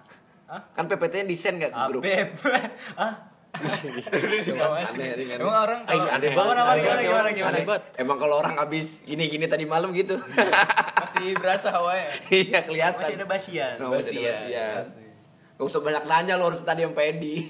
ah, 0.48 0.62
Kan 0.72 0.86
PPT-nya 0.88 1.26
desain 1.26 1.58
nggak 1.58 1.74
ke 1.74 1.80
ah, 1.82 1.88
grup? 1.90 2.02
beb. 2.06 2.30
ah, 3.02 3.14
Aneh, 3.54 4.82
aneh, 4.89 5.10
aneh. 5.13 5.38
Emang 5.38 5.58
orang 5.62 5.82
Ay, 5.86 5.94
kalau 5.94 6.10
aneh 6.10 6.30
banget. 6.34 6.54
Gimana, 6.54 6.62
aneh 6.66 6.82
gimana, 6.82 7.02
gimana, 7.02 7.22
aneh 7.22 7.34
gimana? 7.38 7.58
banget. 7.63 7.84
Emang 7.96 8.18
kalau 8.18 8.36
orang 8.42 8.56
abis 8.58 8.88
gini-gini 9.06 9.46
tadi 9.46 9.66
malam 9.66 9.94
gitu. 9.94 10.18
masih 11.04 11.38
berasa 11.38 11.70
hawanya. 11.70 12.18
Iya 12.28 12.60
kelihatan. 12.66 12.98
masih 13.00 13.16
ada 13.16 13.28
basian. 13.30 13.76
Oh, 13.78 13.89
masih 13.94 14.18
ada 14.26 14.34
Basian. 14.34 14.74
basian. 14.82 15.12
Gak 15.54 15.66
usah 15.70 15.82
banyak 15.82 16.04
nanya 16.04 16.34
lo 16.34 16.50
harus 16.50 16.66
tadi 16.66 16.82
yang 16.82 16.98
pedi. 16.98 17.46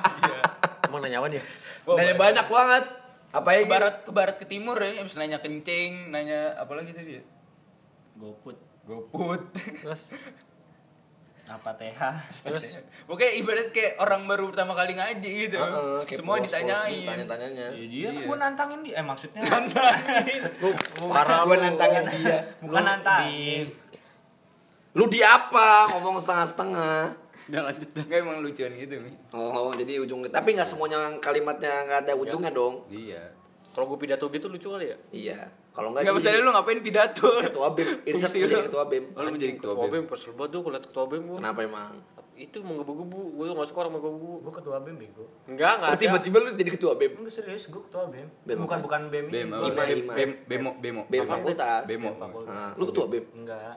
Emang 0.86 1.02
nanya 1.02 1.18
apa 1.18 1.28
dia? 1.28 1.42
Oh, 1.82 1.98
nanya 1.98 2.14
banyak 2.14 2.46
banget. 2.46 2.84
Apa 3.32 3.48
Ke 3.48 3.58
ya 3.58 3.64
barat 3.64 3.94
ke 4.04 4.10
barat 4.12 4.36
ke 4.36 4.44
timur 4.44 4.76
ya, 4.76 5.00
habis 5.00 5.16
nanya 5.16 5.40
kencing, 5.40 6.12
nanya 6.12 6.52
apa 6.54 6.76
lagi 6.76 6.92
tadi 6.92 7.16
ya? 7.16 7.22
Goput. 8.14 8.60
Goput. 8.84 9.40
Terus 9.56 10.06
Apa 11.42 11.74
TH? 11.74 12.00
terus 12.46 12.64
Pokoknya 13.10 13.32
ibarat 13.34 13.68
kayak 13.74 13.98
orang 13.98 14.24
baru 14.24 14.54
pertama 14.54 14.78
kali 14.78 14.94
ngaji 14.94 15.30
gitu. 15.50 15.58
Kayak 15.58 16.14
Semua 16.14 16.38
polos-polos 16.38 16.46
ditanyain. 16.46 17.06
Tanya-tanyanya. 17.08 17.66
Ya 17.74 17.86
dia 17.90 18.08
kan 18.08 18.22
gue 18.22 18.36
nantangin 18.38 18.78
dia. 18.86 18.94
Eh 18.94 19.04
maksudnya 19.04 19.40
parah 21.12 21.38
Gue 21.44 21.56
nantangin 21.58 22.04
dia. 22.14 22.38
bukan 22.62 22.78
Lu 22.78 22.86
nantang. 22.86 23.20
di 23.26 23.42
Lu 24.92 25.04
di 25.08 25.20
apa? 25.24 25.88
Ngomong 25.90 26.20
setengah-setengah. 26.20 27.24
udah 27.42 27.62
lanjut 27.68 27.90
dah. 27.90 28.04
Enggak 28.06 28.18
emang 28.22 28.38
lucuan 28.40 28.72
gitu 28.78 28.94
nih. 29.02 29.14
Oh, 29.34 29.74
jadi 29.74 29.98
ujung 29.98 30.22
tapi 30.30 30.54
nggak 30.54 30.68
semuanya 30.68 31.10
kalimatnya 31.18 31.84
nggak 31.84 32.00
ada 32.06 32.12
ujungnya 32.14 32.54
dong. 32.54 32.86
Iya. 32.88 33.34
Kalau 33.74 33.90
gue 33.90 33.98
pidato 33.98 34.30
gitu 34.30 34.46
lucu 34.46 34.68
kali 34.70 34.94
ya? 34.94 34.96
Iya. 35.10 35.38
Kalau 35.72 35.88
nggak 35.88 36.04
Enggak 36.04 36.14
jadi 36.14 36.28
masalah 36.28 36.44
lu 36.44 36.50
ngapain 36.52 36.80
pidato? 36.80 37.28
ketua 37.42 37.68
BEM. 37.72 37.88
Irsyad 38.04 38.12
Fungsi 38.28 38.36
mau 38.36 38.44
jadi 38.44 38.54
lu. 38.54 38.66
ketua 38.68 38.84
BEM. 38.84 39.04
Oh, 39.08 39.20
lu 39.20 39.30
menjadi 39.30 39.52
ketua 39.56 39.72
Ketua 39.72 39.82
BEM. 39.82 39.92
BEM 39.94 40.04
kesel 40.06 40.32
banget 40.32 40.50
tuh 40.52 40.60
kalau 40.62 40.78
ketua 40.78 41.04
BEM 41.06 41.22
gue. 41.24 41.38
Kenapa 41.40 41.60
emang? 41.62 41.92
Itu 42.32 42.58
menggebu-gebu, 42.60 43.20
gue 43.30 43.44
tuh 43.44 43.54
gak 43.54 43.68
suka 43.68 43.78
orang 43.80 43.92
menggebu-gebu. 43.94 44.34
Gue 44.38 44.52
ketua 44.52 44.76
BEM 44.78 44.96
bego. 44.98 45.24
Enggak, 45.44 45.72
enggak 45.74 45.88
Oh, 45.88 45.98
tiba-tiba 45.98 46.36
lu 46.38 46.50
jadi 46.52 46.70
ketua 46.70 46.92
BEM. 46.94 47.12
Enggak 47.18 47.34
serius, 47.34 47.62
gue 47.66 47.82
ketua 47.82 48.02
BEM. 48.06 48.28
BEM 48.42 48.58
bukan 48.60 48.78
bukan 48.80 49.00
BEM. 49.08 49.26
BEM 49.26 49.48
BEM. 49.48 50.00
BEM, 50.10 50.30
bemo, 50.44 50.70
bemo. 50.76 51.02
BEM 51.06 51.22
Apa? 51.22 51.32
fakultas. 51.34 51.82
Bemo. 51.86 52.10
Ah, 52.46 52.72
lu 52.74 52.84
ketua 52.86 53.06
BEM. 53.06 53.24
Enggak. 53.34 53.76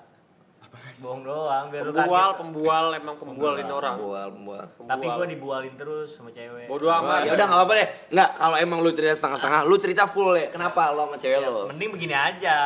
Bohong 0.95 1.21
doang 1.21 1.65
biar 1.67 1.84
lu 1.84 1.91
Pembual, 1.91 2.08
kaget. 2.25 2.39
pembual, 2.39 2.86
emang 2.93 3.15
pembualin 3.17 3.67
orang. 3.67 3.95
Bual, 3.97 4.27
bual. 4.34 4.63
Tapi 4.81 5.05
gue 5.05 5.25
dibualin 5.29 5.73
terus 5.75 6.15
sama 6.15 6.31
cewek. 6.31 6.65
Bodoh 6.65 6.88
amat. 6.89 7.23
Ya 7.23 7.31
udah 7.34 7.45
nggak 7.45 7.60
apa-apa 7.60 7.73
deh. 7.75 7.88
Nggak, 8.10 8.29
kalau 8.34 8.55
emang 8.55 8.79
lu 8.79 8.89
cerita 8.89 9.13
setengah-setengah, 9.13 9.62
lu 9.63 9.75
cerita 9.75 10.03
full 10.05 10.31
ya. 10.34 10.47
Kenapa 10.47 10.89
lo 10.89 11.05
sama 11.05 11.17
cewek 11.17 11.36
Ya, 11.38 11.45
lo? 11.45 11.67
mending 11.67 11.89
begini 11.91 12.15
aja. 12.15 12.58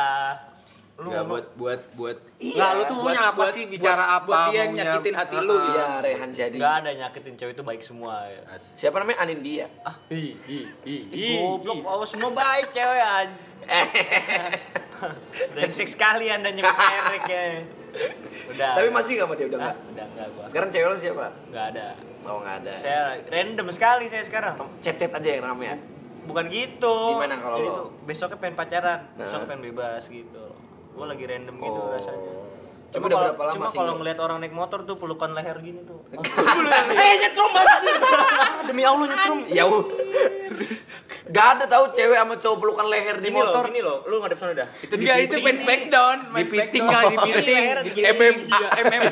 Lu 0.94 1.08
ngomong- 1.08 1.26
buat 1.26 1.46
buat 1.56 1.80
buat 1.96 2.16
Enggak, 2.38 2.70
lu 2.70 2.82
tuh 2.84 2.94
maunya 2.94 3.22
apa 3.26 3.36
buat- 3.40 3.50
sih? 3.50 3.64
Bicara 3.66 3.98
buat- 3.98 4.16
apa? 4.16 4.28
Buat 4.28 4.44
dia 4.46 4.62
Maunya- 4.62 4.84
nyakitin 4.86 5.14
hati 5.16 5.34
Ah, 5.34 5.42
lu 5.42 5.52
ah. 5.52 5.64
Iya, 5.66 5.86
Rehan 5.98 6.30
jadi. 6.30 6.54
Enggak 6.54 6.74
ada 6.76 6.90
nyakitin 6.94 7.34
cewek 7.34 7.52
itu 7.52 7.62
baik 7.62 7.82
semua 7.82 8.14
ya. 8.26 8.40
Siapa 8.54 8.96
namanya 8.96 9.18
Anindya? 9.20 9.66
Ih, 10.08 10.36
ih, 10.44 10.66
ih, 10.84 11.02
ih. 11.10 11.34
Goblok, 11.40 11.82
oh 11.82 12.04
semua 12.04 12.30
baik 12.30 12.70
cewek 12.70 13.00
anjing. 13.00 13.48
Brengsek 15.54 15.88
sekali 15.88 16.28
anda 16.28 16.48
nyebut 16.48 16.70
merek 16.70 17.24
ya. 17.26 17.44
Udah. 18.48 18.72
Tapi 18.76 18.88
masih 18.88 19.12
nggak 19.16 19.26
sama 19.26 19.34
dia 19.34 19.46
udah 19.46 19.58
nggak? 19.58 19.76
Udah 19.88 20.04
enggak 20.06 20.28
gua. 20.30 20.44
Sekarang 20.46 20.68
cewek 20.70 20.86
lo 20.86 20.96
siapa? 20.96 21.26
Enggak 21.48 21.64
ada. 21.70 21.86
Oh 22.22 22.36
nggak 22.38 22.56
ada. 22.60 22.72
Saya 22.72 23.00
random 23.26 23.66
sekali 23.70 24.04
saya 24.06 24.22
sekarang. 24.22 24.54
Chat-chat 24.78 25.10
aja 25.10 25.28
yang 25.30 25.44
rame 25.44 25.64
ya. 25.66 25.76
Bukan 26.20 26.44
gitu. 26.46 26.96
Gimana 27.16 27.36
kalau 27.36 27.56
Jadi 27.56 27.66
lo? 27.66 27.74
tuh 27.74 27.86
besoknya 28.04 28.38
pengen 28.38 28.54
pacaran, 28.54 29.00
Nah. 29.16 29.24
besoknya 29.24 29.46
pengen 29.48 29.62
bebas 29.66 30.02
gitu. 30.06 30.44
Gua 30.92 31.06
lagi 31.06 31.24
random 31.24 31.56
gitu 31.56 31.80
Oh. 31.80 31.90
rasanya. 31.90 32.32
Cuma 32.90 33.06
udah 33.06 33.14
kalau 33.14 33.26
berapa 33.28 33.42
lama 33.44 33.54
cuma 33.54 33.66
sih 33.66 33.78
kalau 33.78 33.88
lo? 33.88 33.98
ngeliat 33.98 34.18
orang 34.18 34.38
naik 34.38 34.50
motor 34.52 34.82
tuh 34.82 34.94
pelukan 34.94 35.30
leher 35.30 35.56
gini 35.58 35.80
tuh. 35.82 35.98
Eh 37.00 37.14
nyetrum 37.18 37.50
banget. 37.50 37.80
Demi 38.66 38.82
Allah 38.82 39.06
nyetrum. 39.06 39.38
Ya 39.46 39.64
u- 39.64 39.86
Gak 41.30 41.46
ada 41.54 41.64
tahu 41.64 41.94
cewek 41.94 42.18
sama 42.18 42.34
cowok 42.34 42.56
pelukan 42.58 42.86
leher 42.88 43.16
di 43.16 43.30
Gini 43.30 43.38
motor. 43.38 43.62
gini 43.64 43.78
loh, 43.80 44.02
lu 44.04 44.18
ngadep 44.18 44.34
sana 44.34 44.50
dah. 44.52 44.66
Itu 44.76 44.98
Enggak, 44.98 45.16
itu 45.22 45.36
main 45.38 45.54
smackdown, 45.54 46.16
main 46.28 46.42
Dipiting 46.42 46.82
smackdown. 46.82 47.14
kali, 47.14 47.14
dipiting. 47.22 47.62
MMA. 48.10 48.58
MM. 48.82 49.02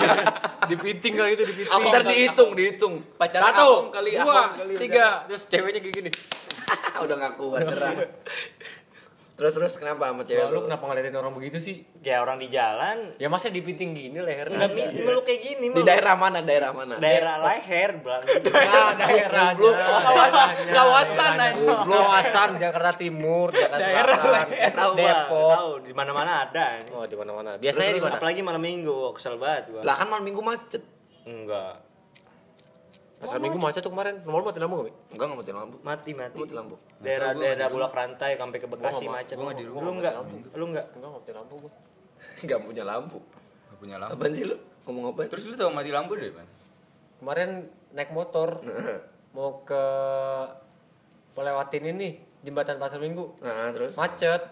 Dipiting 0.67 1.13
kali 1.15 1.31
itu 1.33 1.45
dipiting. 1.47 1.71
Aku 1.71 1.85
ntar 1.87 2.03
dihitung, 2.03 2.51
dihitung. 2.53 2.95
Pacaran 3.15 3.55
Satu, 3.55 3.71
kali, 3.95 4.11
dua, 4.19 4.43
tiga, 4.75 5.07
terus 5.25 5.47
ceweknya 5.47 5.79
kayak 5.79 5.95
gini. 5.95 6.11
Udah 7.07 7.15
gak 7.17 7.33
kuat. 7.39 7.63
Terus 9.39 9.55
terus 9.55 9.75
kenapa 9.79 10.11
sama 10.11 10.27
cewek 10.27 10.51
lu 10.51 10.51
lu? 10.51 10.61
kenapa 10.67 10.83
ngeliatin 10.83 11.15
orang 11.15 11.31
begitu 11.31 11.57
sih? 11.57 11.87
Kayak 12.03 12.27
orang 12.27 12.37
di 12.37 12.51
jalan, 12.51 13.15
Ya 13.17 13.31
masa 13.31 13.47
dipiting 13.49 13.95
gini 13.95 14.19
lehernya? 14.19 14.59
enggak 14.59 14.99
meluk 14.99 15.23
kayak 15.23 15.41
gini, 15.41 15.71
Di 15.71 15.83
daerah 15.83 16.19
mana? 16.19 16.43
Daerah 16.43 16.75
mana? 16.75 16.99
daerah 16.99 17.39
leher 17.41 18.03
bilang. 18.03 18.23
Nah, 18.27 18.91
daerahnya. 18.99 19.71
Kawasan, 20.03 20.49
kawasan. 20.69 21.33
Kawasan 21.87 22.49
Jakarta 22.59 22.91
Timur, 22.95 23.55
Jakarta 23.55 23.87
Selatan, 24.19 24.47
Tahu 24.75 24.93
Bang, 24.93 24.99
Depok. 24.99 25.55
tahu 25.55 25.71
di 25.81 25.93
mana-mana 25.95 26.33
ada. 26.43 26.67
Oh, 26.91 27.07
di 27.07 27.15
mana-mana. 27.15 27.51
Biasanya 27.55 27.63
Biasanya 27.63 27.95
di 27.95 28.03
mana? 28.03 28.15
apalagi 28.19 28.41
malam 28.43 28.59
minggu, 28.61 28.99
kesel 29.15 29.39
banget 29.39 29.71
gua. 29.71 29.83
Lah 29.83 29.95
kan 29.95 30.07
malam 30.09 30.27
minggu 30.27 30.43
macet. 30.43 30.83
Enggak. 31.23 31.88
Pasar 33.19 33.43
Minggu 33.43 33.59
macet 33.59 33.83
tuh 33.83 33.91
kemarin. 33.91 34.23
Nomor 34.23 34.47
mati 34.47 34.63
lampu 34.63 34.75
gak, 34.79 34.87
Mi? 34.87 34.93
Enggak 35.11 35.27
nggak 35.27 35.39
mati 35.43 35.53
lampu. 35.53 35.77
Mati 35.83 36.11
mati. 36.15 36.39
Mati 36.39 36.55
lampu. 36.55 36.75
Daerah 37.03 37.31
daerah 37.35 37.67
Bulak 37.67 37.91
Rantai 37.91 38.39
sampai 38.39 38.59
ke 38.63 38.67
Bekasi 38.71 39.05
macet. 39.11 39.35
gua 39.35 39.55
di 39.59 39.67
rumah, 39.67 39.83
Lu 39.83 39.91
enggak? 39.99 40.13
Lu 40.55 40.65
enggak? 40.71 40.87
Enggak, 40.95 41.09
nggak 41.11 41.13
mati 41.19 41.33
lampu 41.35 41.55
gua. 41.59 41.73
Enggak 42.43 42.59
punya 42.63 42.85
lampu. 42.87 43.19
Gak 43.71 43.79
punya 43.79 43.97
lampu. 43.99 44.15
Apaan 44.19 44.33
sih 44.35 44.45
lu? 44.47 44.57
Ngomong 44.87 45.05
apa? 45.15 45.21
Terus 45.31 45.45
lu 45.51 45.55
tau 45.59 45.71
mati 45.71 45.91
lampu 45.91 46.15
dari 46.15 46.31
mana? 46.35 46.51
Kemarin 47.19 47.51
naik 47.95 48.11
motor 48.15 48.63
mau 49.37 49.63
ke 49.67 49.83
melewatin 51.39 51.85
ini 51.95 52.09
jembatan 52.43 52.79
Pasar 52.79 52.99
Minggu. 53.03 53.39
Nah, 53.43 53.71
terus 53.75 53.95
Macet. 53.95 54.43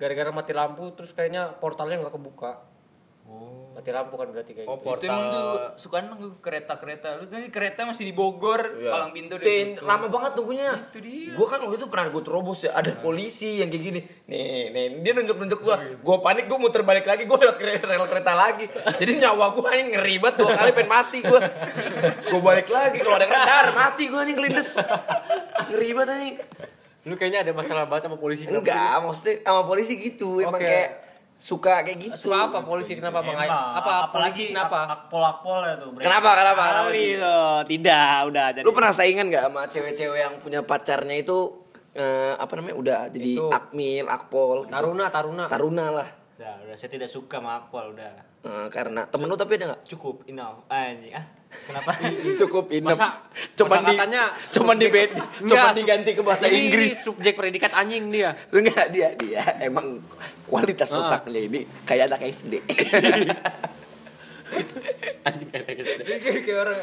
Gara-gara 0.00 0.32
mati 0.34 0.52
lampu 0.56 0.88
terus 0.96 1.12
kayaknya 1.12 1.52
portalnya 1.60 2.00
nggak 2.00 2.14
kebuka. 2.16 2.52
Oh. 3.28 3.61
Mati 3.72 3.88
lampu 3.88 4.14
kan 4.14 4.28
berarti 4.28 4.52
kayak 4.52 4.68
Oh, 4.68 4.76
gitu. 4.76 5.00
Itu 5.00 5.04
emang 5.08 5.26
tuh 5.28 5.48
suka 5.80 6.04
nunggu 6.04 6.28
kereta-kereta. 6.38 7.16
Lu 7.16 7.24
tuh 7.24 7.40
kereta 7.48 7.88
masih 7.88 8.04
di 8.04 8.12
Bogor, 8.12 8.60
Iya. 8.76 8.92
palang 8.92 9.10
pintu 9.10 9.40
tutup. 9.40 9.80
lama 9.80 10.06
banget 10.06 10.32
tunggunya. 10.36 10.68
Itu 10.76 11.00
dia. 11.00 11.32
Gua 11.32 11.46
kan 11.48 11.58
waktu 11.58 11.76
itu 11.76 11.88
pernah 11.88 12.06
gue 12.08 12.20
terobos 12.20 12.60
ya, 12.60 12.70
ada 12.72 12.92
polisi 12.94 13.58
yang 13.58 13.66
kayak 13.66 13.82
gini. 13.82 14.00
Nih, 14.28 14.68
nih, 14.68 14.84
dia 15.00 15.12
nunjuk-nunjuk 15.14 15.58
gua. 15.58 15.80
Gua 15.98 16.20
panik, 16.20 16.44
gua 16.46 16.58
muter 16.60 16.84
balik 16.84 17.04
lagi, 17.04 17.24
gua 17.24 17.40
lewat 17.40 17.56
kere- 17.56 17.80
rel 17.80 18.04
kereta 18.04 18.32
lagi. 18.32 18.68
Jadi 19.00 19.12
nyawa 19.18 19.46
gua 19.50 19.72
ini 19.72 19.82
ngeribet 19.90 20.34
dua 20.36 20.52
kali 20.52 20.70
pengen 20.70 20.90
mati 20.90 21.18
gua. 21.20 21.40
Gua 22.28 22.40
balik 22.44 22.68
lagi, 22.68 23.00
kalau 23.00 23.16
ada 23.16 23.26
kadar 23.26 23.66
mati 23.72 24.04
gua 24.06 24.22
nih 24.22 24.36
kelindes. 24.36 24.76
Ngeribet 25.68 26.06
anjing. 26.06 26.36
Lu 27.02 27.18
kayaknya 27.18 27.42
ada 27.42 27.50
masalah 27.50 27.88
banget 27.88 28.06
sama 28.06 28.14
polisi. 28.14 28.46
Enggak, 28.46 29.02
maksudnya 29.02 29.42
sama 29.42 29.66
polisi 29.66 29.98
gitu, 29.98 30.38
emang 30.38 30.54
Oke. 30.54 30.68
kayak 30.68 30.88
suka 31.42 31.82
kayak 31.82 31.98
gitu. 31.98 32.30
Suka 32.30 32.46
apa 32.46 32.62
polisi 32.62 32.94
kenapa 32.94 33.18
Bang? 33.26 33.34
Ai? 33.34 33.50
Apa 33.50 34.14
polisi 34.14 34.54
kenapa? 34.54 34.86
Akpol-akpol 34.86 35.58
brengsek. 35.98 36.06
Kenapa, 36.06 36.30
kenapa, 36.38 36.62
kenapa? 36.70 36.86
Kali 36.86 37.06
tuh. 37.18 37.58
Tidak, 37.66 38.16
udah 38.30 38.46
jadi. 38.54 38.62
Lu 38.62 38.70
pernah 38.70 38.92
saingan 38.94 39.26
gak 39.26 39.44
sama 39.50 39.62
cewek-cewek 39.66 40.18
yang 40.22 40.34
punya 40.38 40.62
pacarnya 40.62 41.18
itu 41.18 41.66
eh, 41.98 42.38
apa 42.38 42.52
namanya 42.54 42.76
udah 42.78 43.00
jadi 43.10 43.32
Itu. 43.42 43.50
akmil, 43.50 44.06
akpol, 44.06 44.70
gitu. 44.70 44.70
Taruna, 44.70 45.10
taruna. 45.10 45.44
taruna 45.50 45.86
lah. 45.90 46.08
Udah, 46.38 46.54
udah 46.66 46.76
saya 46.78 46.90
tidak 46.90 47.10
suka 47.10 47.38
sama 47.38 47.58
Akpol 47.58 47.94
udah. 47.94 48.31
Eh, 48.42 48.66
karena 48.68 49.06
temen 49.06 49.30
lu 49.30 49.38
tapi 49.38 49.54
ada 49.54 49.70
gak? 49.70 49.86
Cukup, 49.86 50.26
enough. 50.26 50.66
Anjing. 50.66 51.14
Ah, 51.14 51.22
kenapa? 51.46 51.94
Cukup 52.42 52.74
enough. 52.74 52.98
Masa- 52.98 53.22
cuman 53.54 53.78
masa 53.78 53.86
di 53.86 53.94
katanya 53.94 54.22
cuman 54.50 54.76
di 54.76 54.88
bed, 54.90 55.10
cuman 55.46 55.70
diganti 55.70 56.10
ke 56.10 56.22
bahasa 56.26 56.50
ini 56.50 56.66
Inggris. 56.66 57.06
subjek 57.06 57.38
predikat 57.38 57.70
anjing 57.70 58.10
dia. 58.10 58.34
Enggak 58.50 58.90
dia 58.90 59.14
dia 59.14 59.46
emang 59.62 60.02
kualitas 60.44 60.90
Ah. 60.90 61.06
otaknya 61.06 61.38
ini 61.40 61.60
kayak 61.86 62.10
anak 62.10 62.26
SD. 62.26 62.54
Anjing 65.22 65.48
kayak 65.48 65.76
gitu. 65.78 66.02
Kayak 66.02 66.20
kayak 66.42 66.58
orang 66.58 66.76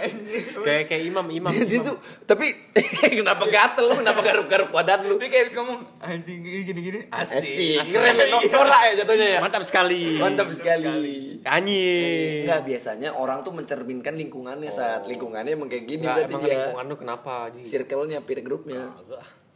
Kayak 0.64 0.84
kayak 0.88 1.04
imam, 1.06 1.26
imam. 1.28 1.52
dia 1.52 1.68
imam. 1.68 1.84
tuh 1.84 1.96
tapi 2.24 2.56
kenapa 3.20 3.44
gatel 3.46 3.86
lu? 3.86 3.96
Kenapa 4.00 4.22
garuk-garuk 4.22 4.70
badan 4.70 5.00
lu? 5.04 5.16
Dia 5.16 5.28
kayak 5.28 5.44
habis 5.44 5.56
ngomong 5.56 5.80
anjing 6.00 6.40
gini-gini 6.40 7.00
asik. 7.10 7.44
Asik. 7.80 7.92
Keren 7.92 8.16
ya, 8.16 8.26
norak 8.48 8.82
ya 8.82 8.92
jatuhnya 9.04 9.28
ya. 9.28 9.40
Mantap 9.40 9.64
sekali. 9.64 10.16
Mantap 10.16 10.48
sekali. 10.50 11.44
Anjing. 11.44 12.44
Enggak 12.44 12.62
biasanya 12.64 13.10
orang 13.12 13.42
tuh 13.42 13.52
mencerminkan 13.52 14.16
lingkungannya 14.16 14.70
saat 14.70 15.04
lingkungannya 15.04 15.52
emang 15.52 15.68
kayak 15.68 15.86
gini 15.86 16.02
Enggak, 16.02 16.16
berarti 16.18 16.34
emang 16.34 16.44
dia. 16.44 16.54
lingkungan 16.56 16.86
lu 16.86 16.96
kenapa, 16.96 17.34
Ji? 17.50 17.62
Circle-nya, 17.64 18.20
peer 18.22 18.40
group-nya. 18.40 18.96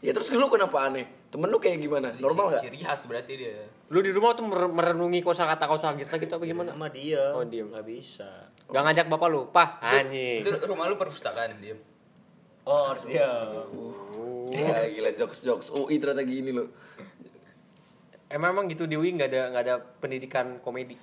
Ya 0.03 0.11
terus 0.11 0.27
lu 0.35 0.51
kenapa 0.51 0.91
aneh? 0.91 1.07
Temen 1.31 1.47
lu 1.47 1.63
kayak 1.63 1.79
gimana? 1.79 2.11
Normal 2.19 2.59
gak? 2.59 2.67
Ciri 2.67 2.83
khas 2.83 3.07
berarti 3.07 3.39
dia. 3.39 3.63
Lu 3.87 4.03
di 4.03 4.11
rumah 4.11 4.35
tuh 4.35 4.43
mer- 4.43 4.67
merenungi 4.67 5.23
kosakata 5.23 5.63
kosakata 5.63 6.19
gitu 6.19 6.35
apa 6.35 6.43
gimana? 6.43 6.75
Sama 6.75 6.91
dia. 6.91 7.31
Oh, 7.31 7.47
diem. 7.47 7.71
Nggak 7.71 7.87
bisa. 7.87 8.51
Gak 8.67 8.83
ngajak 8.83 9.07
bapak 9.07 9.27
lu, 9.31 9.47
pah 9.47 9.79
anjing. 9.79 10.43
Itu 10.43 10.59
rumah 10.67 10.91
lu 10.91 10.99
perpustakaan 10.99 11.55
dia. 11.63 11.79
Oh, 12.67 12.91
harus 12.91 13.07
dia. 13.07 13.27
Ya, 14.51 14.91
gila 14.91 15.11
jokes-jokes 15.15 15.71
UI 15.71 15.99
ternyata 16.03 16.27
gini 16.27 16.51
loh. 16.51 16.67
Emang 18.27 18.51
emang 18.51 18.65
gitu 18.67 18.83
di 18.83 18.99
UI 18.99 19.15
nggak 19.15 19.29
ada 19.31 19.41
nggak 19.55 19.63
ada 19.63 19.75
pendidikan 20.03 20.59
komedi. 20.59 20.99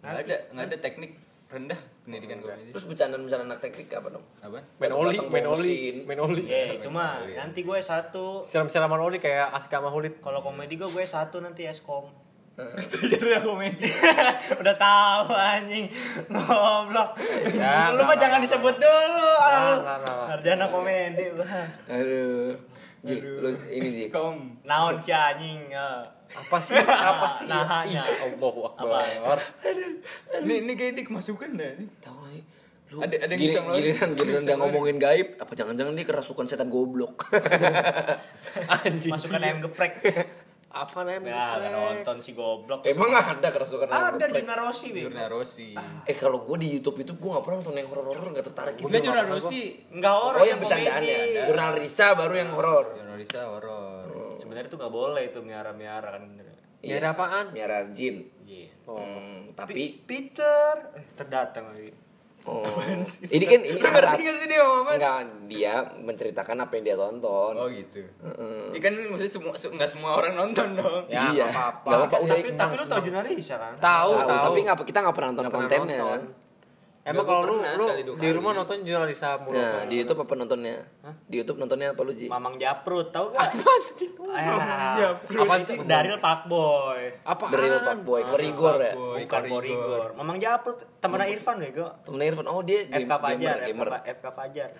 Nggak 0.00 0.24
ada, 0.24 0.36
nggak 0.56 0.64
ada 0.72 0.76
teknik 0.80 1.12
rendah 1.54 1.78
pendidikan 2.02 2.42
komedi. 2.42 2.74
Terus 2.74 2.84
bercandaan-bercandaan 2.90 3.48
anak 3.48 3.60
teknik 3.62 3.88
apa 3.94 4.08
dong? 4.10 4.24
Apa? 4.42 4.58
Main 4.82 4.92
oli, 4.92 5.16
main 5.30 5.46
oli, 5.46 5.78
main 6.02 6.20
oli. 6.20 6.42
Ya, 6.44 6.74
itu 6.74 6.90
mah. 6.90 7.22
Nanti 7.22 7.62
gue 7.62 7.78
satu. 7.78 8.42
Siram-siraman 8.42 8.98
oli 8.98 9.22
kayak 9.22 9.54
Aska 9.54 9.78
sama 9.78 9.94
Hulid. 9.94 10.18
Kalau 10.18 10.42
komedi 10.42 10.74
gue 10.74 10.90
gue 10.90 11.04
satu 11.06 11.38
nanti 11.38 11.64
eskom. 11.64 12.10
Sejarah 12.54 13.42
komedi. 13.48 13.86
Udah 14.62 14.74
tahu 14.78 15.30
anjing. 15.34 15.90
Goblok. 16.30 17.18
Ya, 17.50 17.90
Lu 17.94 18.02
mah 18.06 18.14
jangan 18.18 18.38
disebut 18.42 18.74
dulu. 18.78 19.30
Sarjana 20.30 20.66
komedi. 20.70 21.34
Wah. 21.34 21.66
Aduh. 21.90 22.54
Ji, 23.04 23.20
lu 23.20 23.52
ini 23.68 23.88
sih. 23.90 24.06
Naon 24.64 24.96
si 25.02 25.10
anjing. 25.10 25.70
Ya. 26.34 26.40
Apa 26.40 26.58
sih? 26.58 26.74
Apa 26.76 27.26
sih? 27.30 27.46
Nahanya. 27.50 28.00
Ih, 28.02 28.18
Allahu 28.28 28.60
Akbar. 28.68 29.38
Ini 30.36 30.54
ini 30.60 30.72
kayak 30.74 30.92
dia 30.92 31.04
kemasukan 31.04 31.50
dah. 31.52 31.70
ini. 31.72 31.86
Tahu 31.98 32.20
nih. 32.28 32.42
Lu 32.86 32.98
Ada- 33.00 33.16
ada 33.16 33.26
yang 33.28 33.40
gini- 33.40 33.48
bisa 33.48 33.58
ngeluarin. 33.60 33.80
giliran 33.80 34.10
giliran 34.12 34.42
dia 34.44 34.56
ngomongin 34.56 34.96
gaib, 34.98 35.28
apa 35.36 35.52
jangan-jangan 35.52 35.92
dia 35.92 36.04
kerasukan 36.04 36.44
setan 36.44 36.68
goblok. 36.68 37.26
Masukan 39.08 39.40
ayam 39.40 39.58
geprek. 39.62 39.92
Apa 40.68 41.02
namanya? 41.02 41.30
Ya, 41.30 41.46
nggak 41.56 41.70
nonton 41.72 42.16
si 42.18 42.34
goblok. 42.34 42.82
Emang 42.84 43.10
ada 43.10 43.46
kerasukan 43.46 43.86
ayam 43.86 44.14
Ada 44.14 44.26
geprek? 44.26 44.42
Juna 44.42 44.54
Rossi, 44.58 44.86
Bego. 44.90 45.06
Jurna 45.06 45.26
Rossi. 45.28 45.68
Eh 46.04 46.14
kalau 46.14 46.42
gue 46.42 46.56
di 46.58 46.68
YouTube 46.68 46.98
itu 47.00 47.14
gue 47.14 47.30
gak 47.30 47.42
pernah 47.42 47.62
nonton 47.62 47.74
yang 47.74 47.86
horor-horor 47.88 48.26
gak 48.32 48.42
tertarik 48.44 48.74
gitu. 48.76 48.86
Enggak 48.86 49.02
Jurna 49.02 49.14
Nggak 49.16 49.26
pernah 49.30 49.38
Rossi. 49.40 49.62
Enggak 49.88 50.12
gua. 50.12 50.22
horor 50.24 50.34
Oh 50.36 50.44
yang 50.44 50.58
bercandaannya. 50.58 51.16
komedi. 51.16 51.46
Jurnal 51.46 51.70
Risa 51.78 52.06
baru 52.12 52.34
yang 52.36 52.50
horor. 52.52 52.84
Jurna 52.92 53.14
Risa 53.14 53.40
horor. 53.46 53.93
Sebenarnya 54.54 54.70
tuh 54.70 54.80
gak 54.86 54.94
boleh 54.94 55.22
itu 55.26 55.42
miara-miara 55.42 56.14
kan 56.14 56.22
bener. 56.30 56.46
Ya 56.78 57.02
ada 57.02 57.10
apaan? 57.10 57.50
Miara 57.50 57.90
jin. 57.90 58.22
Iya. 58.46 58.70
Oh. 58.86 58.94
Hmm, 58.94 59.50
tapi 59.58 59.98
Peter 60.06 60.94
eh, 60.94 61.02
terdatang 61.18 61.74
lagi. 61.74 61.90
oh, 62.46 62.62
ini 63.34 63.44
kan 63.50 63.66
ini 63.66 63.80
gak 63.82 64.14
sih 64.14 64.46
dia 64.46 64.62
ngomong 64.62 64.86
apa? 64.86 64.92
Enggak, 64.94 65.18
dia 65.50 65.74
menceritakan 65.98 66.56
apa 66.62 66.72
yang 66.78 66.84
dia 66.86 66.94
tonton. 66.94 67.52
Oh 67.58 67.66
gitu. 67.66 67.98
Ikan 68.78 68.94
maksudnya 69.10 69.32
semua 69.32 69.52
se- 69.58 69.74
nggak 69.74 69.90
semua 69.90 70.22
orang 70.22 70.38
nonton 70.38 70.78
dong. 70.78 71.02
Ya, 71.10 71.34
iya. 71.34 71.50
nggak 71.50 71.50
apa-apa. 71.50 71.88
Nggak 71.90 71.98
apa-apa, 71.98 72.16
udah 72.22 72.36
Tapi, 72.38 72.48
tapi 72.54 72.74
lu 72.78 72.84
tau 72.86 73.00
Juna 73.02 73.20
Risa 73.26 73.56
kan? 73.58 73.72
Tahu, 73.74 74.10
Tahu, 74.14 74.28
tahu. 74.30 74.44
tapi 74.46 74.58
nggak 74.62 74.76
kita 74.86 74.98
nggak 75.02 75.16
pernah 75.18 75.28
nonton 75.34 75.42
Nggak 75.42 75.54
pernah 75.58 75.66
kontennya. 75.66 75.98
nonton. 75.98 76.20
Emang 77.04 77.28
kalau 77.28 77.44
lu 77.44 77.60
lu 77.60 78.16
di 78.16 78.28
rumah 78.32 78.56
nonton 78.56 78.80
jurnalisa 78.80 79.36
mulu. 79.36 79.52
Nah, 79.52 79.84
di 79.84 80.00
YouTube 80.00 80.24
apa 80.24 80.32
nontonnya? 80.40 80.88
Di 81.28 81.36
YouTube 81.36 81.60
nontonnya 81.60 81.92
apa 81.92 82.00
lu, 82.00 82.16
Ji? 82.16 82.32
Mamang 82.32 82.56
Japrut, 82.56 83.12
tau 83.12 83.28
gak? 83.28 83.44
Mamang 84.24 84.96
Japrut. 84.96 85.44
Apaan 85.44 85.62
sih? 85.68 85.76
Daril 85.84 86.16
Pakboy. 86.16 87.20
Apa? 87.28 87.44
Boy, 88.00 88.24
Korigor 88.24 88.80
ya. 88.80 88.96
Boy, 88.96 89.28
Bukan 89.28 89.42
Korigor. 89.52 90.08
Mamang 90.16 90.40
Japrut, 90.40 90.80
temennya 91.04 91.28
Irfan 91.28 91.60
bego. 91.60 91.92
Temennya 92.08 92.26
Irfan, 92.32 92.46
oh 92.48 92.64
dia 92.64 92.88
game, 92.88 93.04
FK 93.04 93.12
Fajar, 93.20 93.56
gamer, 93.68 93.68
gamer. 93.68 93.88
FK, 94.08 94.26
Fajar. 94.32 94.70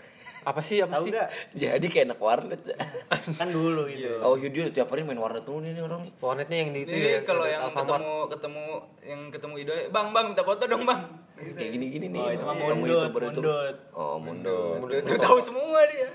Apa 0.45 0.61
sih? 0.61 0.81
Apa 0.81 1.01
sih? 1.01 1.13
Jadi 1.57 1.87
kayak 1.89 2.13
anak 2.13 2.21
warnet. 2.21 2.61
Kan 3.41 3.49
dulu 3.49 3.89
gitu. 3.89 4.21
oh 4.21 4.37
Yudi 4.37 4.73
tiap 4.73 4.93
hari 4.93 5.01
main 5.05 5.17
warnet 5.17 5.45
dulu 5.45 5.65
nih 5.65 5.81
orang 5.81 6.05
nih. 6.05 6.13
Warnetnya 6.21 6.57
yang 6.61 6.71
di 6.73 6.81
itu 6.85 6.93
Ini 6.93 7.09
ya. 7.09 7.21
kalau 7.25 7.45
yang 7.49 7.69
Alfamart. 7.69 8.01
ketemu 8.01 8.13
ketemu 8.29 8.65
yang 9.05 9.21
ketemu 9.33 9.55
idol, 9.61 9.77
bang 9.89 10.09
bang 10.13 10.25
minta 10.33 10.45
foto 10.45 10.65
dong 10.69 10.85
bang. 10.85 11.01
Kayak 11.35 11.71
gini-gini 11.75 12.07
nih. 12.15 12.23
Oh, 12.23 12.31
itu 12.31 12.45
mah 12.47 12.55
mundut, 12.55 12.87
YouTuber 12.87 13.21
itu. 13.27 13.41
mundut. 13.43 13.77
Oh, 13.91 14.17
mundut. 14.23 14.79
Itu 15.03 15.13
tahu 15.19 15.39
semua 15.43 15.83
dia. 15.91 16.07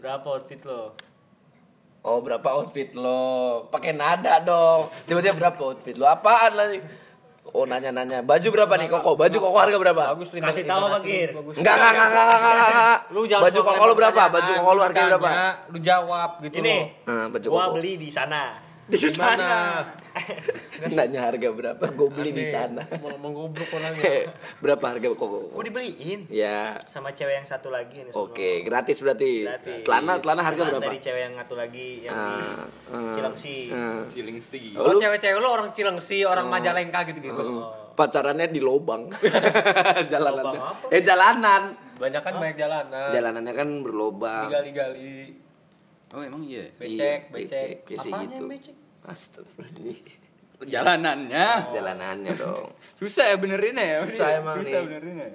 Berapa 0.00 0.26
outfit 0.36 0.60
lo? 0.68 0.92
Oh, 2.00 2.20
berapa 2.20 2.48
outfit 2.56 2.92
lo? 2.92 3.64
Pakai 3.72 3.96
nada 3.96 4.40
dong. 4.40 4.88
Tiba-tiba 5.08 5.36
berapa 5.36 5.60
outfit 5.64 5.96
lo? 5.96 6.04
Apaan 6.04 6.52
lagi? 6.56 6.80
Oh, 7.50 7.64
nanya-nanya. 7.66 8.22
Baju 8.22 8.48
berapa 8.52 8.78
nih 8.78 8.86
Koko? 8.86 9.16
Baju 9.18 9.36
Koko 9.40 9.58
harga 9.58 9.76
berapa? 9.80 10.02
Bagus. 10.14 10.28
Kasih 10.32 10.62
tahu 10.68 10.86
kasih 10.92 11.08
Gir? 11.08 11.30
Enggak, 11.34 11.74
enggak, 11.80 11.92
enggak, 11.92 12.06
enggak, 12.06 12.46
enggak. 12.46 12.98
Lu 13.10 13.20
jangan 13.26 13.42
Baju 13.48 13.60
Koko 13.64 13.82
lu 13.88 13.94
berapa? 13.96 14.22
Baju 14.28 14.50
Koko 14.54 14.70
lu 14.76 14.82
harganya 14.84 15.08
lu 15.08 15.12
berapa? 15.18 15.32
Lu 15.72 15.78
jawab 15.80 16.30
gitu 16.46 16.56
Ini. 16.62 16.76
loh. 16.78 17.10
Ah, 17.10 17.26
baju 17.32 17.46
Gua 17.48 17.64
Koko. 17.64 17.74
beli 17.80 17.92
di 17.96 18.08
sana. 18.12 18.42
Di 18.90 19.08
mana? 19.14 19.86
Nanya 20.96 21.20
harga 21.30 21.48
berapa? 21.48 21.84
Gue 21.92 22.08
beli 22.10 22.30
di 22.34 22.44
sana. 22.50 22.82
Mau 22.98 23.14
menggoblok 23.22 23.70
orangnya. 23.70 24.32
berapa 24.64 24.84
harga 24.86 25.06
Koko? 25.14 25.54
Gua 25.54 25.62
dibeliin 25.62 26.26
Ya. 26.26 26.74
sama 26.84 27.14
cewek 27.14 27.38
yang 27.38 27.46
satu 27.46 27.70
lagi 27.70 28.02
sono. 28.10 28.26
Oke, 28.26 28.66
gratis 28.66 28.98
berarti. 28.98 29.46
Gratis. 29.46 29.82
Celana, 29.86 30.18
celana 30.18 30.42
harga 30.42 30.62
berapa? 30.66 30.82
Dari 30.82 30.98
cewek 30.98 31.22
yang 31.30 31.34
satu 31.38 31.54
lagi 31.54 31.86
yang 32.02 32.12
Ah, 32.12 32.66
di 32.66 32.90
ah, 32.90 33.12
Cilengsi. 33.14 33.56
Ciling 34.10 34.40
sih. 34.42 34.74
Oh, 34.74 34.90
Oh, 34.90 34.94
cewek-cewek 34.98 35.38
lu 35.38 35.48
orang 35.48 35.70
Cilengsi, 35.70 36.26
orang 36.26 36.50
Majalengka 36.50 37.06
gitu-gitu. 37.06 37.62
Pacarannya 37.94 38.48
di 38.48 38.58
lobang. 38.58 39.12
Apa? 39.12 40.88
Eh, 40.88 41.02
jalanan. 41.04 41.62
Banyak 42.00 42.22
kan 42.24 42.34
banyak 42.40 42.56
jalanan. 42.56 43.12
Jalanannya 43.12 43.52
kan 43.52 43.68
berlobang. 43.84 44.48
Digali-gali. 44.48 45.36
Oh 46.10 46.20
emang 46.20 46.42
iya. 46.42 46.66
Becek, 46.74 46.90
Iya, 46.90 47.12
becek. 47.30 47.74
Biasa 47.84 48.06
Apaan 48.08 48.26
gitu. 48.28 48.44
becek? 48.46 48.76
Astagfirullahaladzim. 49.02 50.18
Jalanannya. 50.62 51.46
Jalanannya 51.70 52.32
dong. 52.34 52.68
Susah 52.98 53.24
ya 53.26 53.36
benerinnya 53.36 53.80
ya. 53.82 53.98
Susah 54.04 54.28
emang 54.34 54.56
Susah 54.58 54.76
nih. 54.76 54.86
benerinnya. 54.86 55.26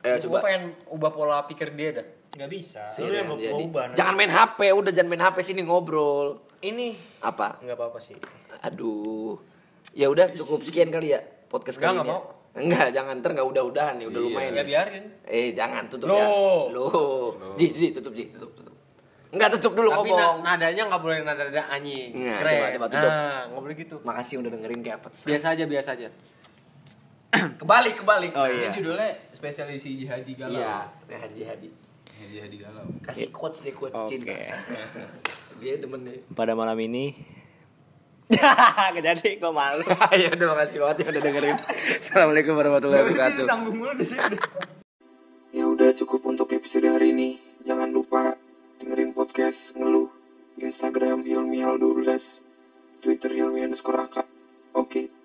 Eh, 0.00 0.16
Gue 0.16 0.22
coba. 0.28 0.38
pengen 0.42 0.62
ubah 0.88 1.10
pola 1.10 1.38
pikir 1.44 1.72
dia 1.72 1.90
dah. 1.94 2.06
Nggak 2.32 2.50
bisa. 2.50 2.82
Sini, 2.88 3.06
Lu 3.06 3.14
yang 3.14 3.28
jadi. 3.34 3.62
ubah. 3.62 3.82
Jangan 3.92 4.14
main 4.16 4.32
HP, 4.32 4.58
udah 4.70 4.90
jangan 4.90 5.10
main 5.10 5.22
HP 5.22 5.36
sini 5.44 5.62
ngobrol. 5.62 6.40
Ini 6.58 6.94
Apa? 7.20 7.58
nggak 7.58 7.76
apa-apa 7.76 7.98
sih. 7.98 8.16
Aduh. 8.62 9.36
Ya 9.92 10.08
udah 10.08 10.32
cukup 10.32 10.62
sekian 10.62 10.88
kali 10.88 11.12
ya 11.12 11.20
podcast 11.46 11.76
Enggak, 11.76 11.92
kali 11.92 11.98
ini. 11.98 12.08
ya. 12.08 12.14
mau. 12.14 12.22
Enggak, 12.52 12.88
jangan 12.90 13.14
ntar 13.18 13.30
enggak 13.32 13.48
udah-udahan 13.48 13.94
nih, 13.96 14.06
udah 14.06 14.18
Iya. 14.18 14.28
lumayan. 14.30 14.52
Ya 14.52 14.64
biarin. 14.64 15.04
Eh, 15.22 15.48
jangan 15.52 15.82
tutup 15.86 16.08
Loh. 16.08 16.16
ya. 16.16 16.26
Loh. 16.70 17.28
Ji, 17.54 17.66
ji, 17.68 17.86
tutup 17.90 18.12
ji, 18.12 18.24
tutup, 18.28 18.50
tutup. 18.54 18.71
Enggak 19.32 19.48
tutup 19.56 19.72
dulu 19.72 19.88
Tapi 19.88 20.12
na- 20.12 20.36
ngomong. 20.36 20.36
nadanya 20.44 20.82
nggak 20.92 21.02
boleh 21.02 21.16
nada-nada 21.24 21.62
anjing. 21.66 22.12
Nah, 22.12 22.36
Keren. 22.36 22.52
coba, 22.52 22.68
coba 22.68 22.86
tutup. 22.86 23.10
Nah, 23.10 23.40
nggak 23.48 23.62
boleh 23.64 23.76
gitu. 23.80 23.96
Makasih 24.04 24.34
udah 24.38 24.50
dengerin 24.52 24.80
kayak 24.84 24.96
apa. 25.00 25.08
Biasa 25.08 25.46
aja, 25.50 25.64
biasa 25.64 25.88
aja. 25.96 26.08
Kebalik, 27.60 27.94
kebalik. 27.98 28.30
Oh, 28.36 28.44
Ini 28.44 28.60
iya. 28.60 28.68
judulnya 28.70 29.08
spesial 29.32 29.72
isi 29.72 29.96
Jihadi 29.96 30.36
Galau. 30.36 30.52
Iya, 30.52 30.92
Haji 31.08 31.42
Hadi. 31.42 31.68
Jihadi 32.22 32.56
Galau. 32.60 32.84
Kasih 33.00 33.32
quotes 33.32 33.64
deh 33.64 33.72
quotes 33.72 33.96
Oke. 33.96 34.20
cinta. 34.20 34.36
Dia 35.64 35.80
demen 35.80 36.04
nih. 36.04 36.18
Pada 36.30 36.52
malam 36.52 36.76
ini 36.76 37.16
jadi 38.96 39.36
gua 39.36 39.52
malu. 39.52 39.84
ya 40.20 40.28
udah 40.28 40.46
makasih 40.52 40.76
banget 40.80 40.96
ya 41.04 41.06
udah 41.08 41.22
dengerin. 41.22 41.56
Assalamualaikum 42.00 42.52
warahmatullahi 42.52 43.00
wabarakatuh. 43.04 43.44
Ya 45.52 45.64
udah 45.68 45.88
cukup 45.92 46.20
untuk 46.24 46.48
episode 46.52 46.84
hari 46.84 47.12
ini 47.12 47.36
podcast 49.22 49.78
ngeluh. 49.78 50.10
Instagram 50.58 51.22
Hilmi 51.22 51.62
Aldulas 51.62 52.42
Twitter 52.98 53.30
Hilmi 53.30 53.62
underscore 53.62 54.02
Oke. 54.02 54.26
okay. 54.74 55.21